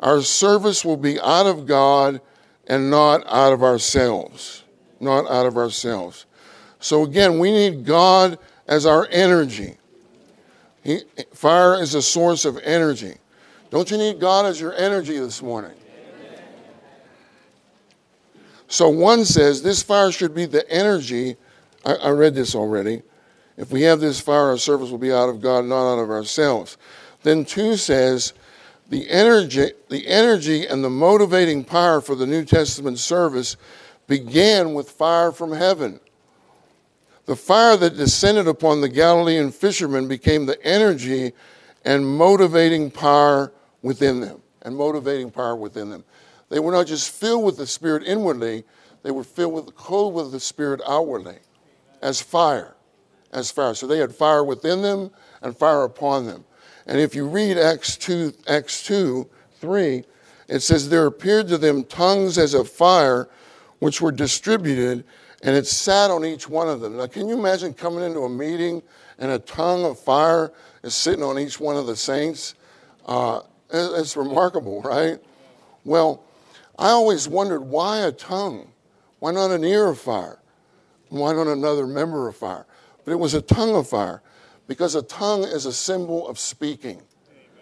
our 0.00 0.20
service 0.20 0.84
will 0.84 0.98
be 0.98 1.18
out 1.18 1.46
of 1.46 1.64
God 1.64 2.20
and 2.66 2.90
not 2.90 3.26
out 3.26 3.54
of 3.54 3.62
ourselves. 3.62 4.64
Not 5.00 5.26
out 5.30 5.46
of 5.46 5.56
ourselves. 5.56 6.26
So 6.80 7.02
again, 7.02 7.38
we 7.38 7.50
need 7.50 7.84
God 7.84 8.38
as 8.66 8.86
our 8.86 9.08
energy. 9.10 9.76
He, 10.82 11.00
fire 11.32 11.80
is 11.80 11.94
a 11.94 12.02
source 12.02 12.44
of 12.44 12.58
energy. 12.58 13.16
Don't 13.70 13.90
you 13.90 13.98
need 13.98 14.20
God 14.20 14.46
as 14.46 14.60
your 14.60 14.74
energy 14.74 15.18
this 15.18 15.42
morning? 15.42 15.74
So 18.68 18.88
one 18.90 19.24
says 19.24 19.62
this 19.62 19.82
fire 19.82 20.12
should 20.12 20.34
be 20.34 20.44
the 20.46 20.70
energy. 20.70 21.36
I, 21.84 21.94
I, 21.94 22.10
read 22.10 22.34
this 22.34 22.54
already. 22.54 23.02
If 23.56 23.70
we 23.70 23.82
have 23.82 23.98
this 23.98 24.20
fire, 24.20 24.50
our 24.50 24.58
service 24.58 24.90
will 24.90 24.98
be 24.98 25.12
out 25.12 25.30
of 25.30 25.40
God, 25.40 25.64
not 25.64 25.94
out 25.94 26.02
of 26.02 26.10
ourselves. 26.10 26.76
Then 27.22 27.46
two 27.46 27.76
says 27.76 28.34
the 28.90 29.08
energy, 29.08 29.70
the 29.88 30.06
energy 30.06 30.66
and 30.66 30.84
the 30.84 30.90
motivating 30.90 31.64
power 31.64 32.02
for 32.02 32.14
the 32.14 32.26
New 32.26 32.44
Testament 32.44 32.98
service 32.98 33.56
began 34.06 34.74
with 34.74 34.90
fire 34.90 35.32
from 35.32 35.52
heaven. 35.52 35.98
The 37.28 37.36
fire 37.36 37.76
that 37.76 37.98
descended 37.98 38.48
upon 38.48 38.80
the 38.80 38.88
Galilean 38.88 39.50
fishermen 39.52 40.08
became 40.08 40.46
the 40.46 40.58
energy 40.64 41.34
and 41.84 42.16
motivating 42.16 42.90
power 42.90 43.52
within 43.82 44.20
them, 44.20 44.40
and 44.62 44.74
motivating 44.74 45.30
power 45.30 45.54
within 45.54 45.90
them. 45.90 46.04
They 46.48 46.58
were 46.58 46.72
not 46.72 46.86
just 46.86 47.10
filled 47.10 47.44
with 47.44 47.58
the 47.58 47.66
Spirit 47.66 48.04
inwardly, 48.04 48.64
they 49.02 49.10
were 49.10 49.24
filled 49.24 49.52
with, 49.52 49.76
clothed 49.76 50.16
with 50.16 50.32
the 50.32 50.40
Spirit 50.40 50.80
outwardly, 50.88 51.36
as 52.00 52.18
fire, 52.22 52.74
as 53.30 53.50
fire. 53.50 53.74
So 53.74 53.86
they 53.86 53.98
had 53.98 54.14
fire 54.14 54.42
within 54.42 54.80
them 54.80 55.10
and 55.42 55.54
fire 55.54 55.82
upon 55.82 56.24
them. 56.24 56.46
And 56.86 56.98
if 56.98 57.14
you 57.14 57.28
read 57.28 57.58
Acts 57.58 57.98
2, 57.98 58.32
Acts 58.48 58.82
2 58.84 59.28
3, 59.60 60.04
it 60.48 60.60
says, 60.60 60.88
There 60.88 61.04
appeared 61.04 61.48
to 61.48 61.58
them 61.58 61.84
tongues 61.84 62.38
as 62.38 62.54
of 62.54 62.70
fire, 62.70 63.28
which 63.80 64.00
were 64.00 64.12
distributed 64.12 65.04
and 65.42 65.56
it 65.56 65.66
sat 65.66 66.10
on 66.10 66.24
each 66.24 66.48
one 66.48 66.68
of 66.68 66.80
them. 66.80 66.96
Now, 66.96 67.06
can 67.06 67.28
you 67.28 67.38
imagine 67.38 67.72
coming 67.74 68.02
into 68.02 68.20
a 68.20 68.28
meeting 68.28 68.82
and 69.18 69.30
a 69.30 69.38
tongue 69.38 69.84
of 69.84 69.98
fire 69.98 70.52
is 70.82 70.94
sitting 70.94 71.22
on 71.22 71.38
each 71.38 71.60
one 71.60 71.76
of 71.76 71.86
the 71.86 71.96
saints? 71.96 72.54
Uh, 73.06 73.40
it's 73.70 74.16
remarkable, 74.16 74.82
right? 74.84 75.18
Well, 75.84 76.24
I 76.78 76.90
always 76.90 77.28
wondered 77.28 77.62
why 77.62 77.98
a 77.98 78.12
tongue? 78.12 78.70
Why 79.20 79.32
not 79.32 79.50
an 79.50 79.64
ear 79.64 79.88
of 79.88 79.98
fire? 79.98 80.38
Why 81.08 81.32
not 81.32 81.46
another 81.46 81.86
member 81.86 82.28
of 82.28 82.36
fire? 82.36 82.66
But 83.04 83.12
it 83.12 83.18
was 83.18 83.34
a 83.34 83.42
tongue 83.42 83.74
of 83.74 83.88
fire 83.88 84.22
because 84.66 84.94
a 84.94 85.02
tongue 85.02 85.44
is 85.44 85.66
a 85.66 85.72
symbol 85.72 86.28
of 86.28 86.38
speaking, 86.38 87.02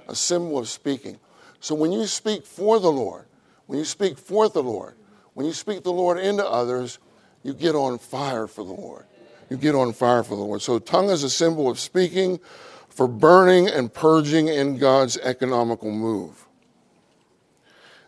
a 0.08 0.14
symbol 0.14 0.58
of 0.58 0.68
speaking. 0.68 1.18
So 1.60 1.74
when 1.74 1.92
you 1.92 2.06
speak 2.06 2.44
for 2.44 2.80
the 2.80 2.90
Lord, 2.90 3.26
when 3.66 3.78
you 3.78 3.84
speak 3.84 4.18
for 4.18 4.48
the 4.48 4.62
Lord, 4.62 4.94
when 5.34 5.46
you 5.46 5.52
speak 5.52 5.82
the 5.82 5.92
Lord 5.92 6.18
into 6.18 6.44
others, 6.44 6.98
you 7.42 7.54
get 7.54 7.74
on 7.74 7.98
fire 7.98 8.46
for 8.46 8.64
the 8.64 8.72
Lord. 8.72 9.04
You 9.48 9.56
get 9.56 9.74
on 9.74 9.92
fire 9.92 10.22
for 10.22 10.36
the 10.36 10.42
Lord. 10.42 10.62
So 10.62 10.78
tongue 10.78 11.10
is 11.10 11.22
a 11.22 11.30
symbol 11.30 11.70
of 11.70 11.78
speaking, 11.78 12.40
for 12.88 13.06
burning 13.06 13.68
and 13.68 13.92
purging 13.92 14.48
in 14.48 14.78
God's 14.78 15.18
economical 15.18 15.90
move. 15.90 16.46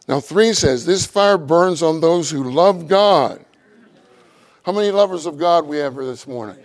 Now, 0.08 0.18
three 0.18 0.54
says, 0.54 0.86
This 0.86 1.04
fire 1.04 1.36
burns 1.36 1.82
on 1.82 2.00
those 2.00 2.30
who 2.30 2.50
love 2.50 2.88
God. 2.88 3.44
How 4.64 4.72
many 4.72 4.90
lovers 4.90 5.26
of 5.26 5.38
God 5.38 5.66
we 5.66 5.76
have 5.76 5.92
here 5.92 6.06
this 6.06 6.26
morning? 6.26 6.56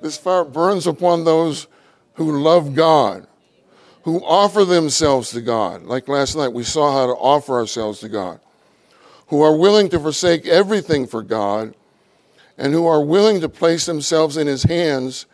This 0.00 0.18
fire 0.18 0.44
burns 0.44 0.88
upon 0.88 1.24
those 1.24 1.68
who 2.14 2.42
love 2.42 2.74
God, 2.74 3.28
who 4.02 4.18
offer 4.24 4.64
themselves 4.64 5.30
to 5.30 5.40
God. 5.40 5.84
Like 5.84 6.08
last 6.08 6.36
night, 6.36 6.52
we 6.52 6.64
saw 6.64 6.92
how 6.92 7.06
to 7.06 7.12
offer 7.12 7.54
ourselves 7.54 8.00
to 8.00 8.08
God, 8.08 8.40
who 9.32 9.40
are 9.40 9.56
willing 9.56 9.88
to 9.88 9.98
forsake 9.98 10.46
everything 10.46 11.06
for 11.06 11.22
God, 11.22 11.74
and 12.58 12.74
who 12.74 12.86
are 12.86 13.02
willing 13.02 13.40
to 13.40 13.48
place 13.48 13.86
themselves 13.86 14.36
in 14.36 14.46
His 14.46 14.62
hands 14.62 15.24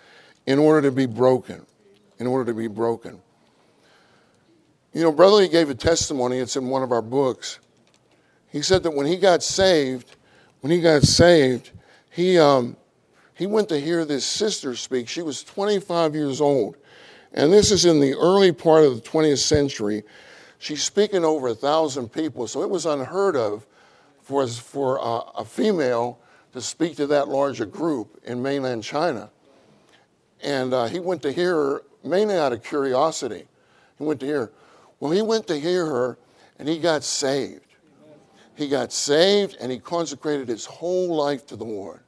in 0.47 0.61
order 0.61 0.83
to 0.83 0.93
be 0.93 1.05
broken. 1.05 1.67
In 2.21 2.29
order 2.29 2.45
to 2.45 2.57
be 2.57 2.69
broken. 2.69 3.21
You 4.93 5.03
know, 5.03 5.11
Brother 5.11 5.39
Lee 5.39 5.49
gave 5.49 5.69
a 5.69 5.75
testimony, 5.75 6.39
it's 6.39 6.55
in 6.55 6.69
one 6.69 6.85
of 6.85 6.93
our 6.93 7.03
books. 7.03 7.59
He 8.53 8.63
said 8.63 8.85
that 8.85 8.93
when 8.93 9.05
he 9.05 9.17
got 9.17 9.43
saved, 9.43 10.15
when 10.61 10.71
he 10.71 10.81
got 10.81 11.03
saved, 11.03 11.73
he, 12.09 12.39
um, 12.39 12.77
he 13.35 13.49
went 13.49 13.69
to 13.71 13.81
hear 13.81 14.05
this 14.05 14.25
sister 14.25 14.77
speak. 14.77 15.09
She 15.09 15.23
was 15.23 15.43
25 15.43 16.15
years 16.15 16.41
old. 16.41 16.77
And 17.33 17.53
this 17.53 17.73
is 17.73 17.85
in 17.85 17.99
the 17.99 18.15
early 18.15 18.53
part 18.53 18.85
of 18.85 19.03
the 19.03 19.11
20th 19.11 19.39
century. 19.39 20.05
She's 20.61 20.85
speaking 20.85 21.25
over 21.25 21.49
a 21.49 21.55
thousand 21.57 22.13
people, 22.13 22.47
so 22.47 22.63
it 22.63 22.71
was 22.71 22.87
unheard 22.87 23.35
of 23.35 23.67
for, 24.29 24.47
for 24.47 25.01
uh, 25.01 25.23
a 25.39 25.45
female 25.45 26.19
to 26.53 26.61
speak 26.61 26.97
to 26.97 27.07
that 27.07 27.29
large 27.29 27.63
a 27.63 27.67
group 27.67 28.21
in 28.25 28.43
mainland 28.43 28.85
China. 28.85 29.31
And 30.43 30.75
uh, 30.75 30.85
he 30.85 31.01
went 31.01 31.23
to 31.23 31.33
hear 31.33 31.55
her 31.55 31.83
mainly 32.05 32.37
out 32.37 32.53
of 32.53 32.63
curiosity. 32.63 33.49
He 33.97 34.05
went 34.05 34.21
to 34.21 34.27
hear 34.27 34.41
her. 34.41 34.53
Well, 35.01 35.13
he 35.13 35.23
went 35.23 35.47
to 35.47 35.59
hear 35.59 35.87
her 35.87 36.19
and 36.59 36.69
he 36.69 36.79
got 36.79 37.05
saved. 37.05 37.65
He 38.55 38.69
got 38.69 38.93
saved 38.93 39.57
and 39.61 39.73
he 39.73 39.79
consecrated 39.79 40.47
his 40.47 40.67
whole 40.67 41.17
life 41.17 41.47
to 41.47 41.57
the 41.57 41.65
Lord. 41.65 42.01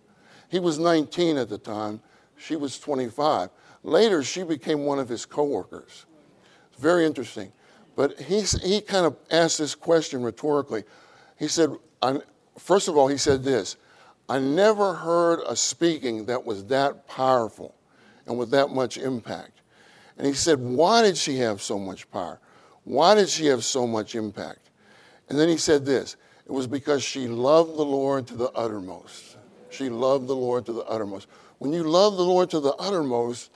He 0.50 0.58
was 0.58 0.78
19 0.78 1.38
at 1.38 1.48
the 1.48 1.56
time, 1.56 2.02
she 2.36 2.54
was 2.54 2.78
25. 2.78 3.48
Later, 3.82 4.22
she 4.22 4.42
became 4.42 4.84
one 4.84 4.98
of 4.98 5.08
his 5.08 5.24
coworkers. 5.24 6.04
It's 6.70 6.82
very 6.82 7.06
interesting. 7.06 7.50
But 7.96 8.20
he, 8.20 8.42
he 8.42 8.82
kind 8.82 9.06
of 9.06 9.16
asked 9.30 9.56
this 9.56 9.74
question 9.74 10.22
rhetorically. 10.22 10.84
He 11.40 11.48
said, 11.48 11.70
first 12.58 12.86
of 12.86 12.96
all, 12.96 13.08
he 13.08 13.16
said 13.16 13.42
this 13.42 13.76
I 14.28 14.38
never 14.38 14.94
heard 14.94 15.40
a 15.48 15.56
speaking 15.56 16.26
that 16.26 16.44
was 16.44 16.66
that 16.66 17.08
powerful 17.08 17.74
and 18.26 18.38
with 18.38 18.50
that 18.52 18.70
much 18.70 18.96
impact. 18.96 19.62
And 20.18 20.26
he 20.26 20.34
said, 20.34 20.60
Why 20.60 21.02
did 21.02 21.16
she 21.16 21.38
have 21.38 21.60
so 21.60 21.78
much 21.78 22.08
power? 22.12 22.38
Why 22.84 23.14
did 23.14 23.28
she 23.28 23.46
have 23.46 23.64
so 23.64 23.86
much 23.86 24.14
impact? 24.14 24.70
And 25.28 25.38
then 25.38 25.48
he 25.48 25.56
said 25.56 25.84
this 25.84 26.16
it 26.46 26.52
was 26.52 26.66
because 26.66 27.02
she 27.02 27.26
loved 27.26 27.70
the 27.76 27.84
Lord 27.84 28.26
to 28.28 28.36
the 28.36 28.50
uttermost. 28.50 29.38
She 29.70 29.88
loved 29.88 30.26
the 30.26 30.36
Lord 30.36 30.66
to 30.66 30.72
the 30.72 30.84
uttermost. 30.84 31.26
When 31.58 31.72
you 31.72 31.84
love 31.84 32.16
the 32.16 32.24
Lord 32.24 32.50
to 32.50 32.60
the 32.60 32.74
uttermost, 32.74 33.50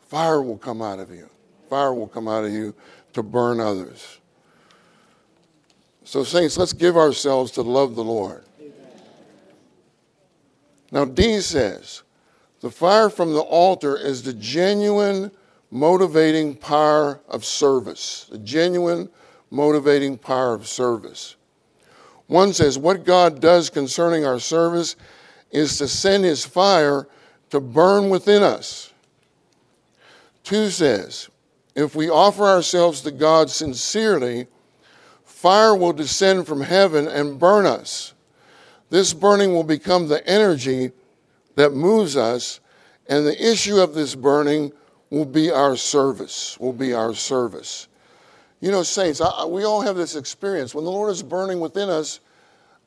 fire 0.00 0.40
will 0.40 0.58
come 0.58 0.80
out 0.80 0.98
of 0.98 1.10
you. 1.10 1.28
Fire 1.68 1.92
will 1.92 2.08
come 2.08 2.26
out 2.26 2.44
of 2.44 2.52
you 2.52 2.74
to 3.12 3.22
burn 3.22 3.60
others. 3.60 4.18
So, 6.08 6.24
saints, 6.24 6.56
let's 6.56 6.72
give 6.72 6.96
ourselves 6.96 7.50
to 7.50 7.62
love 7.62 7.94
the 7.94 8.02
Lord. 8.02 8.42
Now, 10.90 11.04
D 11.04 11.38
says, 11.42 12.02
the 12.62 12.70
fire 12.70 13.10
from 13.10 13.34
the 13.34 13.42
altar 13.42 13.94
is 13.94 14.22
the 14.22 14.32
genuine 14.32 15.30
motivating 15.70 16.54
power 16.54 17.20
of 17.28 17.44
service, 17.44 18.26
the 18.30 18.38
genuine 18.38 19.10
motivating 19.50 20.16
power 20.16 20.54
of 20.54 20.66
service. 20.66 21.36
One 22.26 22.54
says, 22.54 22.78
What 22.78 23.04
God 23.04 23.42
does 23.42 23.68
concerning 23.68 24.24
our 24.24 24.40
service 24.40 24.96
is 25.50 25.76
to 25.76 25.86
send 25.86 26.24
his 26.24 26.42
fire 26.42 27.06
to 27.50 27.60
burn 27.60 28.08
within 28.08 28.42
us. 28.42 28.94
Two 30.42 30.70
says, 30.70 31.28
If 31.74 31.94
we 31.94 32.08
offer 32.08 32.44
ourselves 32.44 33.02
to 33.02 33.10
God 33.10 33.50
sincerely, 33.50 34.46
fire 35.38 35.76
will 35.76 35.92
descend 35.92 36.48
from 36.48 36.60
heaven 36.60 37.06
and 37.06 37.38
burn 37.38 37.64
us. 37.64 38.12
This 38.90 39.14
burning 39.14 39.52
will 39.52 39.62
become 39.62 40.08
the 40.08 40.26
energy 40.26 40.90
that 41.54 41.72
moves 41.72 42.16
us, 42.16 42.58
and 43.08 43.24
the 43.24 43.40
issue 43.40 43.76
of 43.76 43.94
this 43.94 44.16
burning 44.16 44.72
will 45.10 45.24
be 45.24 45.48
our 45.48 45.76
service, 45.76 46.58
will 46.58 46.72
be 46.72 46.92
our 46.92 47.14
service. 47.14 47.86
You 48.58 48.72
know, 48.72 48.82
saints, 48.82 49.20
I, 49.20 49.44
we 49.44 49.62
all 49.62 49.80
have 49.80 49.94
this 49.94 50.16
experience. 50.16 50.74
When 50.74 50.84
the 50.84 50.90
Lord 50.90 51.12
is 51.12 51.22
burning 51.22 51.60
within 51.60 51.88
us, 51.88 52.18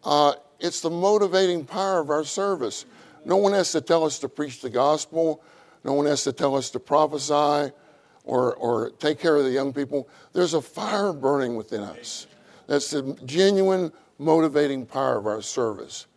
uh, 0.03 0.33
it's 0.59 0.81
the 0.81 0.89
motivating 0.89 1.63
power 1.63 2.01
of 2.01 2.09
our 2.09 2.25
service. 2.25 2.85
No 3.23 3.37
one 3.37 3.53
has 3.53 3.71
to 3.71 3.79
tell 3.79 4.03
us 4.03 4.19
to 4.19 4.27
preach 4.27 4.59
the 4.59 4.69
gospel. 4.69 5.41
No 5.85 5.93
one 5.93 6.05
has 6.05 6.25
to 6.25 6.33
tell 6.33 6.57
us 6.57 6.69
to 6.71 6.81
prophesy 6.81 7.71
or, 8.25 8.55
or 8.55 8.89
take 8.99 9.19
care 9.19 9.37
of 9.37 9.45
the 9.45 9.51
young 9.51 9.71
people. 9.71 10.09
There's 10.33 10.53
a 10.53 10.61
fire 10.61 11.13
burning 11.13 11.55
within 11.55 11.79
us. 11.79 12.27
That's 12.71 12.89
the 12.91 13.19
genuine 13.25 13.91
motivating 14.17 14.85
power 14.85 15.17
of 15.17 15.27
our 15.27 15.41
service. 15.41 16.07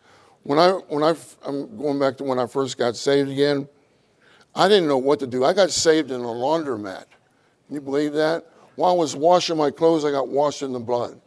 When 0.43 0.57
I, 0.57 0.69
when 0.87 1.03
I, 1.03 1.13
I'm 1.45 1.75
going 1.75 1.99
back 1.99 2.15
to 2.19 2.23
when 2.23 2.39
I 2.39 2.47
first 2.47 2.77
got 2.77 2.95
saved 2.95 3.29
again, 3.29 3.67
I 4.55 4.69
didn't 4.69 4.87
know 4.87 4.97
what 4.97 5.19
to 5.19 5.27
do. 5.27 5.43
I 5.43 5.51
got 5.51 5.69
saved 5.69 6.11
in 6.11 6.21
a 6.21 6.23
laundromat. 6.23 7.07
Can 7.67 7.75
you 7.75 7.81
believe 7.81 8.13
that? 8.13 8.45
While 8.77 8.93
I 8.93 8.95
was 8.95 9.17
washing 9.17 9.57
my 9.57 9.69
clothes, 9.69 10.05
I 10.05 10.11
got 10.11 10.29
washed 10.29 10.61
in 10.61 10.71
the 10.71 10.79
blood. 10.79 11.19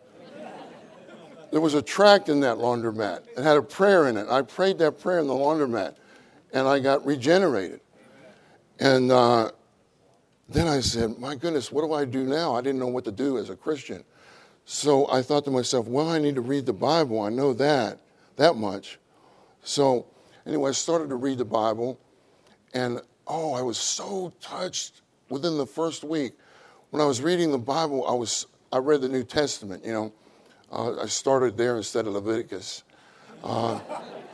There 1.53 1.61
was 1.61 1.75
a 1.75 1.83
tract 1.83 2.31
in 2.31 2.41
that 2.41 2.57
laundromat. 2.57 3.25
It 3.37 3.43
had 3.43 3.59
a 3.59 3.63
prayer 3.63 4.09
in 4.09 4.17
it. 4.17 4.29
I 4.31 4.41
prayed 4.41 4.79
that 4.79 4.99
prayer 4.99 5.19
in 5.19 5.27
the 5.27 5.35
laundromat, 5.35 5.97
and 6.55 6.67
I 6.67 6.79
got 6.79 7.05
regenerated. 7.05 7.81
And 8.81 9.13
uh, 9.13 9.51
then 10.49 10.69
I 10.69 10.81
said, 10.81 11.19
My 11.19 11.35
goodness, 11.35 11.71
what 11.71 11.83
do 11.83 11.93
I 11.93 12.07
do 12.07 12.25
now? 12.25 12.55
I 12.55 12.63
didn't 12.63 12.81
know 12.81 12.89
what 12.89 13.05
to 13.05 13.13
do 13.13 13.37
as 13.37 13.51
a 13.51 13.57
Christian. 13.57 14.05
So 14.71 15.11
I 15.11 15.23
thought 15.23 15.47
to 15.47 15.51
myself, 15.51 15.89
Well, 15.89 16.11
I 16.11 16.19
need 16.19 16.35
to 16.35 16.43
read 16.43 16.67
the 16.67 16.75
Bible. 16.75 17.23
I 17.23 17.31
know 17.31 17.55
that, 17.55 18.01
that 18.37 18.57
much. 18.57 18.99
So, 19.63 20.05
anyway, 20.45 20.69
I 20.69 20.73
started 20.75 21.09
to 21.09 21.17
read 21.17 21.39
the 21.39 21.47
Bible, 21.47 21.99
and 22.75 23.01
oh, 23.27 23.55
I 23.55 23.63
was 23.63 23.79
so 23.79 24.31
touched 24.43 25.01
within 25.31 25.57
the 25.57 25.65
first 25.65 26.05
week. 26.05 26.35
When 26.91 27.01
I 27.01 27.07
was 27.07 27.23
reading 27.23 27.51
the 27.51 27.57
Bible, 27.57 28.07
I 28.07 28.13
was 28.13 28.47
I 28.71 28.77
read 28.77 29.01
the 29.01 29.09
New 29.09 29.25
Testament. 29.25 29.87
You 29.87 29.93
know, 29.95 30.13
uh, 30.71 31.01
I 31.01 31.07
started 31.07 31.57
there 31.57 31.79
instead 31.79 32.07
of 32.07 32.13
Leviticus. 32.13 32.83
Uh, 33.43 33.81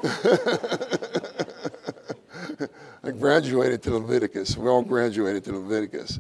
I 3.05 3.13
graduated 3.13 3.85
to 3.85 3.97
Leviticus. 3.97 4.57
We 4.57 4.69
all 4.69 4.83
graduated 4.83 5.45
to 5.45 5.53
Leviticus. 5.53 6.19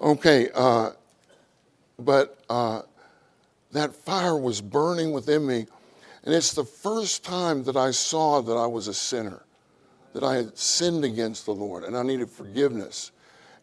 Okay, 0.00 0.48
uh, 0.56 0.90
but 2.00 2.42
uh, 2.50 2.82
that 3.72 3.94
fire 3.94 4.36
was 4.36 4.60
burning 4.60 5.12
within 5.12 5.46
me 5.46 5.66
and 6.24 6.34
it's 6.34 6.52
the 6.52 6.64
first 6.64 7.24
time 7.24 7.64
that 7.64 7.76
I 7.76 7.90
saw 7.90 8.40
that 8.42 8.52
I 8.52 8.66
was 8.66 8.86
a 8.86 8.94
sinner, 8.94 9.42
that 10.12 10.22
I 10.22 10.36
had 10.36 10.56
sinned 10.56 11.04
against 11.04 11.46
the 11.46 11.52
Lord 11.52 11.82
and 11.82 11.96
I 11.96 12.02
needed 12.02 12.30
forgiveness. 12.30 13.10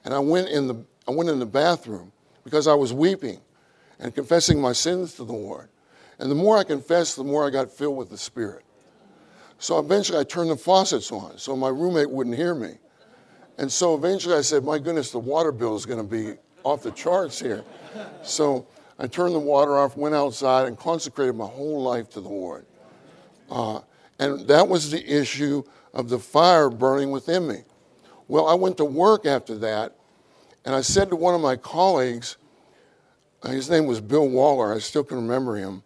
And 0.04 0.14
I 0.14 0.20
went 0.20 0.50
in 0.50 0.68
the, 0.68 0.76
I 1.08 1.12
went 1.12 1.30
in 1.30 1.40
the 1.40 1.46
bathroom 1.46 2.12
because 2.44 2.68
I 2.68 2.74
was 2.74 2.92
weeping 2.92 3.40
and 4.00 4.14
confessing 4.14 4.60
my 4.60 4.74
sins 4.74 5.14
to 5.16 5.24
the 5.24 5.34
Lord. 5.34 5.70
And 6.20 6.30
the 6.30 6.36
more 6.36 6.58
I 6.58 6.64
confessed, 6.66 7.16
the 7.16 7.24
more 7.24 7.48
I 7.48 7.50
got 7.50 7.72
filled 7.72 7.96
with 7.96 8.10
the 8.10 8.18
Spirit. 8.18 8.66
So 9.58 9.80
eventually 9.80 10.20
I 10.20 10.24
turned 10.24 10.50
the 10.50 10.58
faucets 10.58 11.12
on 11.12 11.38
so 11.38 11.56
my 11.56 11.70
roommate 11.70 12.10
wouldn't 12.10 12.36
hear 12.36 12.56
me. 12.56 12.76
And 13.58 13.72
so 13.72 13.96
eventually 13.96 14.36
I 14.36 14.42
said, 14.42 14.64
My 14.64 14.80
goodness, 14.80 15.12
the 15.12 15.20
water 15.20 15.52
bill 15.52 15.76
is 15.76 15.86
going 15.86 16.00
to 16.00 16.04
be 16.04 16.36
off 16.64 16.84
the 16.84 16.92
charts 16.92 17.40
here. 17.40 17.64
So 18.24 18.68
I 19.00 19.08
turned 19.08 19.34
the 19.34 19.40
water 19.40 19.78
off, 19.78 19.96
went 19.96 20.14
outside, 20.14 20.68
and 20.68 20.78
consecrated 20.78 21.34
my 21.34 21.48
whole 21.48 21.82
life 21.82 22.10
to 22.12 22.22
the 22.22 22.28
Lord. 22.28 22.66
Uh, 23.50 23.80
and 24.20 24.46
that 24.48 24.68
was 24.68 24.92
the 24.92 25.04
issue 25.10 25.64
of 25.94 26.10
the 26.10 26.20
fire 26.20 26.70
burning 26.70 27.10
within 27.10 27.48
me. 27.48 27.64
Well, 28.28 28.48
I 28.48 28.54
went 28.56 28.76
to 28.78 28.86
work 28.86 29.26
after 29.26 29.58
that, 29.60 29.96
and 30.66 30.76
I 30.76 30.82
said 30.82 31.10
to 31.10 31.16
one 31.16 31.34
of 31.34 31.40
my 31.40 31.56
colleagues, 31.56 32.38
uh, 33.42 33.52
his 33.52 33.70
name 33.70 33.86
was 33.86 34.02
Bill 34.02 34.28
Waller, 34.28 34.76
I 34.76 34.80
still 34.80 35.06
can 35.06 35.18
remember 35.18 35.56
him. 35.56 35.82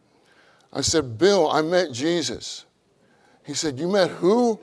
I 0.73 0.81
said, 0.81 1.19
Bill, 1.19 1.51
I 1.51 1.61
met 1.61 1.91
Jesus. 1.91 2.65
He 3.45 3.53
said, 3.53 3.79
You 3.79 3.87
met 3.87 4.09
who? 4.09 4.59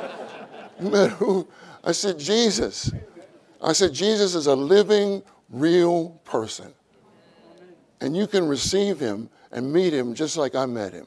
you 0.80 0.90
met 0.90 1.10
who? 1.12 1.48
I 1.82 1.92
said, 1.92 2.18
Jesus. 2.18 2.92
I 3.62 3.72
said, 3.72 3.94
Jesus 3.94 4.34
is 4.34 4.46
a 4.46 4.54
living, 4.54 5.22
real 5.48 6.10
person. 6.24 6.74
And 8.02 8.16
you 8.16 8.26
can 8.26 8.48
receive 8.48 8.98
him 8.98 9.30
and 9.52 9.72
meet 9.72 9.94
him 9.94 10.12
just 10.14 10.36
like 10.36 10.56
I 10.56 10.66
met 10.66 10.92
him. 10.92 11.06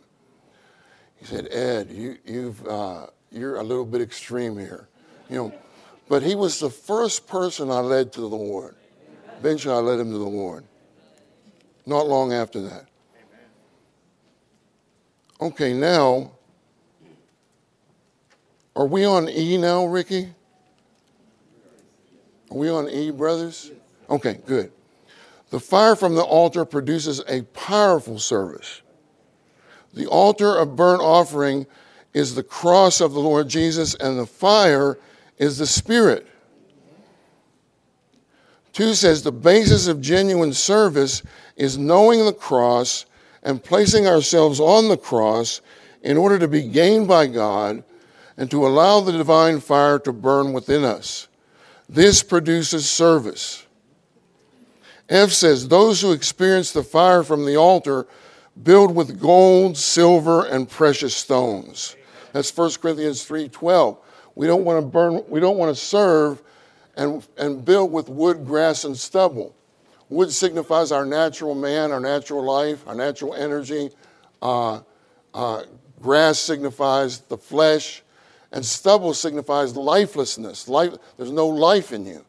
He 1.17 1.25
said, 1.25 1.49
Ed, 1.51 1.91
you, 1.91 2.17
you've, 2.23 2.65
uh, 2.65 3.07
you're 3.31 3.57
a 3.57 3.63
little 3.63 3.85
bit 3.85 4.01
extreme 4.01 4.57
here. 4.57 4.87
You 5.29 5.35
know, 5.35 5.53
but 6.07 6.23
he 6.23 6.35
was 6.35 6.57
the 6.57 6.69
first 6.69 7.27
person 7.27 7.69
I 7.69 7.79
led 7.79 8.13
to 8.13 8.21
the 8.21 8.27
Lord. 8.27 8.75
Eventually, 9.39 9.75
I 9.75 9.79
led 9.79 9.99
him 9.99 10.09
to 10.09 10.17
the 10.17 10.23
Lord. 10.23 10.63
Not 11.85 12.07
long 12.07 12.31
after 12.31 12.61
that. 12.61 12.85
Okay, 15.41 15.73
now, 15.73 16.31
are 18.73 18.87
we 18.87 19.03
on 19.03 19.27
E 19.27 19.57
now, 19.57 19.85
Ricky? 19.85 20.29
Are 22.49 22.57
we 22.57 22.69
on 22.69 22.89
E, 22.89 23.11
brothers? 23.11 23.71
Okay, 24.09 24.39
good. 24.45 24.71
The 25.55 25.61
fire 25.61 25.95
from 25.95 26.15
the 26.15 26.21
altar 26.21 26.65
produces 26.65 27.21
a 27.29 27.43
powerful 27.43 28.19
service. 28.19 28.81
The 29.93 30.05
altar 30.05 30.53
of 30.53 30.75
burnt 30.75 31.01
offering 31.01 31.65
is 32.13 32.35
the 32.35 32.43
cross 32.43 32.99
of 32.99 33.13
the 33.13 33.21
Lord 33.21 33.47
Jesus, 33.47 33.95
and 33.95 34.19
the 34.19 34.25
fire 34.25 34.99
is 35.37 35.57
the 35.57 35.65
Spirit. 35.65 36.27
Two 38.73 38.93
says 38.93 39.23
the 39.23 39.31
basis 39.31 39.87
of 39.87 40.01
genuine 40.01 40.51
service 40.51 41.23
is 41.55 41.77
knowing 41.77 42.25
the 42.25 42.33
cross 42.33 43.05
and 43.41 43.63
placing 43.63 44.07
ourselves 44.07 44.59
on 44.59 44.89
the 44.89 44.97
cross 44.97 45.61
in 46.01 46.17
order 46.17 46.37
to 46.37 46.49
be 46.49 46.63
gained 46.63 47.07
by 47.07 47.27
God 47.27 47.81
and 48.35 48.51
to 48.51 48.67
allow 48.67 48.99
the 48.99 49.13
divine 49.13 49.61
fire 49.61 49.99
to 49.99 50.11
burn 50.11 50.51
within 50.51 50.83
us. 50.83 51.29
This 51.87 52.23
produces 52.23 52.89
service. 52.89 53.64
F 55.09 55.31
says 55.31 55.67
those 55.67 56.01
who 56.01 56.11
experience 56.11 56.71
the 56.71 56.83
fire 56.83 57.23
from 57.23 57.45
the 57.45 57.57
altar 57.57 58.07
build 58.61 58.95
with 58.95 59.19
gold, 59.19 59.77
silver, 59.77 60.45
and 60.45 60.69
precious 60.69 61.15
stones. 61.15 61.95
That's 62.33 62.55
1 62.55 62.81
Corinthians 62.81 63.23
3:12. 63.23 63.97
We 64.35 64.47
don't 64.47 64.65
want 64.65 64.81
to 64.81 64.85
burn, 64.85 65.23
we 65.27 65.39
don't 65.39 65.57
want 65.57 65.75
to 65.75 65.81
serve 65.81 66.41
and, 66.97 67.25
and 67.37 67.63
build 67.63 67.91
with 67.91 68.09
wood, 68.09 68.45
grass, 68.45 68.83
and 68.83 68.97
stubble. 68.97 69.55
Wood 70.09 70.31
signifies 70.31 70.91
our 70.91 71.05
natural 71.05 71.55
man, 71.55 71.91
our 71.91 71.99
natural 71.99 72.43
life, 72.43 72.87
our 72.87 72.95
natural 72.95 73.33
energy. 73.33 73.89
Uh, 74.41 74.81
uh, 75.33 75.63
grass 76.01 76.37
signifies 76.37 77.19
the 77.21 77.37
flesh, 77.37 78.03
and 78.51 78.65
stubble 78.65 79.13
signifies 79.13 79.75
lifelessness. 79.75 80.67
Life, 80.67 80.93
there's 81.17 81.31
no 81.31 81.47
life 81.47 81.91
in 81.91 82.05
you. 82.05 82.23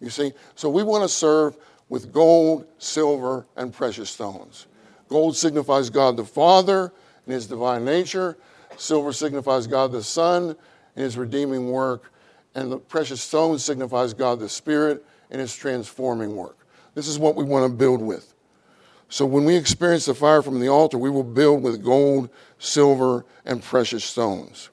You 0.00 0.10
see? 0.10 0.32
So 0.54 0.68
we 0.68 0.82
want 0.82 1.02
to 1.04 1.08
serve 1.08 1.56
with 1.92 2.10
gold, 2.10 2.64
silver, 2.78 3.44
and 3.54 3.70
precious 3.70 4.08
stones. 4.08 4.66
Gold 5.08 5.36
signifies 5.36 5.90
God 5.90 6.16
the 6.16 6.24
Father 6.24 6.90
and 7.26 7.34
his 7.34 7.46
divine 7.46 7.84
nature. 7.84 8.38
Silver 8.78 9.12
signifies 9.12 9.66
God 9.66 9.92
the 9.92 10.02
Son 10.02 10.56
and 10.96 11.04
his 11.04 11.18
redeeming 11.18 11.70
work. 11.70 12.10
And 12.54 12.72
the 12.72 12.78
precious 12.78 13.20
stone 13.20 13.58
signifies 13.58 14.14
God 14.14 14.40
the 14.40 14.48
Spirit 14.48 15.04
and 15.30 15.38
his 15.38 15.54
transforming 15.54 16.34
work. 16.34 16.56
This 16.94 17.08
is 17.08 17.18
what 17.18 17.36
we 17.36 17.44
want 17.44 17.70
to 17.70 17.76
build 17.76 18.00
with. 18.00 18.32
So 19.10 19.26
when 19.26 19.44
we 19.44 19.54
experience 19.54 20.06
the 20.06 20.14
fire 20.14 20.40
from 20.40 20.60
the 20.60 20.68
altar, 20.68 20.96
we 20.96 21.10
will 21.10 21.22
build 21.22 21.62
with 21.62 21.84
gold, 21.84 22.30
silver, 22.58 23.26
and 23.44 23.62
precious 23.62 24.02
stones. 24.02 24.70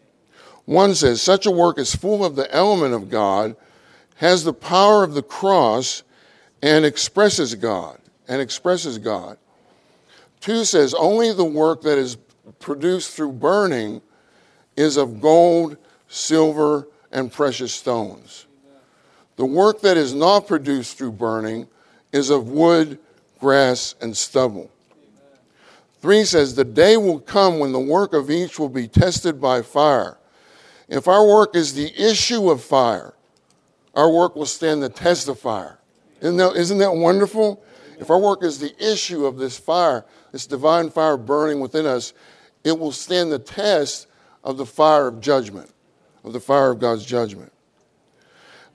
One 0.64 0.96
says, 0.96 1.22
such 1.22 1.46
a 1.46 1.52
work 1.52 1.80
is 1.80 1.94
full 1.94 2.24
of 2.24 2.38
the 2.38 2.50
element 2.56 2.94
of 2.94 3.10
God, 3.10 3.58
has 4.16 4.46
the 4.46 4.54
power 4.54 5.04
of 5.04 5.16
the 5.16 5.22
cross, 5.22 6.04
and 6.62 6.86
expresses 6.86 7.56
God. 7.56 8.00
And 8.28 8.42
expresses 8.42 8.98
God. 8.98 9.38
Two 10.40 10.64
says, 10.64 10.94
only 10.94 11.34
the 11.34 11.44
work 11.44 11.82
that 11.82 11.98
is 11.98 12.18
produced 12.60 13.16
through 13.16 13.34
burning 13.34 14.02
is 14.76 14.98
of 14.98 15.20
gold, 15.20 15.78
silver, 16.08 16.88
and 17.12 17.32
precious 17.32 17.74
stones. 17.74 18.46
The 19.36 19.46
work 19.46 19.82
that 19.82 19.98
is 19.98 20.14
not 20.14 20.48
produced 20.48 20.98
through 20.98 21.14
burning 21.14 21.68
is 22.12 22.30
of 22.30 22.50
wood, 22.50 23.00
grass, 23.40 23.96
and 24.02 24.16
stubble. 24.16 24.70
Three 26.02 26.24
says, 26.24 26.56
The 26.56 26.66
day 26.66 26.98
will 26.98 27.20
come 27.20 27.60
when 27.60 27.72
the 27.72 27.80
work 27.80 28.14
of 28.14 28.30
each 28.30 28.60
will 28.60 28.70
be 28.70 28.88
tested 28.88 29.42
by 29.42 29.62
fire. 29.62 30.18
If 30.88 31.08
our 31.08 31.26
work 31.26 31.56
is 31.56 31.74
the 31.74 31.92
issue 32.00 32.50
of 32.50 32.64
fire, 32.64 33.14
our 33.96 34.10
work 34.10 34.36
will 34.36 34.46
stand 34.46 34.84
the 34.84 34.90
test 34.90 35.28
of 35.28 35.40
fire. 35.40 35.79
Isn't 36.22 36.38
that, 36.38 36.56
isn't 36.56 36.78
that 36.80 36.94
wonderful? 36.94 37.64
If 38.00 38.10
our 38.10 38.20
work 38.20 38.44
is 38.44 38.60
the 38.60 38.74
issue 38.80 39.26
of 39.26 39.38
this 39.38 39.58
fire, 39.58 40.06
this 40.32 40.48
divine 40.48 40.90
fire 40.90 41.18
burning 41.18 41.60
within 41.60 41.86
us, 41.86 42.14
it 42.64 42.78
will 42.78 42.92
stand 42.92 43.32
the 43.32 43.40
test 43.40 44.08
of 44.44 44.58
the 44.58 44.66
fire 44.66 45.08
of 45.08 45.20
judgment, 45.20 45.70
of 46.24 46.34
the 46.34 46.40
fire 46.40 46.72
of 46.72 46.80
God's 46.80 47.06
judgment. 47.06 47.52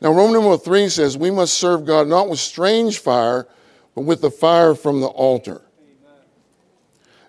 Now, 0.01 0.13
Roman 0.13 0.35
numeral 0.35 0.59
3 0.59 0.89
says 0.89 1.17
we 1.17 1.31
must 1.31 1.55
serve 1.55 1.87
God 1.87 2.09
not 2.09 2.29
with 2.29 2.39
strange 2.39 2.99
fire, 2.99 3.47
but 3.95 4.03
with 4.03 4.21
the 4.21 4.31
fire 4.31 4.75
from 4.75 5.01
the 5.01 5.07
altar. 5.07 5.63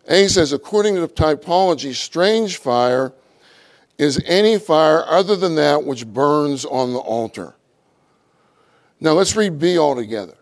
A 0.08 0.28
says, 0.28 0.54
according 0.54 0.96
to 0.96 1.02
the 1.02 1.08
typology, 1.08 1.94
strange 1.96 2.58
fire 2.58 3.14
is 3.98 4.22
any 4.26 4.60
fire 4.60 5.04
other 5.08 5.36
than 5.36 5.56
that 5.56 5.84
which 5.84 6.06
burns 6.06 6.66
on 6.66 6.94
the 6.94 7.00
altar. 7.00 7.56
Now 9.00 9.12
let's 9.12 9.36
read 9.36 9.60
B 9.60 9.78
all 9.78 9.96
together. 9.96 10.38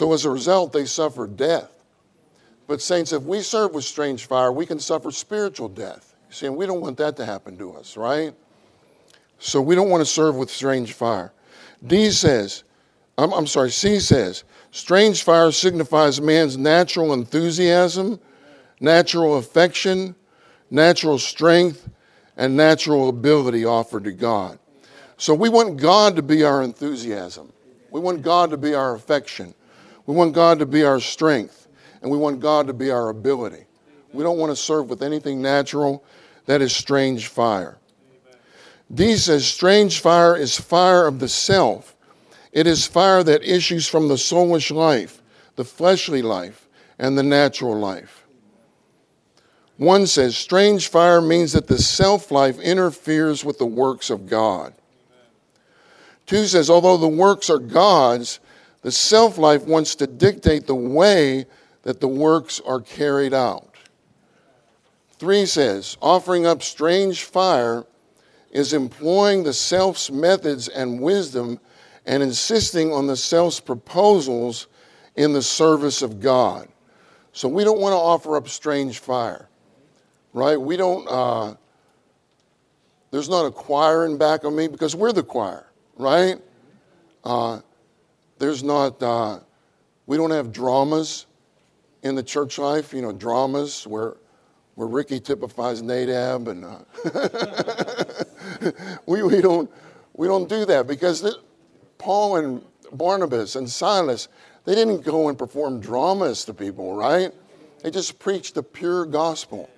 So 0.00 0.14
as 0.14 0.24
a 0.24 0.30
result, 0.30 0.72
they 0.72 0.86
suffered 0.86 1.36
death. 1.36 1.70
But, 2.66 2.80
saints, 2.80 3.12
if 3.12 3.22
we 3.24 3.42
serve 3.42 3.74
with 3.74 3.84
strange 3.84 4.24
fire, 4.24 4.50
we 4.50 4.64
can 4.64 4.78
suffer 4.78 5.10
spiritual 5.10 5.68
death. 5.68 6.14
You 6.28 6.34
see, 6.34 6.46
and 6.46 6.56
we 6.56 6.64
don't 6.64 6.80
want 6.80 6.96
that 6.96 7.18
to 7.18 7.26
happen 7.26 7.58
to 7.58 7.74
us, 7.74 7.98
right? 7.98 8.32
So 9.38 9.60
we 9.60 9.74
don't 9.74 9.90
want 9.90 10.00
to 10.00 10.06
serve 10.06 10.36
with 10.36 10.48
strange 10.48 10.94
fire. 10.94 11.34
D 11.86 12.10
says, 12.12 12.64
I'm, 13.20 13.32
I'm 13.34 13.46
sorry, 13.46 13.70
C 13.70 14.00
says, 14.00 14.44
strange 14.70 15.24
fire 15.24 15.52
signifies 15.52 16.22
man's 16.22 16.56
natural 16.56 17.12
enthusiasm, 17.12 18.18
natural 18.80 19.36
affection, 19.36 20.14
natural 20.70 21.18
strength, 21.18 21.88
and 22.38 22.56
natural 22.56 23.10
ability 23.10 23.66
offered 23.66 24.04
to 24.04 24.12
God. 24.12 24.58
So 25.18 25.34
we 25.34 25.50
want 25.50 25.78
God 25.78 26.16
to 26.16 26.22
be 26.22 26.44
our 26.44 26.62
enthusiasm. 26.62 27.52
We 27.90 28.00
want 28.00 28.22
God 28.22 28.48
to 28.50 28.56
be 28.56 28.74
our 28.74 28.94
affection. 28.94 29.54
We 30.06 30.14
want 30.14 30.32
God 30.32 30.58
to 30.60 30.66
be 30.66 30.82
our 30.82 30.98
strength, 30.98 31.68
and 32.00 32.10
we 32.10 32.16
want 32.16 32.40
God 32.40 32.66
to 32.68 32.72
be 32.72 32.90
our 32.90 33.10
ability. 33.10 33.66
We 34.14 34.24
don't 34.24 34.38
want 34.38 34.50
to 34.50 34.56
serve 34.56 34.88
with 34.88 35.02
anything 35.02 35.42
natural 35.42 36.02
that 36.46 36.62
is 36.62 36.74
strange 36.74 37.26
fire. 37.26 37.76
D 38.94 39.14
says, 39.16 39.46
strange 39.46 40.00
fire 40.00 40.36
is 40.36 40.58
fire 40.58 41.06
of 41.06 41.18
the 41.18 41.28
self. 41.28 41.94
It 42.52 42.66
is 42.66 42.86
fire 42.86 43.22
that 43.22 43.42
issues 43.42 43.86
from 43.86 44.08
the 44.08 44.14
soulish 44.14 44.70
life, 44.74 45.22
the 45.56 45.64
fleshly 45.64 46.22
life, 46.22 46.68
and 46.98 47.16
the 47.16 47.22
natural 47.22 47.78
life. 47.78 48.24
One 49.76 50.06
says, 50.06 50.36
strange 50.36 50.88
fire 50.88 51.22
means 51.22 51.52
that 51.52 51.66
the 51.66 51.78
self 51.78 52.30
life 52.30 52.58
interferes 52.58 53.44
with 53.44 53.58
the 53.58 53.66
works 53.66 54.10
of 54.10 54.28
God. 54.28 54.74
Two 56.26 56.44
says, 56.44 56.68
although 56.68 56.98
the 56.98 57.08
works 57.08 57.48
are 57.48 57.58
God's, 57.58 58.40
the 58.82 58.92
self 58.92 59.38
life 59.38 59.64
wants 59.64 59.94
to 59.96 60.06
dictate 60.06 60.66
the 60.66 60.74
way 60.74 61.46
that 61.82 62.00
the 62.00 62.08
works 62.08 62.60
are 62.66 62.80
carried 62.80 63.32
out. 63.32 63.74
Three 65.18 65.46
says, 65.46 65.96
offering 66.02 66.46
up 66.46 66.62
strange 66.62 67.24
fire 67.24 67.84
is 68.50 68.72
employing 68.72 69.44
the 69.44 69.52
self's 69.52 70.10
methods 70.10 70.68
and 70.68 71.00
wisdom 71.00 71.60
and 72.06 72.22
insisting 72.22 72.92
on 72.92 73.06
the 73.06 73.16
self's 73.16 73.60
proposals 73.60 74.66
in 75.16 75.32
the 75.32 75.42
service 75.42 76.02
of 76.02 76.20
God. 76.20 76.68
So 77.32 77.48
we 77.48 77.64
don't 77.64 77.80
want 77.80 77.92
to 77.92 77.96
offer 77.96 78.36
up 78.36 78.48
strange 78.48 78.98
fire, 78.98 79.48
right? 80.32 80.60
We 80.60 80.76
don't, 80.76 81.06
uh, 81.08 81.54
there's 83.10 83.28
not 83.28 83.46
a 83.46 83.50
choir 83.50 84.06
in 84.06 84.18
back 84.18 84.44
of 84.44 84.52
me 84.52 84.68
because 84.68 84.96
we're 84.96 85.12
the 85.12 85.22
choir, 85.22 85.66
right? 85.96 86.36
Uh, 87.22 87.60
there's 88.38 88.62
not, 88.62 89.02
uh, 89.02 89.40
we 90.06 90.16
don't 90.16 90.30
have 90.30 90.52
dramas 90.52 91.26
in 92.02 92.14
the 92.14 92.22
church 92.22 92.58
life, 92.58 92.92
you 92.92 93.02
know, 93.02 93.12
dramas 93.12 93.86
where, 93.86 94.16
where 94.74 94.88
Ricky 94.88 95.20
typifies 95.20 95.82
Nadab, 95.82 96.48
and 96.48 96.64
uh, 96.64 96.78
we, 99.06 99.22
we, 99.22 99.40
don't, 99.40 99.70
we 100.14 100.26
don't 100.26 100.48
do 100.48 100.64
that 100.64 100.86
because 100.86 101.20
the, 101.20 101.38
Paul 102.00 102.36
and 102.36 102.64
Barnabas 102.92 103.54
and 103.54 103.70
Silas, 103.70 104.26
they 104.64 104.74
didn't 104.74 105.02
go 105.02 105.28
and 105.28 105.38
perform 105.38 105.80
dramas 105.80 106.44
to 106.46 106.54
people, 106.54 106.96
right? 106.96 107.32
They 107.82 107.90
just 107.90 108.18
preached 108.18 108.54
the 108.54 108.62
pure 108.62 109.04
gospel. 109.04 109.70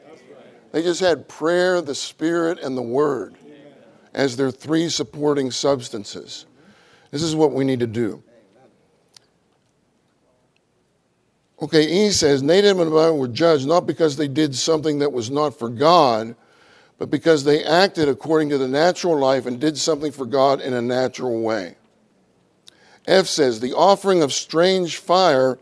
They 0.70 0.83
just 0.83 1.01
had 1.01 1.29
prayer, 1.29 1.83
the 1.83 1.95
Spirit, 1.95 2.59
and 2.61 2.77
the 2.77 2.83
Word 2.83 3.37
as 4.14 4.37
their 4.37 4.51
three 4.51 4.89
supporting 4.89 5.51
substances. 5.51 6.47
This 7.11 7.23
is 7.23 7.37
what 7.37 7.53
we 7.53 7.64
need 7.64 7.81
to 7.81 7.87
do. 7.87 8.23
Okay, 11.61 11.87
he 11.87 12.11
says 12.11 12.43
Nadab 12.43 12.79
and 12.79 12.93
Abihu 12.93 13.14
were 13.14 13.29
judged 13.29 13.66
not 13.66 13.87
because 13.87 14.16
they 14.16 14.29
did 14.29 14.55
something 14.55 14.99
that 14.99 15.12
was 15.12 15.31
not 15.31 15.59
for 15.59 15.68
God, 15.68 16.35
but 16.99 17.11
because 17.11 17.45
they 17.45 17.62
acted 17.64 18.09
according 18.09 18.49
to 18.51 18.59
the 18.59 18.68
natural 18.68 19.18
life 19.18 19.47
and 19.47 19.61
did 19.61 19.77
something 19.79 20.11
for 20.11 20.27
God 20.27 20.61
in 20.61 20.73
a 20.73 20.83
natural 20.83 21.41
way. 21.43 21.77
F 23.07 23.26
says 23.26 23.61
the 23.61 23.74
offering 23.74 24.22
of 24.22 24.32
strange 24.32 24.98
fire 24.98 25.59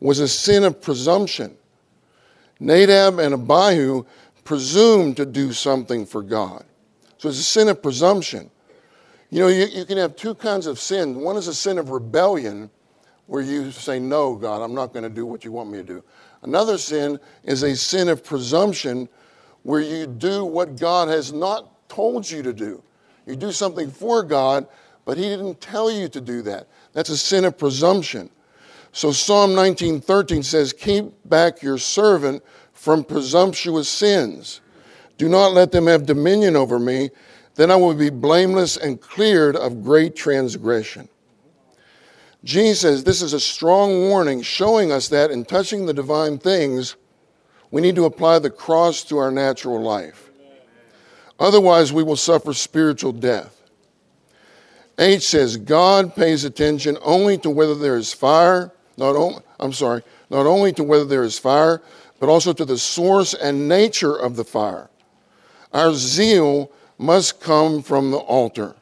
was 0.00 0.20
a 0.20 0.28
sin 0.28 0.64
of 0.64 0.80
presumption. 0.80 1.56
Nadab 2.60 3.18
and 3.18 3.34
Abihu 3.34 4.04
presumed 4.44 5.16
to 5.16 5.26
do 5.26 5.52
something 5.52 6.06
for 6.06 6.22
God. 6.22 6.64
So 7.18 7.28
it's 7.28 7.38
a 7.38 7.42
sin 7.42 7.68
of 7.68 7.82
presumption. 7.82 8.50
You 9.30 9.40
know, 9.40 9.48
you, 9.48 9.66
you 9.66 9.84
can 9.84 9.98
have 9.98 10.14
two 10.14 10.34
kinds 10.34 10.66
of 10.66 10.78
sin. 10.78 11.16
One 11.16 11.36
is 11.36 11.48
a 11.48 11.54
sin 11.54 11.78
of 11.78 11.90
rebellion, 11.90 12.70
where 13.26 13.42
you 13.42 13.72
say, 13.72 13.98
No, 13.98 14.36
God, 14.36 14.62
I'm 14.62 14.74
not 14.74 14.92
going 14.92 15.02
to 15.02 15.08
do 15.08 15.26
what 15.26 15.44
you 15.44 15.50
want 15.50 15.70
me 15.70 15.78
to 15.78 15.84
do. 15.84 16.04
Another 16.42 16.78
sin 16.78 17.18
is 17.42 17.62
a 17.62 17.74
sin 17.74 18.08
of 18.08 18.22
presumption, 18.22 19.08
where 19.62 19.80
you 19.80 20.06
do 20.06 20.44
what 20.44 20.78
God 20.78 21.08
has 21.08 21.32
not 21.32 21.88
told 21.88 22.30
you 22.30 22.42
to 22.42 22.52
do. 22.52 22.82
You 23.26 23.36
do 23.36 23.50
something 23.50 23.90
for 23.90 24.22
God, 24.22 24.66
but 25.06 25.16
He 25.16 25.24
didn't 25.24 25.60
tell 25.60 25.90
you 25.90 26.08
to 26.10 26.20
do 26.20 26.42
that. 26.42 26.68
That's 26.94 27.10
a 27.10 27.18
sin 27.18 27.44
of 27.44 27.58
presumption. 27.58 28.30
So 28.92 29.12
Psalm 29.12 29.54
19:13 29.54 30.42
says, 30.42 30.72
"Keep 30.72 31.12
back 31.24 31.62
your 31.62 31.78
servant 31.78 32.42
from 32.72 33.04
presumptuous 33.04 33.88
sins. 33.88 34.60
Do 35.18 35.28
not 35.28 35.52
let 35.52 35.72
them 35.72 35.86
have 35.86 36.06
dominion 36.06 36.56
over 36.56 36.78
me, 36.78 37.10
then 37.56 37.70
I 37.70 37.76
will 37.76 37.94
be 37.94 38.10
blameless 38.10 38.76
and 38.76 39.00
cleared 39.00 39.56
of 39.56 39.84
great 39.84 40.16
transgression." 40.16 41.08
Jesus 42.44 43.02
this 43.02 43.22
is 43.22 43.32
a 43.32 43.40
strong 43.40 44.08
warning 44.08 44.42
showing 44.42 44.92
us 44.92 45.08
that 45.08 45.30
in 45.30 45.44
touching 45.44 45.86
the 45.86 45.94
divine 45.94 46.38
things, 46.38 46.94
we 47.70 47.80
need 47.80 47.96
to 47.96 48.04
apply 48.04 48.38
the 48.38 48.50
cross 48.50 49.02
to 49.04 49.18
our 49.18 49.32
natural 49.32 49.80
life. 49.80 50.30
Otherwise, 51.40 51.92
we 51.92 52.04
will 52.04 52.16
suffer 52.16 52.52
spiritual 52.52 53.10
death. 53.10 53.63
H 54.98 55.26
says 55.26 55.56
God 55.56 56.14
pays 56.14 56.44
attention 56.44 56.96
only 57.02 57.38
to 57.38 57.50
whether 57.50 57.74
there 57.74 57.96
is 57.96 58.12
fire, 58.12 58.72
not 58.96 59.16
only, 59.16 59.42
I'm 59.58 59.72
sorry, 59.72 60.02
not 60.30 60.46
only 60.46 60.72
to 60.74 60.84
whether 60.84 61.04
there 61.04 61.24
is 61.24 61.38
fire, 61.38 61.82
but 62.20 62.28
also 62.28 62.52
to 62.52 62.64
the 62.64 62.78
source 62.78 63.34
and 63.34 63.68
nature 63.68 64.14
of 64.14 64.36
the 64.36 64.44
fire. 64.44 64.88
Our 65.72 65.94
zeal 65.94 66.70
must 66.96 67.40
come 67.40 67.82
from 67.82 68.12
the 68.12 68.18
altar. 68.18 68.76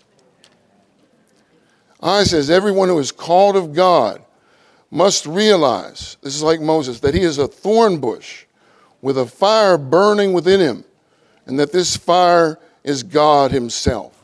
I 2.02 2.24
says, 2.24 2.50
everyone 2.50 2.88
who 2.88 2.98
is 2.98 3.12
called 3.12 3.56
of 3.56 3.72
God 3.72 4.22
must 4.90 5.24
realize, 5.24 6.18
this 6.20 6.34
is 6.34 6.42
like 6.42 6.60
Moses, 6.60 7.00
that 7.00 7.14
he 7.14 7.22
is 7.22 7.38
a 7.38 7.48
thorn 7.48 7.98
bush 7.98 8.44
with 9.00 9.16
a 9.16 9.26
fire 9.26 9.78
burning 9.78 10.32
within 10.32 10.60
him, 10.60 10.84
and 11.46 11.58
that 11.58 11.72
this 11.72 11.96
fire 11.96 12.58
is 12.84 13.02
God 13.02 13.50
himself. 13.50 14.21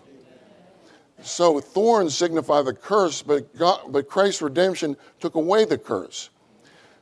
So 1.23 1.59
thorns 1.61 2.16
signify 2.16 2.62
the 2.62 2.73
curse, 2.73 3.23
but, 3.23 3.57
God, 3.57 3.81
but 3.89 4.09
Christ's 4.09 4.43
redemption 4.43 4.97
took 5.21 5.35
away 5.35 5.64
the 5.64 5.79
curse. 5.79 6.31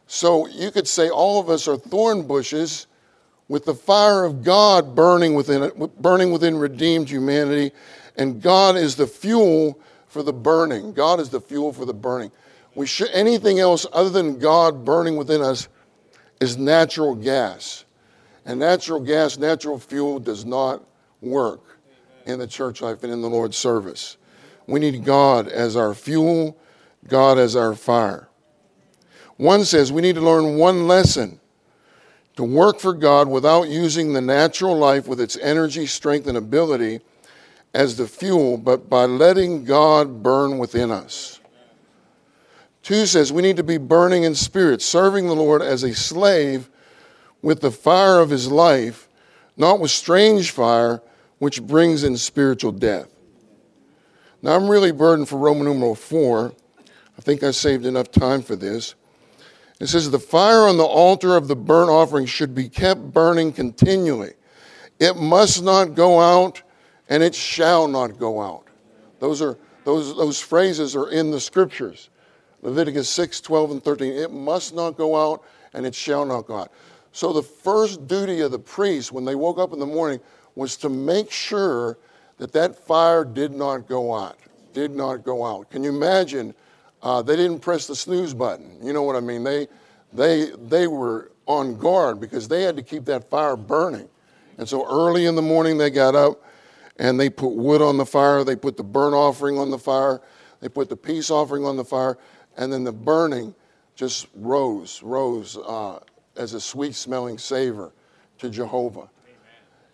So 0.07 0.47
you 0.47 0.71
could 0.71 0.89
say 0.89 1.11
all 1.11 1.41
of 1.41 1.51
us 1.51 1.69
are 1.69 1.77
thorn 1.77 2.27
bushes 2.27 2.87
with 3.49 3.65
the 3.65 3.75
fire 3.75 4.25
of 4.25 4.43
God 4.43 4.95
burning 4.95 5.35
within, 5.35 5.65
it, 5.65 6.03
burning 6.03 6.33
within 6.33 6.57
redeemed 6.57 7.09
humanity, 7.09 7.73
and 8.17 8.41
God 8.41 8.77
is 8.77 8.97
the 8.97 9.07
fuel 9.07 9.79
for 10.09 10.23
the 10.23 10.33
burning. 10.33 10.93
God 10.93 11.21
is 11.21 11.29
the 11.29 11.41
fuel 11.41 11.73
for 11.73 11.85
the 11.85 11.95
burning. 11.95 12.33
We 12.75 12.87
should, 12.87 13.11
anything 13.11 13.59
else 13.61 13.87
other 13.93 14.11
than 14.11 14.39
God 14.39 14.85
burning 14.85 15.17
within 15.17 15.43
us 15.43 15.69
is 16.41 16.57
natural 16.57 17.15
gas. 17.15 17.85
And 18.45 18.61
natural 18.61 19.01
gas, 19.01 19.39
natural 19.39 19.79
fuel 19.79 20.19
does 20.21 20.45
not 20.45 20.83
work 21.21 21.76
in 22.27 22.39
the 22.39 22.47
church 22.47 22.83
life 22.83 23.03
and 23.03 23.13
in 23.13 23.23
the 23.23 23.31
Lord's 23.31 23.57
service. 23.57 24.17
We 24.67 24.81
need 24.81 25.05
God 25.05 25.49
as 25.49 25.77
our 25.77 25.95
fuel, 25.95 26.57
God 27.07 27.39
as 27.39 27.57
our 27.57 27.75
fire. 27.75 28.29
One 29.37 29.65
says 29.65 29.93
we 29.93 30.03
need 30.03 30.17
to 30.17 30.21
learn 30.21 30.57
one 30.57 30.89
lesson 30.89 31.41
to 32.37 32.45
work 32.45 32.81
for 32.81 32.93
God 32.93 33.29
without 33.29 33.69
using 33.69 34.13
the 34.13 34.21
natural 34.21 34.77
life 34.77 35.07
with 35.07 35.21
its 35.21 35.37
energy, 35.39 35.87
strength, 35.87 36.27
and 36.27 36.37
ability 36.37 37.01
as 37.75 37.97
the 37.97 38.07
fuel, 38.07 38.57
but 38.57 38.89
by 38.91 39.05
letting 39.05 39.65
God 39.65 40.23
burn 40.23 40.59
within 40.59 40.91
us. 40.91 41.41
Two 42.83 43.07
says 43.07 43.33
we 43.33 43.43
need 43.43 43.57
to 43.57 43.65
be 43.65 43.79
burning 43.79 44.25
in 44.25 44.35
spirit, 44.35 44.81
serving 44.81 45.27
the 45.27 45.35
Lord 45.35 45.61
as 45.61 45.83
a 45.83 45.95
slave 45.95 46.71
with 47.43 47.61
the 47.61 47.71
fire 47.71 48.21
of 48.21 48.31
his 48.31 48.51
life, 48.51 49.09
not 49.57 49.81
with 49.81 49.91
strange 49.91 50.51
fire, 50.51 51.03
which 51.39 51.63
brings 51.63 52.05
in 52.05 52.17
spiritual 52.17 52.73
death. 52.73 53.09
Now, 54.43 54.55
I'm 54.55 54.69
really 54.69 54.93
burdened 54.93 55.29
for 55.29 55.39
Roman 55.39 55.67
numeral 55.67 55.95
4. 55.95 56.53
I 57.19 57.21
think 57.23 57.43
I 57.43 57.51
saved 57.51 57.87
enough 57.87 58.11
time 58.11 58.43
for 58.43 58.57
this. 58.57 58.95
It 59.81 59.89
says, 59.89 60.11
The 60.11 60.19
fire 60.19 60.63
on 60.63 60.77
the 60.77 60.85
altar 60.85 61.37
of 61.37 61.49
the 61.49 61.57
burnt 61.57 61.91
offering 61.91 62.27
should 62.27 62.55
be 62.55 62.69
kept 62.69 63.13
burning 63.13 63.53
continually. 63.53 64.35
It 64.99 65.17
must 65.17 65.63
not 65.63 65.95
go 65.95 66.21
out 66.21 66.63
and 67.09 67.23
it 67.23 67.35
shall 67.35 67.87
not 67.89 68.19
go 68.19 68.41
out. 68.41 68.67
Those 69.21 69.43
are 69.43 69.59
those 69.85 70.17
those 70.17 70.41
phrases 70.41 70.97
are 70.97 71.11
in 71.11 71.31
the 71.31 71.41
scriptures. 71.41 72.11
Leviticus 72.63 73.09
6, 73.11 73.41
12, 73.43 73.71
and 73.73 73.85
13. 73.85 74.13
It 74.13 74.33
must 74.33 74.75
not 74.75 74.97
go 74.97 75.15
out 75.15 75.45
and 75.75 75.87
it 75.87 75.95
shall 75.95 76.25
not 76.25 76.47
go 76.47 76.59
out. 76.59 76.73
So 77.13 77.33
the 77.33 77.43
first 77.43 78.07
duty 78.09 78.41
of 78.41 78.51
the 78.51 78.59
priest 78.59 79.13
when 79.13 79.25
they 79.25 79.35
woke 79.35 79.59
up 79.59 79.73
in 79.73 79.79
the 79.79 79.87
morning 79.87 80.21
was 80.57 80.77
to 80.79 80.89
make 80.89 81.31
sure 81.31 81.97
that 82.39 82.53
that 82.53 82.77
fire 82.77 83.25
did 83.25 83.53
not 83.53 83.87
go 83.87 84.13
out. 84.15 84.39
Did 84.73 84.91
not 84.91 85.23
go 85.23 85.45
out. 85.45 85.71
Can 85.71 85.85
you 85.85 85.91
imagine? 85.91 86.55
Uh, 87.03 87.23
they 87.23 87.37
didn't 87.37 87.61
press 87.61 87.87
the 87.87 87.95
snooze 87.95 88.35
button. 88.35 88.79
You 88.83 88.93
know 88.93 89.03
what 89.03 89.15
I 89.15 89.21
mean? 89.21 89.45
They, 89.45 89.69
they, 90.13 90.51
they 90.67 90.89
were 90.89 91.31
on 91.47 91.77
guard 91.77 92.21
because 92.21 92.49
they 92.49 92.63
had 92.63 92.77
to 92.77 92.83
keep 92.83 93.05
that 93.05 93.31
fire 93.31 93.57
burning. 93.57 94.09
And 94.59 94.69
so 94.69 94.85
early 94.91 95.27
in 95.27 95.37
the 95.37 95.43
morning, 95.43 95.79
they 95.79 95.91
got 95.91 96.15
up 96.15 96.43
and 96.99 97.21
they 97.21 97.31
put 97.31 97.51
wood 97.51 97.83
on 97.83 97.99
the 97.99 98.07
fire, 98.07 98.43
they 98.43 98.57
put 98.57 98.77
the 98.77 98.83
burnt 98.83 99.15
offering 99.15 99.59
on 99.59 99.71
the 99.71 99.79
fire, 99.79 100.21
they 100.61 100.69
put 100.69 100.89
the 100.89 100.97
peace 100.97 101.31
offering 101.31 101.65
on 101.65 101.77
the 101.77 101.85
fire, 101.85 102.17
and 102.57 102.73
then 102.73 102.85
the 102.85 102.93
burning 102.93 103.55
just 103.95 104.29
rose, 104.35 105.03
rose 105.03 105.59
uh, 105.59 105.99
as 106.37 106.55
a 106.55 106.61
sweet 106.61 106.95
smelling 106.95 107.37
savor 107.39 107.93
to 108.39 108.49
Jehovah. 108.49 109.09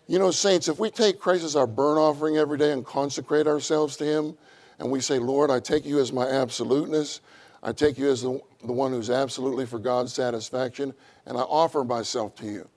You 0.07 0.19
know, 0.19 0.31
saints, 0.31 0.67
if 0.67 0.79
we 0.79 0.89
take 0.89 1.19
Christ 1.19 1.43
as 1.43 1.55
our 1.55 1.67
burnt 1.67 1.97
offering 1.97 2.37
every 2.37 2.57
day 2.57 2.71
and 2.71 2.85
consecrate 2.85 3.47
ourselves 3.47 3.95
to 3.97 4.05
Him, 4.05 4.37
and 4.79 4.91
we 4.91 4.99
say, 4.99 5.17
Lord, 5.17 5.49
I 5.49 5.59
take 5.59 5.85
you 5.85 5.99
as 5.99 6.11
my 6.11 6.27
absoluteness, 6.27 7.21
I 7.61 7.71
take 7.71 7.97
you 7.97 8.09
as 8.09 8.21
the, 8.21 8.41
the 8.65 8.73
one 8.73 8.91
who's 8.91 9.09
absolutely 9.09 9.65
for 9.65 9.79
God's 9.79 10.11
satisfaction, 10.13 10.93
and 11.25 11.37
I 11.37 11.41
offer 11.41 11.85
myself 11.85 12.35
to 12.35 12.45
you, 12.45 12.69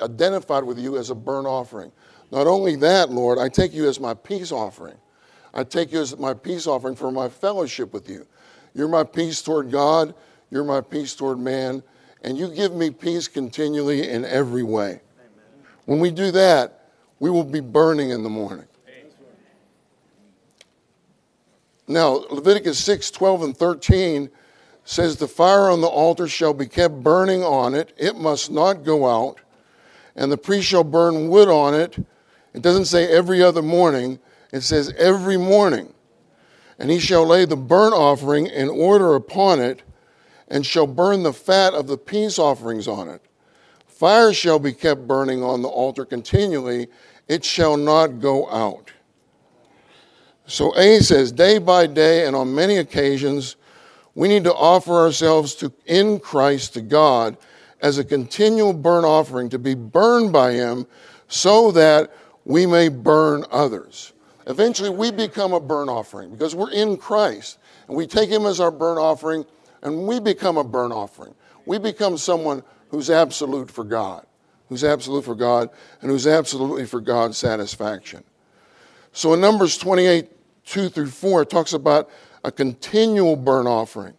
identified 0.00 0.64
with 0.64 0.78
you 0.78 0.96
as 0.96 1.10
a 1.10 1.14
burnt 1.14 1.46
offering. 1.46 1.92
Not 2.30 2.46
only 2.46 2.76
that, 2.76 3.10
Lord, 3.10 3.38
I 3.38 3.50
take 3.50 3.74
you 3.74 3.86
as 3.86 4.00
my 4.00 4.14
peace 4.14 4.50
offering. 4.50 4.96
I 5.52 5.62
take 5.62 5.92
you 5.92 6.00
as 6.00 6.16
my 6.18 6.32
peace 6.32 6.66
offering 6.66 6.96
for 6.96 7.12
my 7.12 7.28
fellowship 7.28 7.92
with 7.92 8.08
you. 8.08 8.26
You're 8.74 8.88
my 8.88 9.04
peace 9.04 9.42
toward 9.42 9.70
God, 9.70 10.14
you're 10.50 10.64
my 10.64 10.80
peace 10.80 11.14
toward 11.14 11.38
man, 11.38 11.82
and 12.22 12.38
you 12.38 12.48
give 12.48 12.74
me 12.74 12.90
peace 12.90 13.28
continually 13.28 14.08
in 14.08 14.24
every 14.24 14.62
way. 14.62 15.00
When 15.86 15.98
we 15.98 16.10
do 16.10 16.30
that, 16.32 16.90
we 17.18 17.30
will 17.30 17.44
be 17.44 17.60
burning 17.60 18.10
in 18.10 18.22
the 18.22 18.28
morning. 18.28 18.66
Now, 21.88 22.24
Leviticus 22.30 22.78
6 22.78 23.10
12 23.10 23.42
and 23.42 23.56
13 23.56 24.30
says, 24.84 25.16
The 25.16 25.28
fire 25.28 25.70
on 25.70 25.80
the 25.80 25.86
altar 25.86 26.28
shall 26.28 26.52
be 26.52 26.66
kept 26.66 27.02
burning 27.02 27.42
on 27.42 27.74
it, 27.74 27.92
it 27.96 28.16
must 28.16 28.50
not 28.50 28.84
go 28.84 29.06
out, 29.06 29.40
and 30.14 30.30
the 30.30 30.36
priest 30.36 30.68
shall 30.68 30.84
burn 30.84 31.28
wood 31.28 31.48
on 31.48 31.74
it 31.74 31.98
it 32.56 32.62
doesn't 32.62 32.86
say 32.86 33.06
every 33.06 33.42
other 33.42 33.60
morning, 33.60 34.18
it 34.50 34.62
says 34.62 34.90
every 34.96 35.36
morning. 35.36 35.92
And 36.78 36.90
he 36.90 36.98
shall 36.98 37.26
lay 37.26 37.44
the 37.44 37.54
burnt 37.54 37.92
offering 37.92 38.46
in 38.46 38.70
order 38.70 39.14
upon 39.14 39.60
it, 39.60 39.82
and 40.48 40.64
shall 40.64 40.86
burn 40.86 41.22
the 41.22 41.34
fat 41.34 41.74
of 41.74 41.86
the 41.86 41.98
peace 41.98 42.38
offerings 42.38 42.88
on 42.88 43.10
it. 43.10 43.20
Fire 43.96 44.34
shall 44.34 44.58
be 44.58 44.74
kept 44.74 45.06
burning 45.06 45.42
on 45.42 45.62
the 45.62 45.68
altar 45.68 46.04
continually, 46.04 46.88
it 47.28 47.42
shall 47.42 47.78
not 47.78 48.20
go 48.20 48.46
out. 48.50 48.92
So 50.44 50.76
A 50.76 51.00
says, 51.00 51.32
day 51.32 51.56
by 51.56 51.86
day 51.86 52.26
and 52.26 52.36
on 52.36 52.54
many 52.54 52.76
occasions, 52.76 53.56
we 54.14 54.28
need 54.28 54.44
to 54.44 54.52
offer 54.54 54.92
ourselves 54.92 55.54
to, 55.56 55.72
in 55.86 56.20
Christ 56.20 56.74
to 56.74 56.82
God 56.82 57.38
as 57.80 57.96
a 57.96 58.04
continual 58.04 58.74
burnt 58.74 59.06
offering 59.06 59.48
to 59.48 59.58
be 59.58 59.74
burned 59.74 60.30
by 60.30 60.52
Him 60.52 60.86
so 61.28 61.70
that 61.72 62.14
we 62.44 62.66
may 62.66 62.90
burn 62.90 63.46
others. 63.50 64.12
Eventually, 64.46 64.90
we 64.90 65.10
become 65.10 65.54
a 65.54 65.60
burnt 65.60 65.88
offering 65.88 66.30
because 66.30 66.54
we're 66.54 66.70
in 66.70 66.98
Christ 66.98 67.58
and 67.88 67.96
we 67.96 68.06
take 68.06 68.28
Him 68.28 68.44
as 68.44 68.60
our 68.60 68.70
burnt 68.70 68.98
offering 68.98 69.46
and 69.80 70.06
we 70.06 70.20
become 70.20 70.58
a 70.58 70.64
burnt 70.64 70.92
offering. 70.92 71.34
We 71.64 71.78
become 71.78 72.18
someone 72.18 72.62
who's 72.96 73.10
absolute 73.10 73.70
for 73.70 73.84
God, 73.84 74.24
who's 74.70 74.82
absolute 74.82 75.22
for 75.22 75.34
God, 75.34 75.68
and 76.00 76.10
who's 76.10 76.26
absolutely 76.26 76.86
for 76.86 76.98
God's 76.98 77.36
satisfaction. 77.36 78.24
So 79.12 79.34
in 79.34 79.40
Numbers 79.42 79.76
28 79.76 80.30
2 80.64 80.88
through 80.88 81.08
4, 81.08 81.42
it 81.42 81.50
talks 81.50 81.74
about 81.74 82.08
a 82.42 82.50
continual 82.50 83.36
burnt 83.36 83.68
offering. 83.68 84.14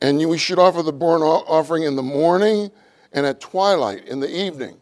And 0.00 0.26
we 0.26 0.38
should 0.38 0.58
offer 0.58 0.82
the 0.82 0.92
burnt 0.92 1.22
offering 1.22 1.82
in 1.82 1.96
the 1.96 2.02
morning 2.02 2.70
and 3.12 3.26
at 3.26 3.42
twilight 3.42 4.06
in 4.06 4.20
the 4.20 4.34
evening. 4.34 4.80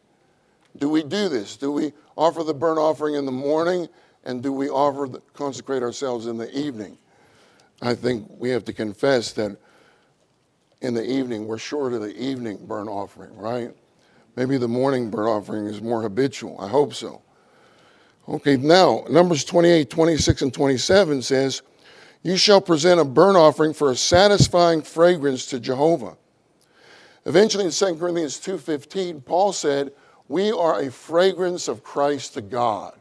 Do 0.79 0.89
we 0.89 1.03
do 1.03 1.29
this? 1.29 1.57
Do 1.57 1.73
we 1.73 1.95
offer 2.17 2.45
the 2.45 2.55
burnt 2.55 2.79
offering 2.79 3.17
in 3.17 3.27
the 3.27 3.33
morning 3.33 3.89
and 4.23 4.41
do 4.41 4.53
we 4.53 4.69
offer 4.69 5.09
the, 5.09 5.21
consecrate 5.35 5.83
ourselves 5.83 6.27
in 6.27 6.37
the 6.37 6.57
evening? 6.57 6.97
I 7.83 7.95
think 7.95 8.31
we 8.39 8.51
have 8.51 8.65
to 8.67 8.73
confess 8.73 9.33
that 9.33 9.59
in 10.81 10.95
the 10.95 11.05
evening 11.05 11.47
we're 11.47 11.59
short 11.59 11.93
of 11.93 12.03
the 12.03 12.17
evening 12.17 12.59
burnt 12.67 12.89
offering, 12.89 13.37
right? 13.37 13.75
Maybe 14.37 14.59
the 14.59 14.69
morning 14.69 15.11
burnt 15.11 15.29
offering 15.29 15.67
is 15.67 15.81
more 15.81 16.03
habitual. 16.03 16.61
I 16.61 16.69
hope 16.69 16.95
so. 16.95 17.23
Okay, 18.29 18.57
now, 18.57 19.05
Numbers 19.09 19.45
28, 19.45 19.89
26, 19.89 20.43
and 20.43 20.53
27 20.53 21.23
says, 21.23 21.63
You 22.23 22.37
shall 22.37 22.61
present 22.61 23.01
a 23.01 23.05
burnt 23.05 23.37
offering 23.37 23.73
for 23.73 23.91
a 23.91 23.97
satisfying 23.97 24.83
fragrance 24.83 25.47
to 25.47 25.61
Jehovah. 25.61 26.17
Eventually 27.27 27.65
in 27.65 27.73
2 27.73 27.97
Corinthians 27.97 28.39
2:15, 28.39 29.21
Paul 29.21 29.53
said, 29.53 29.93
"We 30.29 30.53
are 30.53 30.81
a 30.81 30.93
fragrance 30.93 31.67
of 31.67 31.83
Christ 31.83 32.35
to 32.35 32.41
God." 32.41 32.95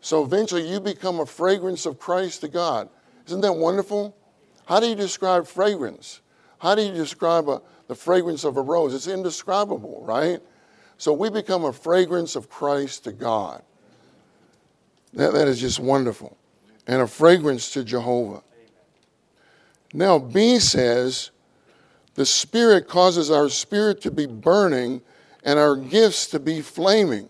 So 0.00 0.24
eventually 0.24 0.66
you 0.66 0.80
become 0.80 1.20
a 1.20 1.26
fragrance 1.26 1.84
of 1.84 1.98
Christ 1.98 2.40
to 2.40 2.48
God. 2.48 2.88
Isn't 3.26 3.42
that 3.42 3.52
wonderful? 3.52 4.16
How 4.64 4.80
do 4.80 4.86
you 4.86 4.94
describe 4.94 5.46
fragrance? 5.46 6.21
How 6.62 6.76
do 6.76 6.82
you 6.82 6.92
describe 6.92 7.48
a, 7.48 7.60
the 7.88 7.96
fragrance 7.96 8.44
of 8.44 8.56
a 8.56 8.62
rose? 8.62 8.94
It's 8.94 9.08
indescribable, 9.08 10.04
right? 10.06 10.40
So 10.96 11.12
we 11.12 11.28
become 11.28 11.64
a 11.64 11.72
fragrance 11.72 12.36
of 12.36 12.48
Christ 12.48 13.02
to 13.02 13.12
God. 13.12 13.64
That, 15.12 15.32
that 15.32 15.48
is 15.48 15.60
just 15.60 15.80
wonderful. 15.80 16.36
And 16.86 17.02
a 17.02 17.08
fragrance 17.08 17.72
to 17.72 17.82
Jehovah. 17.82 18.44
Now, 19.92 20.20
B 20.20 20.60
says, 20.60 21.32
the 22.14 22.24
Spirit 22.24 22.86
causes 22.86 23.28
our 23.28 23.48
spirit 23.48 24.00
to 24.02 24.12
be 24.12 24.26
burning 24.26 25.02
and 25.42 25.58
our 25.58 25.74
gifts 25.74 26.28
to 26.28 26.38
be 26.38 26.60
flaming. 26.60 27.28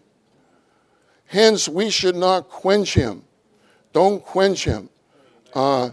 Hence, 1.24 1.70
we 1.70 1.88
should 1.88 2.16
not 2.16 2.50
quench 2.50 2.92
him. 2.92 3.24
Don't 3.94 4.22
quench 4.22 4.66
him. 4.66 4.90
Uh, 5.54 5.92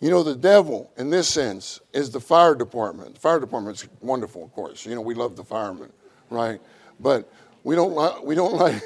you 0.00 0.10
know, 0.10 0.22
the 0.22 0.36
devil, 0.36 0.92
in 0.96 1.10
this 1.10 1.28
sense, 1.28 1.80
is 1.92 2.10
the 2.10 2.20
fire 2.20 2.54
department. 2.54 3.14
The 3.14 3.20
fire 3.20 3.40
department's 3.40 3.88
wonderful, 4.00 4.44
of 4.44 4.52
course. 4.52 4.86
You 4.86 4.94
know, 4.94 5.00
we 5.00 5.14
love 5.14 5.34
the 5.34 5.44
firemen, 5.44 5.92
right? 6.30 6.60
But 7.00 7.30
we 7.64 7.74
don't 7.74 7.94
like 7.94 8.22
we 8.22 8.34
don't 8.34 8.54
like 8.60 8.82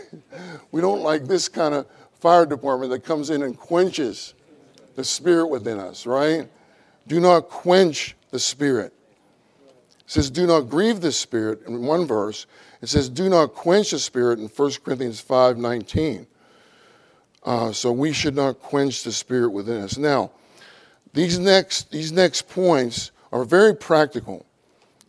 we 0.71 0.81
don't 0.81 1.03
like 1.03 1.25
this 1.25 1.49
kind 1.49 1.75
of 1.75 1.87
fire 2.21 2.47
department 2.47 2.91
that 2.93 3.05
comes 3.05 3.31
in 3.31 3.43
and 3.43 3.59
quenches 3.59 4.35
the 4.95 5.05
spirit 5.05 5.49
within 5.49 5.79
us, 5.79 6.07
right? 6.07 6.49
Do 7.07 7.21
not 7.21 7.49
quench 7.49 8.17
the 8.31 8.39
spirit. 8.39 8.93
It 10.01 10.11
says, 10.11 10.31
do 10.31 10.47
not 10.47 10.63
grieve 10.63 11.01
the 11.01 11.13
spirit 11.13 11.67
in 11.67 11.87
one 11.87 12.07
verse. 12.07 12.47
It 12.81 12.89
says, 12.89 13.09
do 13.09 13.29
not 13.29 13.55
quench 13.55 13.93
the 13.93 13.99
spirit 13.99 14.39
in 14.39 14.47
1 14.49 14.73
Corinthians 14.85 15.21
5 15.21 15.59
19. 15.59 16.27
Uh, 17.45 17.73
so 17.73 17.91
we 17.91 18.13
should 18.13 18.37
not 18.37 18.61
quench 18.61 19.03
the 19.03 19.11
spirit 19.11 19.51
within 19.51 19.83
us. 19.83 19.99
Now, 19.99 20.31
these 21.13 21.39
next, 21.39 21.91
these 21.91 22.13
next 22.13 22.49
points 22.49 23.11
are 23.33 23.45
very 23.45 23.75
practical, 23.75 24.47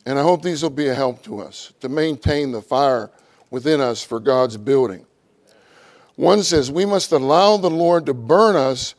and 0.05 0.19
I 0.19 0.21
hope 0.21 0.41
these 0.41 0.63
will 0.63 0.69
be 0.69 0.87
a 0.87 0.95
help 0.95 1.23
to 1.23 1.39
us 1.39 1.73
to 1.79 1.89
maintain 1.89 2.51
the 2.51 2.61
fire 2.61 3.09
within 3.49 3.79
us 3.79 4.03
for 4.03 4.19
God's 4.19 4.57
building. 4.57 5.05
One 6.15 6.43
says, 6.43 6.71
We 6.71 6.85
must 6.85 7.11
allow 7.11 7.57
the 7.57 7.69
Lord 7.69 8.05
to 8.07 8.13
burn 8.13 8.55
us 8.55 8.95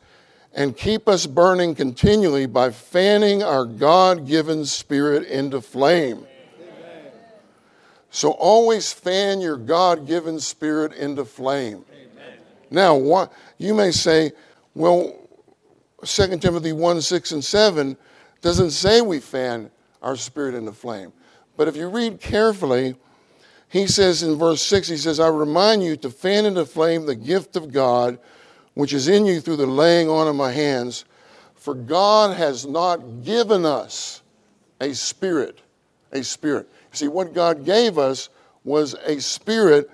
and 0.53 0.75
keep 0.75 1.07
us 1.07 1.27
burning 1.27 1.75
continually 1.75 2.45
by 2.45 2.71
fanning 2.71 3.43
our 3.43 3.65
God 3.65 4.25
given 4.25 4.65
spirit 4.65 5.27
into 5.27 5.61
flame. 5.61 6.25
So 8.09 8.31
always 8.31 8.93
fan 8.93 9.41
your 9.41 9.57
God 9.57 10.07
given 10.07 10.39
spirit 10.39 10.93
into 10.93 11.25
flame. 11.25 11.83
Amen. 11.91 12.39
Now, 12.71 12.95
what, 12.95 13.33
you 13.57 13.73
may 13.73 13.91
say, 13.91 14.31
well, 14.73 15.24
2 16.05 16.37
Timothy 16.37 16.73
1 16.73 17.01
6 17.01 17.31
and 17.31 17.43
7 17.43 17.97
doesn't 18.41 18.71
say 18.71 19.01
we 19.01 19.19
fan 19.19 19.71
our 20.01 20.15
spirit 20.15 20.55
into 20.55 20.71
flame. 20.71 21.11
But 21.57 21.67
if 21.67 21.75
you 21.75 21.87
read 21.89 22.19
carefully, 22.19 22.95
he 23.69 23.87
says 23.87 24.23
in 24.23 24.37
verse 24.37 24.61
6, 24.61 24.87
he 24.87 24.97
says, 24.97 25.19
I 25.19 25.27
remind 25.29 25.83
you 25.83 25.97
to 25.97 26.09
fan 26.09 26.45
into 26.45 26.65
flame 26.65 27.05
the 27.05 27.15
gift 27.15 27.55
of 27.55 27.71
God 27.71 28.19
which 28.75 28.93
is 28.93 29.07
in 29.07 29.25
you 29.25 29.41
through 29.41 29.55
the 29.55 29.65
laying 29.65 30.07
on 30.07 30.27
of 30.27 30.35
my 30.35 30.51
hands. 30.51 31.05
For 31.55 31.73
God 31.73 32.37
has 32.37 32.65
not 32.65 33.23
given 33.23 33.65
us 33.65 34.21
a 34.79 34.93
spirit, 34.93 35.61
a 36.11 36.23
spirit. 36.23 36.69
See, 36.91 37.07
what 37.07 37.33
God 37.33 37.65
gave 37.65 37.97
us 37.97 38.29
was 38.63 38.93
a 39.05 39.19
spirit 39.19 39.89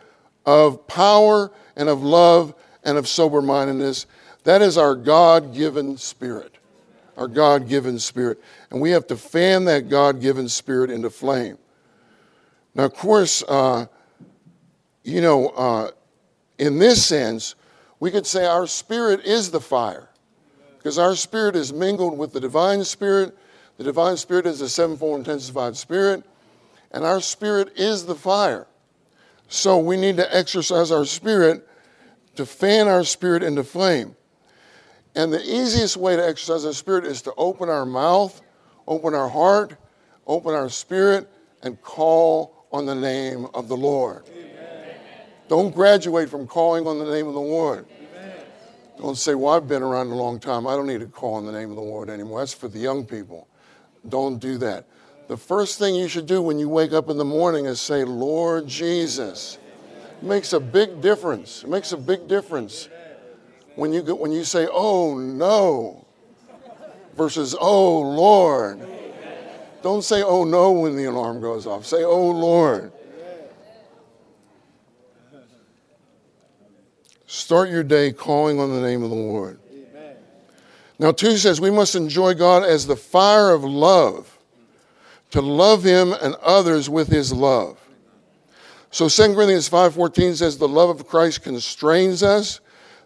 of 0.45 0.85
power 0.87 1.51
and 1.75 1.87
of 1.87 2.03
love 2.03 2.53
and 2.83 2.97
of 2.97 3.07
sober 3.07 3.41
mindedness. 3.41 4.07
That 4.43 4.61
is 4.61 4.77
our 4.77 4.95
God 4.95 5.53
given 5.53 5.97
spirit. 5.97 6.55
Our 7.17 7.27
God 7.27 7.67
given 7.67 7.99
spirit. 7.99 8.41
And 8.71 8.81
we 8.81 8.91
have 8.91 9.07
to 9.07 9.17
fan 9.17 9.65
that 9.65 9.89
God 9.89 10.21
given 10.21 10.49
spirit 10.49 10.89
into 10.89 11.09
flame. 11.09 11.57
Now, 12.73 12.85
of 12.85 12.93
course, 12.93 13.43
uh, 13.47 13.85
you 15.03 15.21
know, 15.21 15.49
uh, 15.49 15.91
in 16.57 16.79
this 16.79 17.05
sense, 17.05 17.55
we 17.99 18.11
could 18.11 18.25
say 18.25 18.45
our 18.45 18.65
spirit 18.65 19.25
is 19.25 19.51
the 19.51 19.59
fire 19.59 20.09
because 20.77 20.97
our 20.97 21.15
spirit 21.15 21.55
is 21.55 21.71
mingled 21.71 22.17
with 22.17 22.33
the 22.33 22.39
divine 22.39 22.83
spirit. 22.83 23.37
The 23.77 23.83
divine 23.83 24.17
spirit 24.17 24.45
is 24.45 24.61
a 24.61 24.69
sevenfold 24.69 25.19
intensified 25.19 25.75
spirit, 25.75 26.23
and 26.91 27.03
our 27.03 27.21
spirit 27.21 27.73
is 27.75 28.05
the 28.05 28.15
fire. 28.15 28.67
So 29.47 29.77
we 29.77 29.97
need 29.97 30.17
to 30.17 30.35
exercise 30.35 30.91
our 30.91 31.05
spirit 31.05 31.67
to 32.35 32.45
fan 32.45 32.87
our 32.87 33.03
spirit 33.03 33.43
into 33.43 33.63
flame. 33.63 34.15
And 35.15 35.31
the 35.31 35.41
easiest 35.41 35.97
way 35.97 36.15
to 36.15 36.25
exercise 36.25 36.65
our 36.65 36.73
spirit 36.73 37.05
is 37.05 37.21
to 37.23 37.33
open 37.35 37.69
our 37.69 37.85
mouth, 37.85 38.41
open 38.87 39.13
our 39.13 39.27
heart, 39.27 39.75
open 40.25 40.53
our 40.53 40.69
spirit, 40.69 41.29
and 41.63 41.81
call 41.81 42.65
on 42.71 42.85
the 42.85 42.95
name 42.95 43.47
of 43.53 43.67
the 43.67 43.75
Lord. 43.75 44.23
Amen. 44.29 44.95
Don't 45.49 45.75
graduate 45.75 46.29
from 46.29 46.47
calling 46.47 46.87
on 46.87 46.97
the 46.97 47.11
name 47.11 47.27
of 47.27 47.33
the 47.33 47.41
Lord. 47.41 47.85
Amen. 48.15 48.35
Don't 48.97 49.17
say, 49.17 49.35
Well, 49.35 49.53
I've 49.53 49.67
been 49.67 49.83
around 49.83 50.07
a 50.07 50.15
long 50.15 50.39
time. 50.39 50.65
I 50.65 50.75
don't 50.75 50.87
need 50.87 51.01
to 51.01 51.07
call 51.07 51.33
on 51.33 51.45
the 51.45 51.51
name 51.51 51.69
of 51.69 51.75
the 51.75 51.81
Lord 51.81 52.09
anymore. 52.09 52.39
That's 52.39 52.53
for 52.53 52.69
the 52.69 52.79
young 52.79 53.05
people. 53.05 53.49
Don't 54.07 54.39
do 54.39 54.57
that. 54.59 54.85
The 55.27 55.37
first 55.37 55.77
thing 55.77 55.93
you 55.95 56.07
should 56.07 56.25
do 56.25 56.41
when 56.41 56.57
you 56.57 56.69
wake 56.69 56.93
up 56.93 57.09
in 57.09 57.17
the 57.17 57.25
morning 57.25 57.65
is 57.65 57.81
say, 57.81 58.05
Lord 58.05 58.67
Jesus. 58.67 59.57
It 60.21 60.25
makes 60.25 60.53
a 60.53 60.59
big 60.59 61.01
difference. 61.01 61.63
It 61.63 61.69
makes 61.69 61.91
a 61.91 61.97
big 61.97 62.27
difference 62.27 62.87
when 63.75 63.93
you, 63.93 64.01
when 64.15 64.31
you 64.31 64.43
say, 64.43 64.67
Oh 64.71 65.17
no, 65.17 66.05
versus, 67.15 67.55
Oh 67.59 67.99
Lord. 67.99 68.87
Don't 69.81 70.03
say, 70.03 70.21
oh 70.21 70.43
no, 70.43 70.71
when 70.71 70.95
the 70.95 71.05
alarm 71.05 71.41
goes 71.41 71.65
off. 71.65 71.85
Say, 71.85 72.03
oh 72.03 72.29
Lord. 72.29 72.91
Start 77.25 77.69
your 77.69 77.83
day 77.83 78.11
calling 78.11 78.59
on 78.59 78.71
the 78.71 78.81
name 78.81 79.03
of 79.03 79.09
the 79.09 79.15
Lord. 79.15 79.59
Now, 80.99 81.11
two 81.11 81.37
says 81.37 81.59
we 81.59 81.71
must 81.71 81.95
enjoy 81.95 82.35
God 82.35 82.63
as 82.63 82.85
the 82.85 82.95
fire 82.95 83.51
of 83.51 83.63
love, 83.63 84.37
to 85.31 85.41
love 85.41 85.83
Him 85.83 86.13
and 86.13 86.35
others 86.35 86.89
with 86.89 87.07
His 87.07 87.33
love. 87.33 87.79
So 88.91 89.09
2 89.09 89.33
Corinthians 89.33 89.67
5.14 89.67 90.35
says 90.35 90.57
the 90.57 90.67
love 90.67 90.89
of 90.89 91.07
Christ 91.07 91.41
constrains 91.41 92.21
us. 92.21 92.60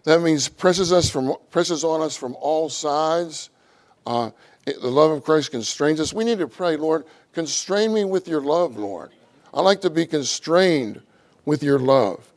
That 0.06 0.22
means 0.22 0.48
presses 0.48 0.92
us 0.92 1.10
from 1.10 1.34
presses 1.50 1.82
on 1.82 2.00
us 2.00 2.16
from 2.16 2.36
all 2.40 2.68
sides. 2.68 3.50
Uh, 4.06 4.30
the 4.64 4.88
love 4.88 5.10
of 5.10 5.24
Christ 5.24 5.50
constrains 5.50 5.98
us. 5.98 6.14
We 6.14 6.22
need 6.22 6.38
to 6.38 6.46
pray, 6.46 6.76
Lord, 6.76 7.04
constrain 7.32 7.92
me 7.92 8.04
with 8.04 8.28
your 8.28 8.40
love, 8.40 8.76
Lord. 8.76 9.10
I 9.52 9.62
like 9.62 9.80
to 9.80 9.90
be 9.90 10.06
constrained 10.06 11.02
with 11.44 11.64
your 11.64 11.80
love. 11.80 12.32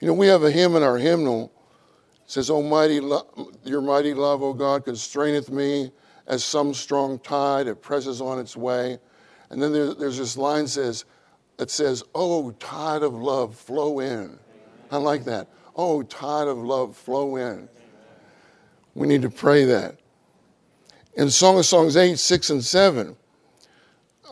You 0.00 0.08
know, 0.08 0.14
we 0.14 0.26
have 0.26 0.42
a 0.42 0.50
hymn 0.50 0.74
in 0.74 0.82
our 0.82 0.98
hymnal. 0.98 1.52
It 2.24 2.30
says, 2.32 2.50
Almighty, 2.50 2.98
lo- 2.98 3.52
your 3.62 3.80
mighty 3.80 4.12
love, 4.12 4.42
O 4.42 4.54
God, 4.54 4.84
constraineth 4.84 5.50
me 5.50 5.92
as 6.26 6.42
some 6.42 6.74
strong 6.74 7.20
tide 7.20 7.68
it 7.68 7.80
presses 7.80 8.20
on 8.20 8.40
its 8.40 8.56
way. 8.56 8.98
And 9.50 9.62
then 9.62 9.72
there, 9.72 9.94
there's 9.94 10.18
this 10.18 10.36
line 10.36 10.66
says, 10.66 11.04
that 11.58 11.70
says, 11.70 12.02
Oh, 12.12 12.50
tide 12.50 13.04
of 13.04 13.14
love, 13.14 13.54
flow 13.54 14.00
in. 14.00 14.36
I 14.90 14.96
like 14.96 15.24
that. 15.26 15.46
Oh, 15.76 16.02
tide 16.02 16.48
of 16.48 16.58
love, 16.58 16.96
flow 16.96 17.36
in. 17.36 17.68
We 18.94 19.08
need 19.08 19.22
to 19.22 19.30
pray 19.30 19.64
that. 19.64 19.98
In 21.14 21.30
Song 21.30 21.58
of 21.58 21.66
Songs 21.66 21.96
8, 21.96 22.18
6, 22.18 22.50
and 22.50 22.64
7, 22.64 23.16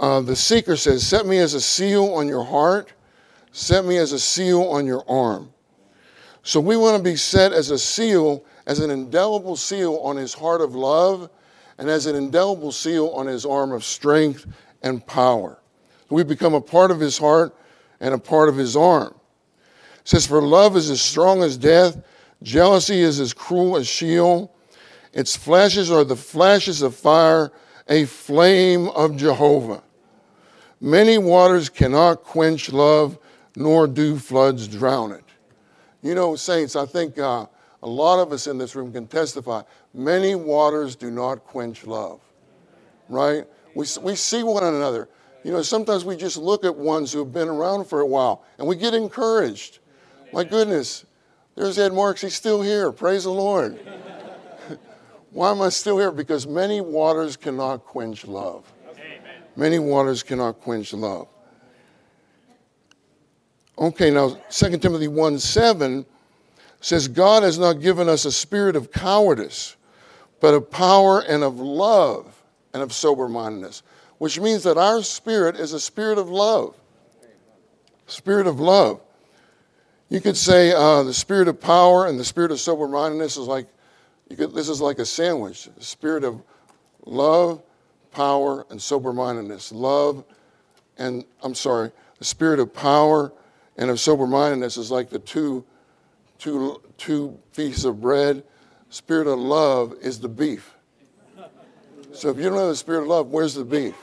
uh, 0.01 0.21
the 0.21 0.37
seeker 0.37 0.77
says, 0.77 1.07
Set 1.07 1.27
me 1.27 1.39
as 1.39 1.55
a 1.55 1.61
seal 1.61 2.15
on 2.15 2.29
your 2.29 2.45
heart, 2.45 2.93
set 3.53 3.85
me 3.85 3.99
as 3.99 4.13
a 4.13 4.19
seal 4.19 4.63
on 4.63 4.87
your 4.87 5.05
arm. 5.09 5.53
So 6.43 6.61
we 6.61 6.77
want 6.77 6.97
to 6.97 7.03
be 7.03 7.17
set 7.17 7.53
as 7.53 7.71
a 7.71 7.79
seal, 7.79 8.45
as 8.67 8.81
an 8.81 8.91
indelible 8.91 9.57
seal 9.57 9.97
on 9.99 10.17
his 10.17 10.35
heart 10.35 10.61
of 10.61 10.75
love, 10.75 11.31
and 11.79 11.89
as 11.89 12.07
an 12.07 12.17
indelible 12.17 12.73
seal 12.73 13.09
on 13.11 13.27
his 13.27 13.45
arm 13.47 13.73
of 13.73 13.85
strength 13.85 14.47
and 14.83 15.05
power. 15.07 15.61
We 16.11 16.25
become 16.25 16.55
a 16.55 16.61
part 16.61 16.91
of 16.91 17.01
his 17.01 17.17
heart 17.17 17.57
and 18.01 18.15
a 18.15 18.19
part 18.19 18.49
of 18.49 18.57
his 18.57 18.77
arm. 18.77 19.15
It 20.03 20.09
says, 20.09 20.27
For 20.27 20.43
love 20.43 20.77
is 20.77 20.91
as 20.91 21.01
strong 21.01 21.43
as 21.43 21.57
death, 21.57 22.03
jealousy 22.43 23.01
is 23.01 23.21
as 23.21 23.33
cruel 23.33 23.77
as 23.77 23.87
Sheol. 23.89 24.55
Its 25.13 25.37
flashes 25.37 25.91
are 25.91 26.05
the 26.05 26.17
flashes 26.17 26.83
of 26.83 26.95
fire, 26.95 27.53
a 27.89 28.05
flame 28.07 28.89
of 28.89 29.17
Jehovah. 29.17 29.83
Many 30.81 31.19
waters 31.19 31.69
cannot 31.69 32.25
quench 32.25 32.73
love, 32.73 33.19
nor 33.55 33.87
do 33.87 34.19
floods 34.19 34.67
drown 34.67 35.13
it. 35.13 35.25
You 36.03 36.17
know, 36.17 36.35
saints, 36.35 36.75
I 36.75 36.87
think 36.87 37.19
uh, 37.19 37.47
a 37.83 37.89
lot 37.89 38.21
of 38.21 38.33
us 38.33 38.49
in 38.49 38.59
this 38.59 38.75
room 38.75 38.93
can 38.93 39.07
testify. 39.07 39.63
Many 39.95 40.35
waters 40.35 40.97
do 40.97 41.11
not 41.11 41.45
quench 41.45 41.87
love, 41.87 42.21
right? 43.09 43.45
We, 43.77 43.87
we 44.01 44.17
see 44.17 44.43
one 44.43 44.65
another. 44.65 45.09
You 45.45 45.53
know, 45.53 45.63
sometimes 45.63 46.05
we 46.05 46.17
just 46.17 46.37
look 46.37 46.65
at 46.65 46.75
ones 46.75 47.13
who 47.13 47.21
have 47.21 47.33
been 47.33 47.49
around 47.49 47.87
for 47.87 48.01
a 48.01 48.07
while 48.07 48.45
and 48.59 48.67
we 48.67 48.77
get 48.77 48.95
encouraged. 48.95 49.81
My 50.33 50.45
goodness, 50.45 51.05
there's 51.55 51.79
Ed 51.79 51.93
Marks. 51.93 52.23
He's 52.23 52.35
still 52.35 52.63
here. 52.63 52.91
Praise 52.91 53.25
the 53.25 53.31
Lord. 53.31 53.79
Why 55.31 55.51
am 55.51 55.61
I 55.61 55.69
still 55.69 55.99
here? 55.99 56.11
Because 56.11 56.47
many 56.47 56.81
waters 56.81 57.37
cannot 57.37 57.85
quench 57.85 58.27
love. 58.27 58.71
Many 59.57 59.79
waters 59.79 60.23
cannot 60.23 60.61
quench 60.61 60.93
love. 60.95 61.29
Okay, 63.79 64.11
now 64.11 64.39
2 64.51 64.79
Timothy 64.79 65.09
1 65.09 65.39
7 65.39 66.07
says, 66.81 67.09
God 67.09 67.43
has 67.43 67.59
not 67.59 67.81
given 67.81 68.09
us 68.09 68.25
a 68.25 68.33
spirit 68.33 68.77
of 68.77 68.91
cowardice, 68.91 69.77
but 70.41 70.55
of 70.55 70.71
power 70.71 71.21
and 71.21 71.43
of 71.43 71.61
love 71.61 72.43
and 72.73 72.83
of 72.83 72.93
sober 72.93 73.29
mindedness, 73.29 73.83
which 74.19 74.41
means 74.41 74.63
that 74.63 74.79
our 74.79 75.03
spirit 75.03 75.57
is 75.57 75.73
a 75.73 75.81
spirit 75.81 76.19
of 76.19 76.29
love. 76.29 76.75
Spirit 78.07 78.47
of 78.47 78.61
love. 78.61 79.01
You 80.13 80.21
could 80.21 80.37
say 80.37 80.75
uh, 80.75 81.05
the 81.05 81.15
spirit 81.15 81.49
of 81.49 81.59
power 81.59 82.07
and 82.07 82.21
the 82.21 82.25
spirit 82.25 82.51
of 82.51 82.61
sober 82.61 82.87
mindedness 82.87 83.39
is 83.39 83.47
like, 83.47 83.67
could, 84.37 84.53
this 84.53 84.69
is 84.69 84.79
like 84.79 84.99
a 84.99 85.07
sandwich. 85.07 85.71
The 85.75 85.83
spirit 85.83 86.23
of 86.23 86.43
love, 87.07 87.63
power, 88.11 88.67
and 88.69 88.81
sober 88.81 89.15
mindedness. 89.15 89.73
Love 89.73 90.23
and, 90.99 91.25
I'm 91.43 91.55
sorry, 91.55 91.93
the 92.19 92.27
spirit 92.27 92.61
of 92.61 92.75
power 92.75 93.33
and 93.79 93.89
of 93.89 93.99
sober 93.99 94.27
mindedness 94.27 94.77
is 94.77 94.91
like 94.91 95.09
the 95.09 95.19
two, 95.19 95.65
two, 96.39 96.83
two 96.99 97.39
pieces 97.57 97.87
of 97.87 98.03
bread. 98.03 98.45
Spirit 98.91 99.27
of 99.27 99.39
love 99.39 99.95
is 100.03 100.21
the 100.21 100.29
beef. 100.29 100.75
So 102.13 102.29
if 102.29 102.37
you 102.37 102.51
don't 102.51 102.59
have 102.59 102.69
the 102.69 102.77
spirit 102.77 103.05
of 103.05 103.09
love, 103.09 103.29
where's 103.29 103.55
the 103.55 103.65
beef? 103.65 103.97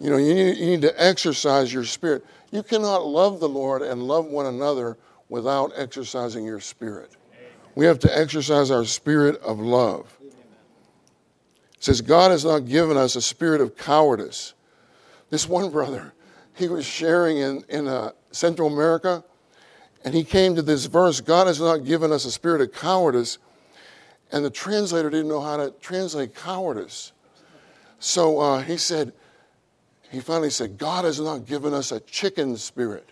You 0.00 0.10
know, 0.10 0.16
you 0.16 0.34
need, 0.34 0.56
you 0.56 0.66
need 0.66 0.82
to 0.82 1.00
exercise 1.00 1.72
your 1.72 1.84
spirit. 1.84 2.24
You 2.50 2.62
cannot 2.62 3.06
love 3.06 3.40
the 3.40 3.48
Lord 3.48 3.82
and 3.82 4.02
love 4.02 4.26
one 4.26 4.46
another 4.46 4.96
without 5.28 5.72
exercising 5.76 6.44
your 6.44 6.60
spirit. 6.60 7.16
We 7.74 7.86
have 7.86 8.00
to 8.00 8.18
exercise 8.18 8.70
our 8.70 8.84
spirit 8.84 9.40
of 9.42 9.60
love. 9.60 10.18
It 10.20 11.84
says, 11.84 12.00
God 12.00 12.30
has 12.30 12.44
not 12.44 12.66
given 12.66 12.96
us 12.96 13.16
a 13.16 13.22
spirit 13.22 13.60
of 13.60 13.76
cowardice. 13.76 14.54
This 15.30 15.48
one 15.48 15.70
brother, 15.70 16.12
he 16.54 16.68
was 16.68 16.84
sharing 16.84 17.38
in, 17.38 17.64
in 17.68 17.86
uh, 17.86 18.10
Central 18.32 18.72
America, 18.72 19.24
and 20.04 20.12
he 20.12 20.24
came 20.24 20.56
to 20.56 20.62
this 20.62 20.86
verse 20.86 21.20
God 21.20 21.46
has 21.46 21.60
not 21.60 21.84
given 21.84 22.12
us 22.12 22.24
a 22.24 22.30
spirit 22.30 22.60
of 22.60 22.72
cowardice. 22.72 23.38
And 24.32 24.44
the 24.44 24.50
translator 24.50 25.10
didn't 25.10 25.28
know 25.28 25.40
how 25.40 25.56
to 25.56 25.72
translate 25.80 26.34
cowardice. 26.34 27.12
So 27.98 28.40
uh, 28.40 28.62
he 28.62 28.76
said, 28.76 29.12
he 30.10 30.20
finally 30.20 30.50
said, 30.50 30.76
God 30.76 31.04
has 31.04 31.20
not 31.20 31.46
given 31.46 31.72
us 31.72 31.92
a 31.92 32.00
chicken 32.00 32.56
spirit. 32.56 33.08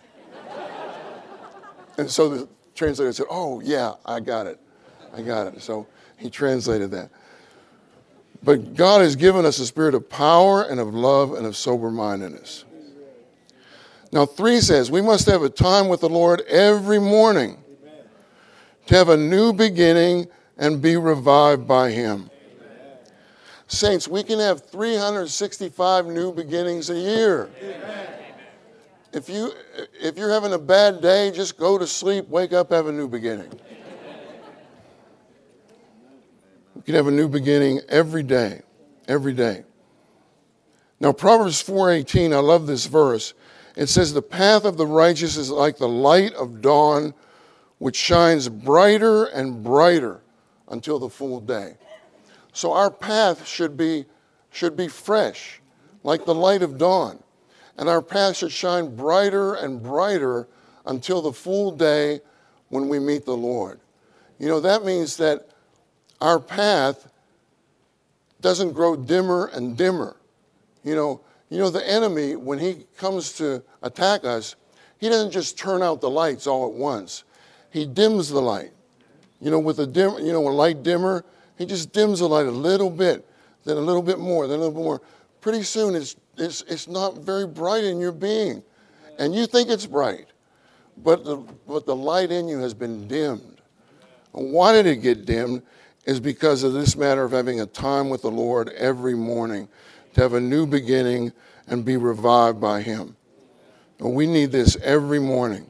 and 1.97 2.09
so 2.09 2.29
the 2.29 2.49
translator 2.75 3.13
said, 3.13 3.27
Oh, 3.29 3.61
yeah, 3.61 3.93
I 4.05 4.19
got 4.19 4.47
it. 4.47 4.59
I 5.13 5.21
got 5.21 5.47
it. 5.47 5.61
So 5.61 5.87
he 6.17 6.29
translated 6.29 6.91
that. 6.91 7.09
But 8.43 8.75
God 8.75 9.01
has 9.01 9.15
given 9.15 9.45
us 9.45 9.59
a 9.59 9.65
spirit 9.65 9.95
of 9.95 10.09
power 10.09 10.63
and 10.63 10.79
of 10.79 10.93
love 10.93 11.33
and 11.33 11.45
of 11.45 11.55
sober 11.55 11.89
mindedness. 11.89 12.65
Now, 14.11 14.25
three 14.25 14.59
says 14.59 14.89
we 14.89 15.01
must 15.01 15.27
have 15.27 15.43
a 15.43 15.49
time 15.49 15.87
with 15.87 16.01
the 16.01 16.09
Lord 16.09 16.41
every 16.41 16.99
morning 16.99 17.57
to 18.87 18.95
have 18.95 19.09
a 19.09 19.17
new 19.17 19.53
beginning 19.53 20.27
and 20.57 20.81
be 20.81 20.97
revived 20.97 21.67
by 21.67 21.91
Him. 21.91 22.29
Saints, 23.69 24.07
we 24.07 24.23
can 24.23 24.39
have 24.39 24.65
365 24.65 26.07
new 26.07 26.33
beginnings 26.33 26.89
a 26.89 26.95
year. 26.95 27.51
If, 29.13 29.29
you, 29.29 29.51
if 30.01 30.17
you're 30.17 30.31
having 30.31 30.53
a 30.53 30.59
bad 30.59 31.01
day, 31.01 31.29
just 31.29 31.55
go 31.55 31.77
to 31.77 31.85
sleep, 31.85 32.27
wake 32.29 32.51
up, 32.51 32.71
have 32.71 32.87
a 32.87 32.91
new 32.91 33.07
beginning. 33.07 33.51
We 36.73 36.81
can 36.81 36.95
have 36.95 37.07
a 37.07 37.11
new 37.11 37.27
beginning 37.27 37.81
every 37.89 38.23
day, 38.23 38.63
every 39.07 39.33
day. 39.33 39.63
Now, 40.99 41.13
Proverbs 41.13 41.61
4:18, 41.63 42.33
I 42.33 42.39
love 42.39 42.65
this 42.65 42.87
verse. 42.87 43.35
It 43.75 43.87
says, 43.87 44.13
The 44.13 44.21
path 44.23 44.65
of 44.65 44.77
the 44.77 44.87
righteous 44.87 45.37
is 45.37 45.51
like 45.51 45.77
the 45.77 45.87
light 45.87 46.33
of 46.33 46.61
dawn, 46.61 47.13
which 47.77 47.95
shines 47.95 48.49
brighter 48.49 49.25
and 49.25 49.63
brighter 49.63 50.21
until 50.67 50.97
the 50.97 51.09
full 51.09 51.39
day. 51.39 51.77
So 52.59 52.73
our 52.73 52.91
path 52.91 53.47
should 53.47 53.77
be, 53.77 54.03
should 54.51 54.75
be 54.75 54.89
fresh, 54.89 55.61
like 56.03 56.25
the 56.25 56.35
light 56.35 56.61
of 56.61 56.77
dawn. 56.77 57.23
And 57.77 57.87
our 57.87 58.01
path 58.01 58.35
should 58.35 58.51
shine 58.51 58.97
brighter 58.97 59.53
and 59.53 59.81
brighter 59.81 60.45
until 60.85 61.21
the 61.21 61.31
full 61.31 61.71
day 61.71 62.19
when 62.67 62.89
we 62.89 62.99
meet 62.99 63.23
the 63.23 63.37
Lord. 63.37 63.79
You 64.39 64.49
know, 64.49 64.59
that 64.59 64.83
means 64.83 65.15
that 65.15 65.47
our 66.19 66.37
path 66.37 67.09
doesn't 68.41 68.73
grow 68.73 68.97
dimmer 68.97 69.49
and 69.53 69.77
dimmer. 69.77 70.17
You 70.83 70.95
know, 70.95 71.21
you 71.49 71.59
know, 71.59 71.69
the 71.69 71.89
enemy, 71.89 72.35
when 72.35 72.59
he 72.59 72.87
comes 72.97 73.31
to 73.37 73.63
attack 73.83 74.25
us, 74.25 74.57
he 74.97 75.07
doesn't 75.07 75.31
just 75.31 75.57
turn 75.57 75.81
out 75.81 76.01
the 76.01 76.09
lights 76.09 76.45
all 76.45 76.67
at 76.67 76.73
once. 76.73 77.23
He 77.69 77.85
dims 77.85 78.27
the 78.27 78.41
light. 78.41 78.71
You 79.39 79.49
know, 79.49 79.59
with 79.59 79.79
a 79.79 79.87
dim, 79.87 80.15
you 80.19 80.33
know, 80.33 80.45
a 80.45 80.51
light 80.51 80.83
dimmer, 80.83 81.23
he 81.59 81.65
just 81.65 81.91
dims 81.91 82.19
the 82.19 82.27
light 82.27 82.47
a 82.47 82.51
little 82.51 82.89
bit, 82.89 83.27
then 83.65 83.77
a 83.77 83.81
little 83.81 84.01
bit 84.01 84.17
more, 84.17 84.47
then 84.47 84.55
a 84.55 84.63
little 84.63 84.73
bit 84.73 84.83
more. 84.83 85.01
Pretty 85.41 85.61
soon, 85.61 85.93
it's 85.93 86.15
it's 86.37 86.61
it's 86.63 86.87
not 86.87 87.19
very 87.19 87.45
bright 87.45 87.83
in 87.83 87.99
your 87.99 88.13
being, 88.13 88.63
and 89.19 89.35
you 89.35 89.45
think 89.45 89.69
it's 89.69 89.85
bright, 89.85 90.27
but 91.03 91.23
the 91.23 91.35
but 91.67 91.85
the 91.85 91.95
light 91.95 92.31
in 92.31 92.47
you 92.47 92.59
has 92.59 92.73
been 92.73 93.07
dimmed. 93.07 93.61
And 94.33 94.53
why 94.53 94.71
did 94.71 94.87
it 94.87 94.97
get 94.97 95.25
dimmed? 95.25 95.61
Is 96.05 96.19
because 96.19 96.63
of 96.63 96.73
this 96.73 96.95
matter 96.95 97.23
of 97.23 97.31
having 97.31 97.59
a 97.59 97.65
time 97.65 98.09
with 98.09 98.21
the 98.21 98.31
Lord 98.31 98.69
every 98.69 99.13
morning 99.13 99.67
to 100.13 100.21
have 100.21 100.33
a 100.33 100.39
new 100.39 100.65
beginning 100.65 101.33
and 101.67 101.83
be 101.83 101.97
revived 101.97 102.59
by 102.59 102.81
Him. 102.81 103.15
And 103.99 104.15
we 104.15 104.25
need 104.25 104.51
this 104.51 104.77
every 104.77 105.19
morning. 105.19 105.69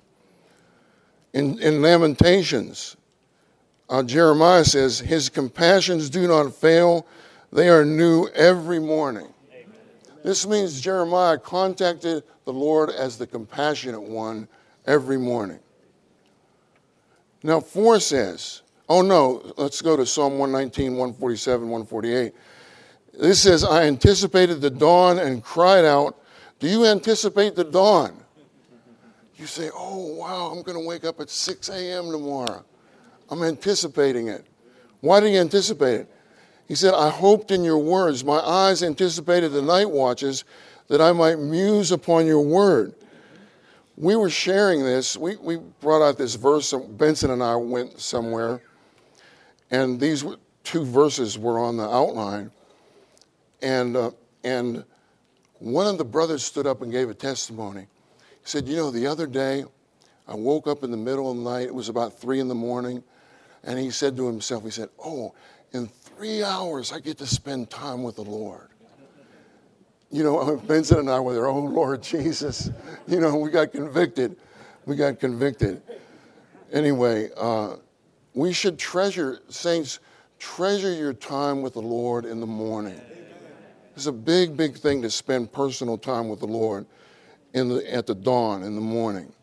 In, 1.34 1.60
in 1.60 1.82
Lamentations, 1.82 2.96
uh, 3.90 4.04
Jeremiah 4.04 4.64
says, 4.64 5.00
His 5.00 5.30
compassions 5.30 6.10
do 6.10 6.28
not 6.28 6.54
fail, 6.54 7.06
they 7.52 7.70
are 7.70 7.84
new 7.84 8.28
every 8.30 8.80
morning. 8.80 9.28
Amen. 9.52 9.76
This 10.24 10.46
means 10.46 10.80
Jeremiah 10.80 11.38
contacted 11.38 12.24
the 12.46 12.54
Lord 12.54 12.90
as 12.90 13.18
the 13.18 13.28
compassionate 13.28 14.02
one 14.02 14.48
every 14.86 15.18
morning. 15.18 15.60
Now, 17.42 17.60
4 17.62 18.00
says, 18.00 18.62
oh 18.90 19.02
no, 19.02 19.54
let's 19.58 19.82
go 19.82 19.96
to 19.96 20.06
Psalm 20.06 20.38
119, 20.38 20.92
147, 20.92 21.62
148. 21.62 22.34
This 23.20 23.42
says, 23.42 23.64
I 23.64 23.84
anticipated 23.84 24.62
the 24.62 24.70
dawn 24.70 25.20
and 25.20 25.44
cried 25.44 25.86
out, 25.86 26.18
Do 26.60 26.68
you 26.68 26.86
anticipate 26.86 27.56
the 27.56 27.64
dawn? 27.64 28.18
You 29.36 29.46
say, 29.46 29.70
oh, 29.74 30.16
wow, 30.16 30.52
I'm 30.52 30.64
going 30.64 30.78
to 30.78 30.86
wake 30.86 31.06
up 31.06 31.22
at 31.22 31.30
6 31.30 31.70
a.m. 31.70 32.12
tomorrow. 32.12 32.66
I'm 33.30 33.44
anticipating 33.44 34.28
it. 34.28 34.46
Why 35.02 35.20
did 35.20 35.30
he 35.30 35.38
anticipate 35.38 36.02
it? 36.02 36.12
He 36.68 36.76
said, 36.76 36.94
I 36.94 37.10
hoped 37.10 37.52
in 37.52 37.64
your 37.64 37.80
words. 37.80 38.24
My 38.24 38.40
eyes 38.40 38.84
anticipated 38.84 39.50
the 39.50 39.62
night 39.62 39.90
watches 39.90 40.44
that 40.88 41.02
I 41.02 41.12
might 41.12 41.40
muse 41.40 41.92
upon 41.92 42.26
your 42.26 42.42
word. 42.42 42.94
We 43.98 44.16
were 44.16 44.30
sharing 44.30 44.84
this. 44.84 45.18
We, 45.18 45.36
we 45.38 45.58
brought 45.82 46.02
out 46.02 46.18
this 46.18 46.36
verse. 46.36 46.74
Benson 46.74 47.32
and 47.32 47.44
I 47.44 47.56
went 47.56 48.00
somewhere, 48.00 48.62
and 49.72 50.00
these 50.00 50.24
two 50.64 50.86
verses 50.86 51.38
were 51.38 51.60
on 51.60 51.76
the 51.78 51.90
outline. 51.90 52.52
And, 53.62 53.98
uh, 53.98 54.12
and 54.44 54.86
one 55.60 55.88
of 55.88 55.98
the 55.98 56.06
brothers 56.06 56.44
stood 56.44 56.66
up 56.66 56.82
and 56.82 56.92
gave 56.92 57.10
a 57.10 57.14
testimony. 57.14 57.82
He 57.82 58.46
said, 58.46 58.68
You 58.68 58.78
know, 58.78 58.92
the 58.92 59.06
other 59.06 59.28
day, 59.28 59.66
I 60.28 60.36
woke 60.36 60.68
up 60.68 60.84
in 60.84 60.92
the 60.92 60.98
middle 60.98 61.32
of 61.32 61.38
the 61.38 61.44
night. 61.44 61.64
It 61.64 61.74
was 61.76 61.90
about 61.90 62.20
three 62.20 62.40
in 62.40 62.48
the 62.48 62.56
morning. 62.56 63.04
And 63.64 63.78
he 63.78 63.92
said 63.92 64.16
to 64.18 64.28
himself, 64.28 64.64
He 64.64 64.72
said, 64.72 64.90
Oh, 65.04 65.34
in 65.74 65.88
three 65.88 66.44
hours, 66.44 66.92
I 66.92 67.00
get 67.00 67.18
to 67.20 67.28
spend 67.28 67.70
time 67.70 68.04
with 68.04 68.16
the 68.16 68.24
Lord. 68.24 68.70
You 70.12 70.24
know, 70.24 70.58
Benson 70.68 71.00
and 71.00 71.10
I 71.10 71.20
were 71.20 71.34
there, 71.34 71.48
Oh, 71.48 71.60
Lord 71.60 72.04
Jesus. 72.04 72.70
You 73.08 73.20
know, 73.20 73.36
we 73.38 73.50
got 73.50 73.72
convicted. 73.72 74.36
We 74.86 74.96
got 74.96 75.20
convicted. 75.20 75.82
Anyway, 76.72 77.30
uh, 77.36 77.78
we 78.36 78.54
should 78.54 78.78
treasure, 78.78 79.40
saints, 79.50 80.00
treasure 80.38 80.94
your 80.94 81.14
time 81.14 81.64
with 81.64 81.74
the 81.74 81.82
Lord 81.82 82.26
in 82.26 82.40
the 82.40 82.46
morning. 82.46 83.02
It's 83.96 84.06
a 84.06 84.12
big, 84.12 84.56
big 84.56 84.78
thing 84.78 85.02
to 85.02 85.10
spend 85.10 85.52
personal 85.52 85.98
time 85.98 86.30
with 86.30 86.40
the 86.40 86.48
Lord 86.48 86.86
in 87.54 87.70
the, 87.70 87.94
at 87.94 88.06
the 88.06 88.16
dawn 88.16 88.64
in 88.64 88.76
the 88.76 88.82
morning. 88.82 89.34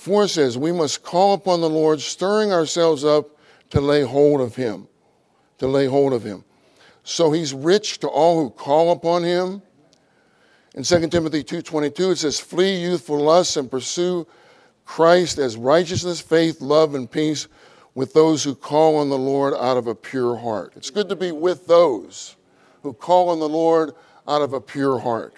Four 0.00 0.28
says, 0.28 0.56
We 0.56 0.72
must 0.72 1.02
call 1.02 1.34
upon 1.34 1.60
the 1.60 1.68
Lord, 1.68 2.00
stirring 2.00 2.54
ourselves 2.54 3.04
up 3.04 3.36
to 3.68 3.82
lay 3.82 4.00
hold 4.00 4.40
of 4.40 4.56
him. 4.56 4.88
To 5.58 5.68
lay 5.68 5.84
hold 5.84 6.14
of 6.14 6.24
him. 6.24 6.42
So 7.04 7.32
he's 7.32 7.52
rich 7.52 7.98
to 7.98 8.08
all 8.08 8.42
who 8.42 8.48
call 8.48 8.92
upon 8.92 9.24
him. 9.24 9.60
In 10.74 10.84
2 10.84 11.10
Timothy 11.10 11.44
2:22 11.44 12.12
it 12.12 12.16
says 12.16 12.40
flee 12.40 12.80
youthful 12.80 13.20
lusts 13.20 13.58
and 13.58 13.70
pursue 13.70 14.26
Christ 14.86 15.36
as 15.36 15.58
righteousness, 15.58 16.18
faith, 16.18 16.62
love 16.62 16.94
and 16.94 17.10
peace 17.10 17.46
with 17.94 18.14
those 18.14 18.42
who 18.42 18.54
call 18.54 18.96
on 18.96 19.10
the 19.10 19.18
Lord 19.18 19.52
out 19.52 19.76
of 19.76 19.86
a 19.86 19.94
pure 19.94 20.36
heart. 20.36 20.72
It's 20.76 20.88
good 20.88 21.10
to 21.10 21.16
be 21.16 21.30
with 21.30 21.66
those 21.66 22.36
who 22.82 22.94
call 22.94 23.28
on 23.28 23.38
the 23.38 23.48
Lord 23.50 23.92
out 24.26 24.40
of 24.40 24.54
a 24.54 24.62
pure 24.62 24.98
heart. 24.98 25.34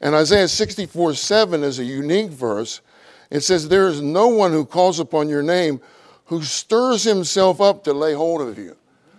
And 0.00 0.14
Isaiah 0.14 0.48
64 0.48 1.12
7 1.12 1.62
is 1.62 1.78
a 1.78 1.84
unique 1.84 2.30
verse. 2.30 2.80
It 3.30 3.40
says, 3.40 3.68
There 3.68 3.88
is 3.88 4.00
no 4.00 4.28
one 4.28 4.52
who 4.52 4.64
calls 4.64 5.00
upon 5.00 5.28
your 5.28 5.42
name 5.42 5.80
who 6.26 6.42
stirs 6.42 7.04
himself 7.04 7.60
up 7.60 7.84
to 7.84 7.92
lay 7.92 8.14
hold 8.14 8.40
of 8.40 8.58
you. 8.58 8.76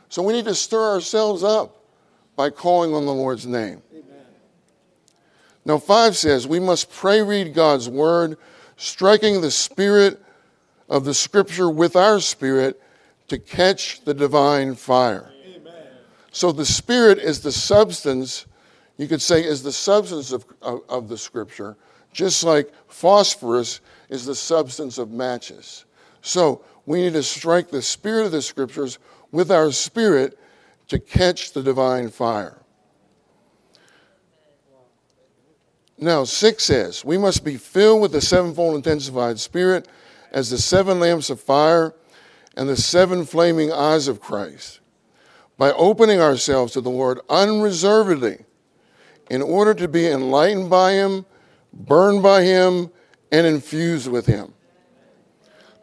So 0.10 0.22
we 0.22 0.34
need 0.34 0.46
to 0.46 0.56
stir 0.56 0.94
ourselves 0.94 1.44
up 1.44 1.84
by 2.36 2.50
calling 2.50 2.94
on 2.94 3.06
the 3.06 3.14
Lord's 3.14 3.46
name. 3.46 3.82
Amen. 3.92 4.26
Now, 5.66 5.78
5 5.78 6.16
says, 6.16 6.48
We 6.48 6.60
must 6.60 6.92
pray, 6.92 7.22
read 7.22 7.54
God's 7.54 7.90
word, 7.90 8.38
striking 8.78 9.42
the 9.42 9.52
spirit 9.52 10.22
of 10.90 11.06
the 11.06 11.14
scripture 11.14 11.70
with 11.70 11.96
our 11.96 12.20
spirit 12.20 12.82
to 13.28 13.38
catch 13.38 14.04
the 14.06 14.14
divine 14.14 14.76
fire. 14.76 15.32
So 16.38 16.52
the 16.52 16.66
Spirit 16.66 17.18
is 17.18 17.40
the 17.40 17.52
substance, 17.52 18.46
you 18.98 19.08
could 19.08 19.24
say, 19.24 19.44
is 19.44 19.64
the 19.64 19.72
substance 19.72 20.32
of, 20.32 20.46
of, 20.62 20.82
of 20.88 21.10
the 21.10 21.18
Scripture, 21.18 21.76
just 22.14 22.44
like 22.44 22.72
phosphorus 22.88 23.82
is 24.10 24.26
the 24.26 24.36
substance 24.36 24.98
of 24.98 25.12
matches. 25.12 25.86
So 26.22 26.64
we 26.86 27.02
need 27.02 27.14
to 27.14 27.24
strike 27.24 27.70
the 27.70 27.82
Spirit 27.82 28.26
of 28.26 28.32
the 28.32 28.42
Scriptures 28.42 29.00
with 29.32 29.52
our 29.52 29.72
spirit 29.72 30.40
to 30.88 31.00
catch 31.00 31.52
the 31.52 31.62
divine 31.62 32.10
fire. 32.10 32.62
Now, 35.98 36.24
6 36.24 36.64
says, 36.64 37.04
We 37.04 37.18
must 37.18 37.44
be 37.44 37.58
filled 37.58 38.02
with 38.02 38.12
the 38.12 38.22
sevenfold 38.22 38.76
intensified 38.76 39.40
Spirit 39.40 39.88
as 40.32 40.50
the 40.50 40.58
seven 40.58 41.00
lamps 41.00 41.30
of 41.30 41.42
fire 41.42 41.94
and 42.56 42.70
the 42.70 42.78
seven 42.78 43.26
flaming 43.26 43.72
eyes 43.72 44.08
of 44.08 44.22
Christ 44.22 44.80
by 45.58 45.72
opening 45.74 46.22
ourselves 46.22 46.74
to 46.74 46.82
the 46.82 46.90
Lord 46.90 47.20
unreservedly 47.30 48.46
in 49.30 49.42
order 49.42 49.74
to 49.74 49.88
be 49.88 50.08
enlightened 50.08 50.70
by 50.70 50.94
Him, 50.94 51.26
burned 51.74 52.22
by 52.22 52.44
Him, 52.44 52.92
and 53.32 53.46
infused 53.46 54.10
with 54.10 54.26
Him. 54.26 54.54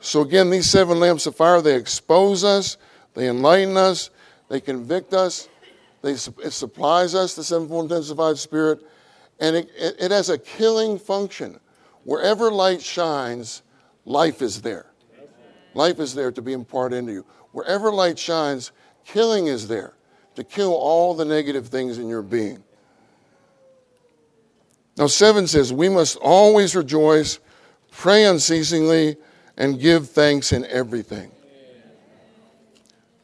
So, 0.01 0.21
again, 0.21 0.51
these 0.51 0.69
seven 0.69 1.01
lamps 1.01 1.27
of 1.27 1.35
fire, 1.35 1.61
they 1.61 1.77
expose 1.77 2.45
us, 2.45 2.77
they 3.15 3.29
enlighten 3.29 3.77
us, 3.77 4.11
they 4.49 4.61
convict 4.61 5.15
us, 5.15 5.49
they, 6.03 6.13
it 6.13 6.53
supplies 6.53 7.15
us, 7.15 7.35
the 7.35 7.45
sevenfold 7.45 7.91
intensified 7.91 8.39
spirit, 8.39 8.81
and 9.41 9.57
it, 9.57 9.71
it, 9.77 9.97
it 9.99 10.11
has 10.11 10.29
a 10.29 10.39
killing 10.39 10.99
function. 10.99 11.59
Wherever 12.05 12.51
light 12.51 12.83
shines, 12.83 13.63
life 14.05 14.43
is 14.43 14.61
there. 14.61 14.87
Life 15.73 15.99
is 16.01 16.15
there 16.15 16.31
to 16.31 16.43
be 16.43 16.53
imparted 16.53 16.99
into 16.99 17.13
you. 17.13 17.27
Wherever 17.53 17.91
light 17.91 18.19
shines, 18.19 18.73
Killing 19.05 19.47
is 19.47 19.69
there 19.69 19.95
to 20.35 20.43
kill 20.43 20.73
all 20.73 21.15
the 21.15 21.25
negative 21.25 21.69
things 21.69 21.99
in 21.99 22.09
your 22.09 22.23
being. 22.23 22.65
Now, 24.97 25.07
7 25.07 25.47
says, 25.47 25.73
We 25.73 25.89
must 25.89 26.17
always 26.17 26.75
rejoice, 26.77 27.39
pray 27.91 28.25
unceasingly, 28.25 29.17
and 29.57 29.81
give 29.81 30.11
thanks 30.11 30.53
in 30.53 30.65
everything. 30.67 31.31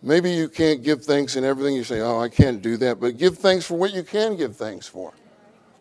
Maybe 0.02 0.30
you 0.30 0.48
can't 0.48 0.82
give 0.82 1.04
thanks 1.04 1.36
in 1.36 1.44
everything. 1.44 1.74
You 1.74 1.84
say, 1.84 2.00
Oh, 2.00 2.18
I 2.18 2.28
can't 2.28 2.62
do 2.62 2.76
that. 2.78 3.00
But 3.00 3.18
give 3.18 3.38
thanks 3.38 3.66
for 3.66 3.76
what 3.76 3.92
you 3.92 4.02
can 4.02 4.36
give 4.36 4.56
thanks 4.56 4.86
for. 4.86 5.12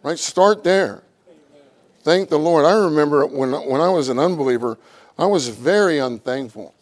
Right? 0.04 0.20
Start 0.20 0.64
there. 0.64 1.04
Thank 2.02 2.30
the 2.30 2.40
Lord. 2.40 2.66
I 2.66 2.74
remember 2.74 3.26
when, 3.26 3.52
when 3.52 3.82
I 3.82 3.90
was 3.90 4.10
an 4.10 4.20
unbeliever, 4.20 4.78
I 5.18 5.26
was 5.26 5.50
very 5.50 6.00
unthankful. 6.00 6.74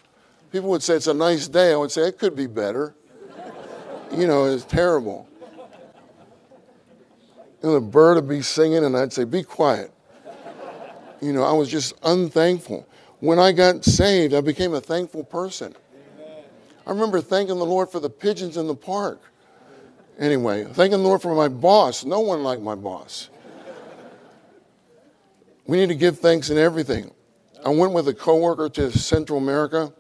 People 0.52 0.70
would 0.70 0.84
say, 0.84 0.96
It's 0.96 1.08
a 1.08 1.14
nice 1.14 1.48
day. 1.48 1.74
I 1.74 1.78
would 1.78 1.92
say, 1.92 2.08
It 2.08 2.18
could 2.18 2.36
be 2.36 2.48
better 2.48 2.94
you 4.12 4.28
know, 4.28 4.46
it's 4.46 4.66
terrible. 4.66 5.28
And 7.62 7.74
the 7.74 7.82
bird 7.82 8.16
would 8.16 8.30
be 8.30 8.42
singing, 8.42 8.86
and 8.86 8.96
I'd 8.96 9.14
say, 9.14 9.24
Be 9.24 9.44
quiet. 9.44 9.92
You 11.22 11.34
know, 11.34 11.44
I 11.44 11.52
was 11.52 11.70
just 11.70 11.94
unthankful. 12.04 12.88
When 13.20 13.40
I 13.40 13.52
got 13.52 13.84
saved, 13.84 14.34
I 14.34 14.42
became 14.42 14.76
a 14.76 14.82
thankful 14.82 15.24
person. 15.24 15.76
I 16.86 16.92
remember 16.92 17.20
thanking 17.20 17.58
the 17.58 17.66
Lord 17.66 17.90
for 17.90 18.00
the 18.00 18.10
pigeons 18.10 18.58
in 18.58 18.68
the 18.68 18.76
park. 18.76 19.20
Anyway, 20.20 20.66
thanking 20.66 21.00
the 21.00 21.04
Lord 21.04 21.22
for 21.22 21.34
my 21.36 21.48
boss. 21.48 22.06
No 22.06 22.20
one 22.20 22.44
liked 22.44 22.62
my 22.62 22.76
boss. 22.76 23.30
We 25.66 25.78
need 25.78 25.90
to 25.90 25.96
give 25.96 26.20
thanks 26.20 26.50
in 26.50 26.58
everything. 26.58 27.12
I 27.66 27.70
went 27.70 27.92
with 27.92 28.08
a 28.08 28.14
coworker 28.14 28.70
to 28.70 28.92
Central 28.98 29.40
America, 29.40 29.92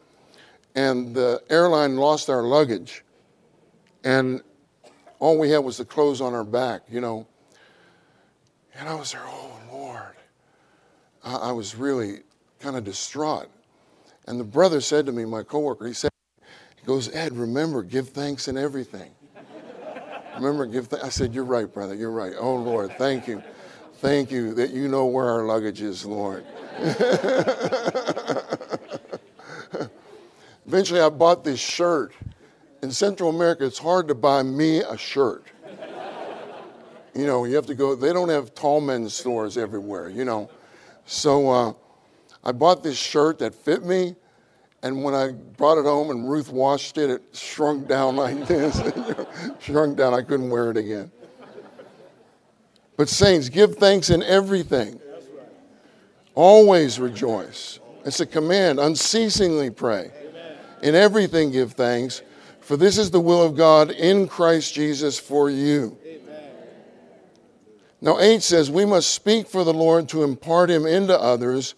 and 0.75 1.13
the 1.13 1.41
airline 1.49 1.97
lost 1.97 2.29
our 2.29 2.43
luggage. 2.43 3.03
And 4.03 4.41
all 5.19 5.37
we 5.37 5.49
had 5.49 5.59
was 5.59 5.77
the 5.77 5.85
clothes 5.85 6.21
on 6.21 6.33
our 6.33 6.45
back, 6.45 6.83
you 6.89 7.01
know. 7.01 7.27
And 8.77 8.87
I 8.87 8.95
was 8.95 9.11
there, 9.11 9.23
oh 9.25 9.59
Lord. 9.71 10.15
I, 11.23 11.35
I 11.35 11.51
was 11.51 11.75
really 11.75 12.19
kind 12.59 12.75
of 12.75 12.83
distraught. 12.83 13.47
And 14.27 14.39
the 14.39 14.43
brother 14.43 14.81
said 14.81 15.05
to 15.05 15.11
me, 15.11 15.25
my 15.25 15.43
coworker, 15.43 15.87
he 15.87 15.93
said, 15.93 16.11
he 16.41 16.85
goes, 16.85 17.13
Ed, 17.13 17.33
remember, 17.33 17.81
give 17.83 18.09
thanks 18.09 18.47
in 18.47 18.57
everything. 18.57 19.11
remember, 20.35 20.65
give. 20.65 20.93
I 21.01 21.09
said, 21.09 21.33
You're 21.33 21.43
right, 21.43 21.71
brother, 21.71 21.95
you're 21.95 22.11
right. 22.11 22.33
Oh 22.37 22.55
Lord, 22.55 22.97
thank 22.97 23.27
you. 23.27 23.41
Thank 23.95 24.29
you 24.31 24.53
that 24.53 24.69
you 24.69 24.87
know 24.87 25.07
where 25.07 25.27
our 25.27 25.43
luggage 25.43 25.81
is, 25.81 26.05
Lord. 26.05 26.45
Eventually, 30.67 30.99
I 30.99 31.09
bought 31.09 31.43
this 31.43 31.59
shirt 31.59 32.13
in 32.81 32.91
Central 32.91 33.29
America, 33.29 33.65
it's 33.65 33.79
hard 33.79 34.07
to 34.07 34.15
buy 34.15 34.43
me 34.43 34.79
a 34.79 34.97
shirt. 34.97 35.45
You 37.17 37.25
know, 37.25 37.45
you 37.45 37.55
have 37.55 37.65
to 37.65 37.75
go, 37.75 37.95
they 37.95 38.13
don't 38.13 38.29
have 38.29 38.53
tall 38.53 38.79
men's 38.79 39.13
stores 39.13 39.57
everywhere, 39.57 40.09
you 40.09 40.23
know. 40.23 40.49
So 41.05 41.49
uh, 41.49 41.73
I 42.43 42.51
bought 42.51 42.83
this 42.83 42.97
shirt 42.97 43.39
that 43.39 43.55
fit 43.55 43.83
me, 43.83 44.15
and 44.83 45.03
when 45.03 45.15
I 45.15 45.31
brought 45.31 45.79
it 45.79 45.85
home 45.85 46.11
and 46.11 46.29
Ruth 46.29 46.51
washed 46.51 46.97
it, 46.99 47.09
it 47.09 47.23
shrunk 47.33 47.87
down 47.87 48.15
like 48.17 48.47
this. 48.47 48.79
shrunk 49.59 49.97
down, 49.97 50.13
I 50.13 50.21
couldn't 50.21 50.49
wear 50.49 50.69
it 50.69 50.77
again. 50.77 51.11
But, 52.97 53.09
saints, 53.09 53.49
give 53.49 53.75
thanks 53.75 54.09
in 54.09 54.23
everything. 54.23 54.99
Always 56.35 56.99
rejoice. 56.99 57.79
It's 58.05 58.19
a 58.19 58.25
command. 58.25 58.79
Unceasingly 58.79 59.71
pray. 59.71 60.11
In 60.83 60.93
everything, 60.93 61.51
give 61.51 61.73
thanks 61.73 62.21
for 62.67 62.75
this 62.75 62.97
is 62.97 63.09
the 63.11 63.19
will 63.19 63.41
of 63.41 63.55
God 63.55 63.91
in 63.91 64.27
Christ 64.27 64.73
Jesus 64.73 65.17
for 65.17 65.49
you. 65.49 65.97
Now, 67.99 68.19
8 68.19 68.41
says, 68.43 68.69
We 68.69 68.85
must 68.85 69.13
speak 69.13 69.47
for 69.47 69.63
the 69.63 69.73
Lord 69.73 70.07
to 70.09 70.23
impart 70.23 70.69
him 70.69 70.85
into 70.85 71.19
others, 71.19 71.75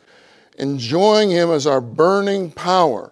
enjoying 0.58 1.30
him 1.30 1.50
as 1.50 1.66
our 1.66 1.82
burning 1.82 2.52
power 2.52 3.12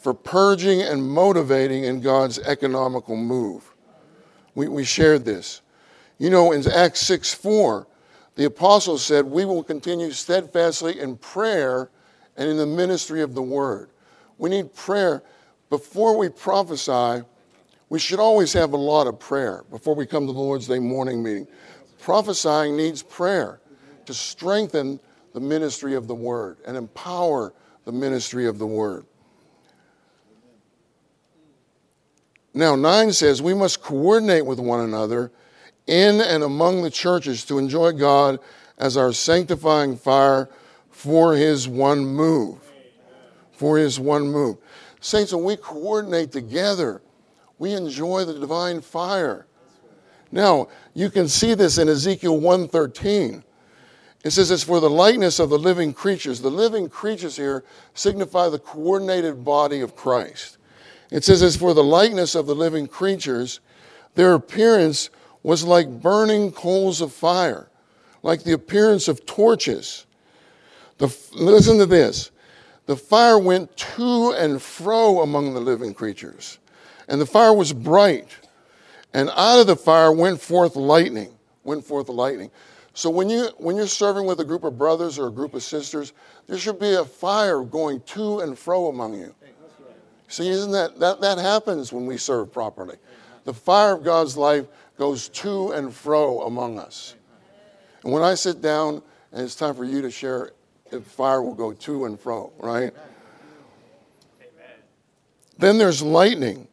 for 0.00 0.14
purging 0.14 0.82
and 0.82 1.08
motivating 1.08 1.84
in 1.84 2.00
God's 2.00 2.38
economical 2.40 3.16
move. 3.16 3.72
We, 4.54 4.68
we 4.68 4.84
shared 4.84 5.24
this. 5.24 5.60
You 6.18 6.30
know, 6.30 6.52
in 6.52 6.68
Acts 6.70 7.00
6 7.00 7.34
4, 7.34 7.86
the 8.34 8.44
apostles 8.44 9.04
said, 9.04 9.24
We 9.26 9.44
will 9.44 9.62
continue 9.62 10.10
steadfastly 10.10 11.00
in 11.00 11.16
prayer 11.18 11.90
and 12.36 12.48
in 12.48 12.56
the 12.56 12.66
ministry 12.66 13.22
of 13.22 13.34
the 13.34 13.42
word. 13.42 13.90
We 14.38 14.50
need 14.50 14.74
prayer. 14.74 15.22
Before 15.70 16.16
we 16.18 16.28
prophesy, 16.28 17.24
we 17.88 17.98
should 17.98 18.20
always 18.20 18.52
have 18.54 18.72
a 18.72 18.76
lot 18.76 19.06
of 19.06 19.18
prayer 19.18 19.64
before 19.70 19.94
we 19.94 20.06
come 20.06 20.26
to 20.26 20.32
the 20.32 20.38
Lord's 20.38 20.66
Day 20.66 20.78
morning 20.78 21.22
meeting. 21.22 21.46
Prophesying 22.02 22.76
needs 22.76 23.00
prayer 23.00 23.60
to 24.06 24.12
strengthen 24.12 24.98
the 25.34 25.40
ministry 25.40 25.94
of 25.94 26.08
the 26.08 26.14
word 26.16 26.58
and 26.66 26.76
empower 26.76 27.54
the 27.84 27.92
ministry 27.92 28.46
of 28.46 28.58
the 28.58 28.66
word. 28.66 29.06
Now, 32.52 32.74
9 32.74 33.12
says 33.12 33.40
we 33.40 33.54
must 33.54 33.82
coordinate 33.82 34.44
with 34.44 34.58
one 34.58 34.80
another 34.80 35.30
in 35.86 36.20
and 36.20 36.42
among 36.42 36.82
the 36.82 36.90
churches 36.90 37.44
to 37.44 37.58
enjoy 37.58 37.92
God 37.92 38.40
as 38.78 38.96
our 38.96 39.12
sanctifying 39.12 39.96
fire 39.96 40.50
for 40.90 41.36
his 41.36 41.68
one 41.68 42.04
move. 42.04 42.58
For 43.52 43.78
his 43.78 44.00
one 44.00 44.26
move. 44.28 44.58
Saints, 45.00 45.32
when 45.32 45.44
we 45.44 45.56
coordinate 45.56 46.32
together, 46.32 47.00
we 47.60 47.74
enjoy 47.74 48.24
the 48.24 48.34
divine 48.34 48.80
fire. 48.80 49.46
Now, 50.32 50.68
you 50.94 51.10
can 51.10 51.28
see 51.28 51.52
this 51.54 51.76
in 51.76 51.88
Ezekiel 51.88 52.38
113. 52.40 53.44
It 54.24 54.30
says 54.30 54.50
it's 54.50 54.64
for 54.64 54.80
the 54.80 54.90
likeness 54.90 55.38
of 55.38 55.50
the 55.50 55.58
living 55.58 55.92
creatures. 55.92 56.40
The 56.40 56.50
living 56.50 56.88
creatures 56.88 57.36
here 57.36 57.64
signify 57.92 58.48
the 58.48 58.58
coordinated 58.58 59.44
body 59.44 59.80
of 59.80 59.94
Christ. 59.94 60.56
It 61.10 61.22
says 61.24 61.42
it's 61.42 61.56
for 61.56 61.74
the 61.74 61.84
likeness 61.84 62.34
of 62.34 62.46
the 62.46 62.54
living 62.54 62.86
creatures. 62.86 63.60
Their 64.14 64.32
appearance 64.34 65.10
was 65.42 65.64
like 65.64 66.00
burning 66.00 66.52
coals 66.52 67.02
of 67.02 67.12
fire, 67.12 67.68
like 68.22 68.44
the 68.44 68.52
appearance 68.52 69.08
of 69.08 69.26
torches. 69.26 70.06
The, 70.98 71.14
listen 71.32 71.78
to 71.78 71.86
this. 71.86 72.30
The 72.86 72.96
fire 72.96 73.38
went 73.38 73.76
to 73.76 74.32
and 74.32 74.62
fro 74.62 75.20
among 75.20 75.52
the 75.52 75.60
living 75.60 75.94
creatures, 75.94 76.58
and 77.08 77.20
the 77.20 77.26
fire 77.26 77.52
was 77.52 77.72
bright. 77.72 78.28
And 79.14 79.30
out 79.30 79.60
of 79.60 79.66
the 79.66 79.76
fire 79.76 80.12
went 80.12 80.40
forth 80.40 80.76
lightning, 80.76 81.34
went 81.64 81.84
forth 81.84 82.08
lightning. 82.08 82.50
So 82.94 83.10
when 83.10 83.28
you 83.30 83.48
when 83.58 83.76
you're 83.76 83.86
serving 83.86 84.26
with 84.26 84.40
a 84.40 84.44
group 84.44 84.64
of 84.64 84.76
brothers 84.76 85.18
or 85.18 85.28
a 85.28 85.30
group 85.30 85.54
of 85.54 85.62
sisters, 85.62 86.12
there 86.46 86.58
should 86.58 86.78
be 86.78 86.94
a 86.94 87.04
fire 87.04 87.62
going 87.62 88.00
to 88.00 88.40
and 88.40 88.58
fro 88.58 88.88
among 88.88 89.14
you. 89.14 89.34
See, 90.28 90.48
isn't 90.48 90.72
that 90.72 90.98
that, 90.98 91.20
that 91.20 91.38
happens 91.38 91.92
when 91.92 92.06
we 92.06 92.16
serve 92.16 92.52
properly? 92.52 92.96
The 93.44 93.54
fire 93.54 93.94
of 93.94 94.04
God's 94.04 94.36
life 94.36 94.66
goes 94.98 95.28
to 95.30 95.72
and 95.72 95.92
fro 95.92 96.42
among 96.42 96.78
us. 96.78 97.16
And 98.04 98.12
when 98.12 98.22
I 98.22 98.34
sit 98.34 98.60
down 98.60 99.02
and 99.32 99.42
it's 99.42 99.54
time 99.54 99.74
for 99.74 99.84
you 99.84 100.02
to 100.02 100.10
share, 100.10 100.52
the 100.90 101.00
fire 101.00 101.42
will 101.42 101.54
go 101.54 101.72
to 101.72 102.04
and 102.04 102.18
fro, 102.18 102.52
right? 102.58 102.92
Then 105.58 105.78
there's 105.78 106.02
lightning. 106.02 106.68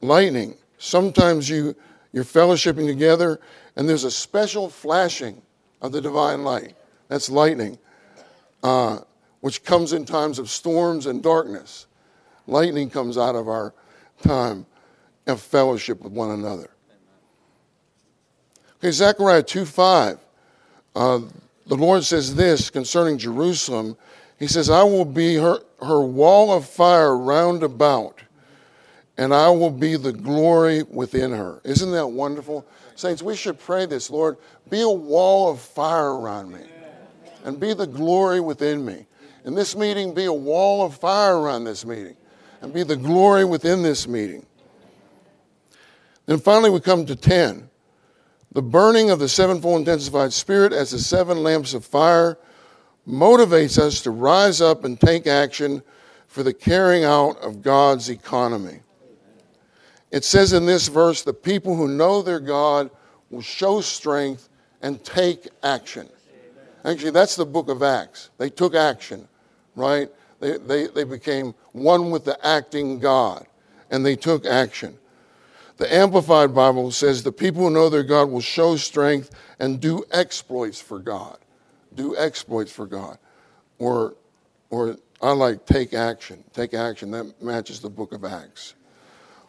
Lightning. 0.00 0.56
Sometimes 0.80 1.48
you 1.48 1.76
you're 2.12 2.24
fellowshipping 2.24 2.86
together 2.86 3.38
and 3.76 3.88
there's 3.88 4.04
a 4.04 4.10
special 4.10 4.68
flashing 4.68 5.40
of 5.80 5.92
the 5.92 6.00
divine 6.00 6.42
light. 6.42 6.74
That's 7.08 7.30
lightning, 7.30 7.78
uh, 8.62 9.00
which 9.40 9.62
comes 9.62 9.92
in 9.92 10.04
times 10.04 10.38
of 10.38 10.50
storms 10.50 11.06
and 11.06 11.22
darkness. 11.22 11.86
Lightning 12.46 12.90
comes 12.90 13.18
out 13.18 13.36
of 13.36 13.46
our 13.46 13.74
time 14.22 14.66
of 15.26 15.40
fellowship 15.40 16.00
with 16.00 16.12
one 16.12 16.30
another. 16.30 16.70
Okay, 18.78 18.90
Zechariah 18.90 19.42
2 19.42 19.66
5. 19.66 20.18
Uh, 20.96 21.20
the 21.66 21.76
Lord 21.76 22.04
says 22.04 22.34
this 22.34 22.70
concerning 22.70 23.18
Jerusalem. 23.18 23.96
He 24.38 24.46
says, 24.46 24.70
I 24.70 24.82
will 24.82 25.04
be 25.04 25.36
her, 25.36 25.58
her 25.82 26.00
wall 26.00 26.52
of 26.52 26.66
fire 26.66 27.16
round 27.16 27.62
about, 27.62 28.22
and 29.20 29.34
I 29.34 29.50
will 29.50 29.70
be 29.70 29.96
the 29.96 30.14
glory 30.14 30.82
within 30.82 31.30
her. 31.32 31.60
Isn't 31.62 31.92
that 31.92 32.06
wonderful? 32.06 32.66
Saints, 32.94 33.22
we 33.22 33.36
should 33.36 33.58
pray 33.58 33.84
this 33.84 34.08
Lord, 34.08 34.38
be 34.70 34.80
a 34.80 34.88
wall 34.88 35.50
of 35.50 35.60
fire 35.60 36.14
around 36.14 36.50
me, 36.50 36.62
and 37.44 37.60
be 37.60 37.74
the 37.74 37.86
glory 37.86 38.40
within 38.40 38.82
me. 38.82 39.06
In 39.44 39.54
this 39.54 39.76
meeting, 39.76 40.14
be 40.14 40.24
a 40.24 40.32
wall 40.32 40.86
of 40.86 40.96
fire 40.96 41.36
around 41.36 41.64
this 41.64 41.84
meeting, 41.84 42.16
and 42.62 42.72
be 42.72 42.82
the 42.82 42.96
glory 42.96 43.44
within 43.44 43.82
this 43.82 44.08
meeting. 44.08 44.46
Then 46.24 46.38
finally, 46.38 46.70
we 46.70 46.80
come 46.80 47.04
to 47.04 47.14
10. 47.14 47.68
The 48.52 48.62
burning 48.62 49.10
of 49.10 49.18
the 49.18 49.28
sevenfold 49.28 49.80
intensified 49.80 50.32
spirit 50.32 50.72
as 50.72 50.92
the 50.92 50.98
seven 50.98 51.42
lamps 51.42 51.74
of 51.74 51.84
fire 51.84 52.38
motivates 53.06 53.76
us 53.76 54.00
to 54.00 54.10
rise 54.10 54.62
up 54.62 54.82
and 54.84 54.98
take 54.98 55.26
action 55.26 55.82
for 56.26 56.42
the 56.42 56.54
carrying 56.54 57.04
out 57.04 57.36
of 57.42 57.60
God's 57.60 58.08
economy. 58.08 58.80
It 60.10 60.24
says 60.24 60.52
in 60.52 60.66
this 60.66 60.88
verse 60.88 61.22
the 61.22 61.34
people 61.34 61.76
who 61.76 61.88
know 61.88 62.22
their 62.22 62.40
God 62.40 62.90
will 63.30 63.42
show 63.42 63.80
strength 63.80 64.48
and 64.82 65.02
take 65.04 65.48
action. 65.62 66.08
Actually, 66.84 67.10
that's 67.10 67.36
the 67.36 67.46
book 67.46 67.68
of 67.68 67.82
Acts. 67.82 68.30
They 68.38 68.50
took 68.50 68.74
action, 68.74 69.28
right? 69.76 70.08
They, 70.40 70.56
they, 70.56 70.86
they 70.86 71.04
became 71.04 71.54
one 71.72 72.10
with 72.10 72.24
the 72.24 72.44
acting 72.44 72.98
God, 72.98 73.46
and 73.90 74.04
they 74.04 74.16
took 74.16 74.46
action. 74.46 74.96
The 75.76 75.92
Amplified 75.94 76.54
Bible 76.54 76.90
says 76.90 77.22
the 77.22 77.32
people 77.32 77.62
who 77.62 77.70
know 77.70 77.88
their 77.88 78.02
God 78.02 78.30
will 78.30 78.40
show 78.40 78.76
strength 78.76 79.30
and 79.58 79.80
do 79.80 80.04
exploits 80.10 80.80
for 80.80 80.98
God. 80.98 81.38
Do 81.94 82.16
exploits 82.16 82.72
for 82.72 82.86
God. 82.86 83.18
Or, 83.78 84.14
or 84.68 84.96
I 85.22 85.32
like 85.32 85.66
take 85.66 85.94
action. 85.94 86.44
Take 86.52 86.74
action. 86.74 87.10
That 87.10 87.42
matches 87.42 87.80
the 87.80 87.88
book 87.90 88.12
of 88.12 88.24
Acts. 88.24 88.74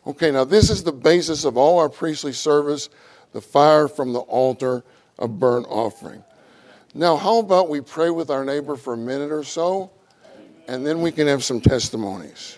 Okay, 0.05 0.31
now 0.31 0.43
this 0.43 0.69
is 0.69 0.83
the 0.83 0.91
basis 0.91 1.45
of 1.45 1.57
all 1.57 1.79
our 1.79 1.89
priestly 1.89 2.33
service 2.33 2.89
the 3.33 3.41
fire 3.41 3.87
from 3.87 4.13
the 4.13 4.19
altar 4.19 4.83
of 5.19 5.39
burnt 5.39 5.65
offering. 5.69 6.23
Now, 6.93 7.15
how 7.15 7.39
about 7.39 7.69
we 7.69 7.79
pray 7.79 8.09
with 8.09 8.29
our 8.29 8.43
neighbor 8.43 8.75
for 8.75 8.93
a 8.93 8.97
minute 8.97 9.31
or 9.31 9.43
so, 9.43 9.91
and 10.67 10.85
then 10.85 11.01
we 11.01 11.11
can 11.11 11.27
have 11.27 11.43
some 11.43 11.61
testimonies. 11.61 12.57